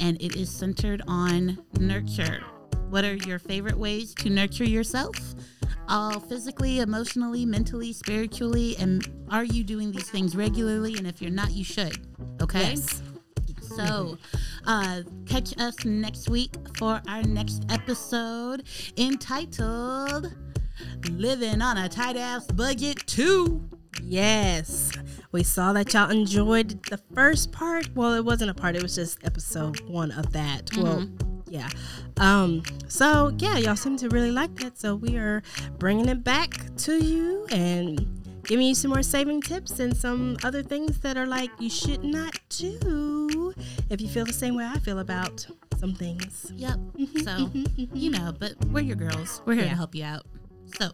and 0.00 0.20
it 0.22 0.36
is 0.36 0.50
centered 0.50 1.02
on 1.06 1.58
nurture. 1.78 2.40
What 2.88 3.04
are 3.04 3.14
your 3.14 3.38
favorite 3.38 3.76
ways 3.76 4.14
to 4.16 4.30
nurture 4.30 4.64
yourself? 4.64 5.16
All 5.88 6.20
physically, 6.20 6.80
emotionally, 6.80 7.44
mentally, 7.44 7.92
spiritually, 7.92 8.76
and 8.78 9.06
are 9.28 9.44
you 9.44 9.64
doing 9.64 9.92
these 9.92 10.08
things 10.08 10.36
regularly? 10.36 10.96
And 10.96 11.06
if 11.06 11.20
you're 11.20 11.30
not, 11.30 11.52
you 11.52 11.64
should. 11.64 11.98
Okay? 12.40 12.70
Yes. 12.70 13.02
So, 13.86 14.18
uh, 14.66 15.02
catch 15.26 15.58
us 15.58 15.84
next 15.86 16.28
week 16.28 16.54
for 16.76 17.00
our 17.08 17.22
next 17.22 17.64
episode 17.70 18.64
entitled 18.98 20.34
Living 21.10 21.62
on 21.62 21.78
a 21.78 21.88
Tight 21.88 22.16
Ass 22.16 22.46
Budget 22.46 22.98
2. 23.06 23.70
Yes. 24.02 24.92
We 25.32 25.42
saw 25.42 25.72
that 25.72 25.94
y'all 25.94 26.10
enjoyed 26.10 26.82
the 26.84 26.98
first 27.14 27.52
part. 27.52 27.88
Well, 27.94 28.12
it 28.14 28.24
wasn't 28.24 28.50
a 28.50 28.54
part, 28.54 28.76
it 28.76 28.82
was 28.82 28.94
just 28.94 29.24
episode 29.24 29.80
one 29.88 30.10
of 30.12 30.30
that. 30.32 30.70
Well, 30.76 31.08
yeah. 31.48 31.68
Um, 32.18 32.62
so 32.86 33.32
yeah, 33.38 33.56
y'all 33.56 33.76
seem 33.76 33.96
to 33.98 34.10
really 34.10 34.30
like 34.30 34.54
that. 34.56 34.78
So 34.78 34.94
we 34.94 35.16
are 35.16 35.42
bringing 35.78 36.08
it 36.10 36.22
back 36.22 36.76
to 36.78 37.02
you 37.02 37.46
and 37.50 38.20
giving 38.44 38.66
you 38.66 38.74
some 38.74 38.90
more 38.90 39.02
saving 39.02 39.40
tips 39.40 39.80
and 39.80 39.96
some 39.96 40.36
other 40.42 40.62
things 40.62 40.98
that 41.00 41.16
are 41.16 41.26
like 41.26 41.50
you 41.58 41.70
should 41.70 42.02
not 42.02 42.38
do 42.48 42.78
if 43.90 44.00
you 44.00 44.08
feel 44.08 44.24
the 44.24 44.32
same 44.32 44.56
way 44.56 44.64
I 44.64 44.78
feel 44.78 44.98
about 44.98 45.46
some 45.78 45.94
things. 45.94 46.52
Yep. 46.54 46.74
Mm-hmm, 46.74 47.18
so, 47.18 47.30
mm-hmm, 47.30 47.62
mm-hmm. 47.62 47.96
you 47.96 48.10
know, 48.10 48.32
but 48.38 48.54
we're 48.66 48.80
your 48.82 48.96
girls. 48.96 49.42
We're 49.46 49.54
here 49.54 49.64
Yeah. 49.64 49.70
to 49.70 49.76
help 49.76 49.94
you 49.94 50.04
out. 50.04 50.26
So, 50.78 50.90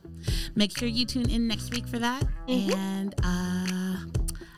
make 0.55 0.77
sure 0.77 0.89
you 0.89 1.05
tune 1.05 1.29
in 1.29 1.47
next 1.47 1.71
week 1.73 1.87
for 1.87 1.99
that. 1.99 2.23
And 2.49 3.15
uh, 3.23 3.97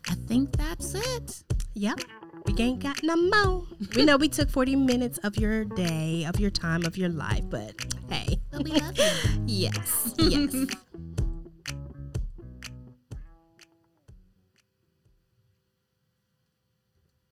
I 0.08 0.14
think 0.26 0.56
that's 0.56 0.94
it. 0.94 1.42
Yep. 1.74 2.00
We 2.46 2.54
ain't 2.62 2.80
got 2.80 3.02
no 3.02 3.16
more. 3.16 3.64
we 3.96 4.04
know 4.04 4.16
we 4.16 4.28
took 4.28 4.48
40 4.48 4.76
minutes 4.76 5.18
of 5.18 5.36
your 5.36 5.64
day, 5.64 6.24
of 6.24 6.40
your 6.40 6.50
time, 6.50 6.84
of 6.84 6.96
your 6.96 7.10
life, 7.10 7.44
but 7.50 7.74
hey. 8.08 8.38
But 8.50 8.64
we 8.64 8.70
love 8.72 8.96
you. 8.98 9.04
Yes. 9.46 10.14
Yes. 10.18 10.54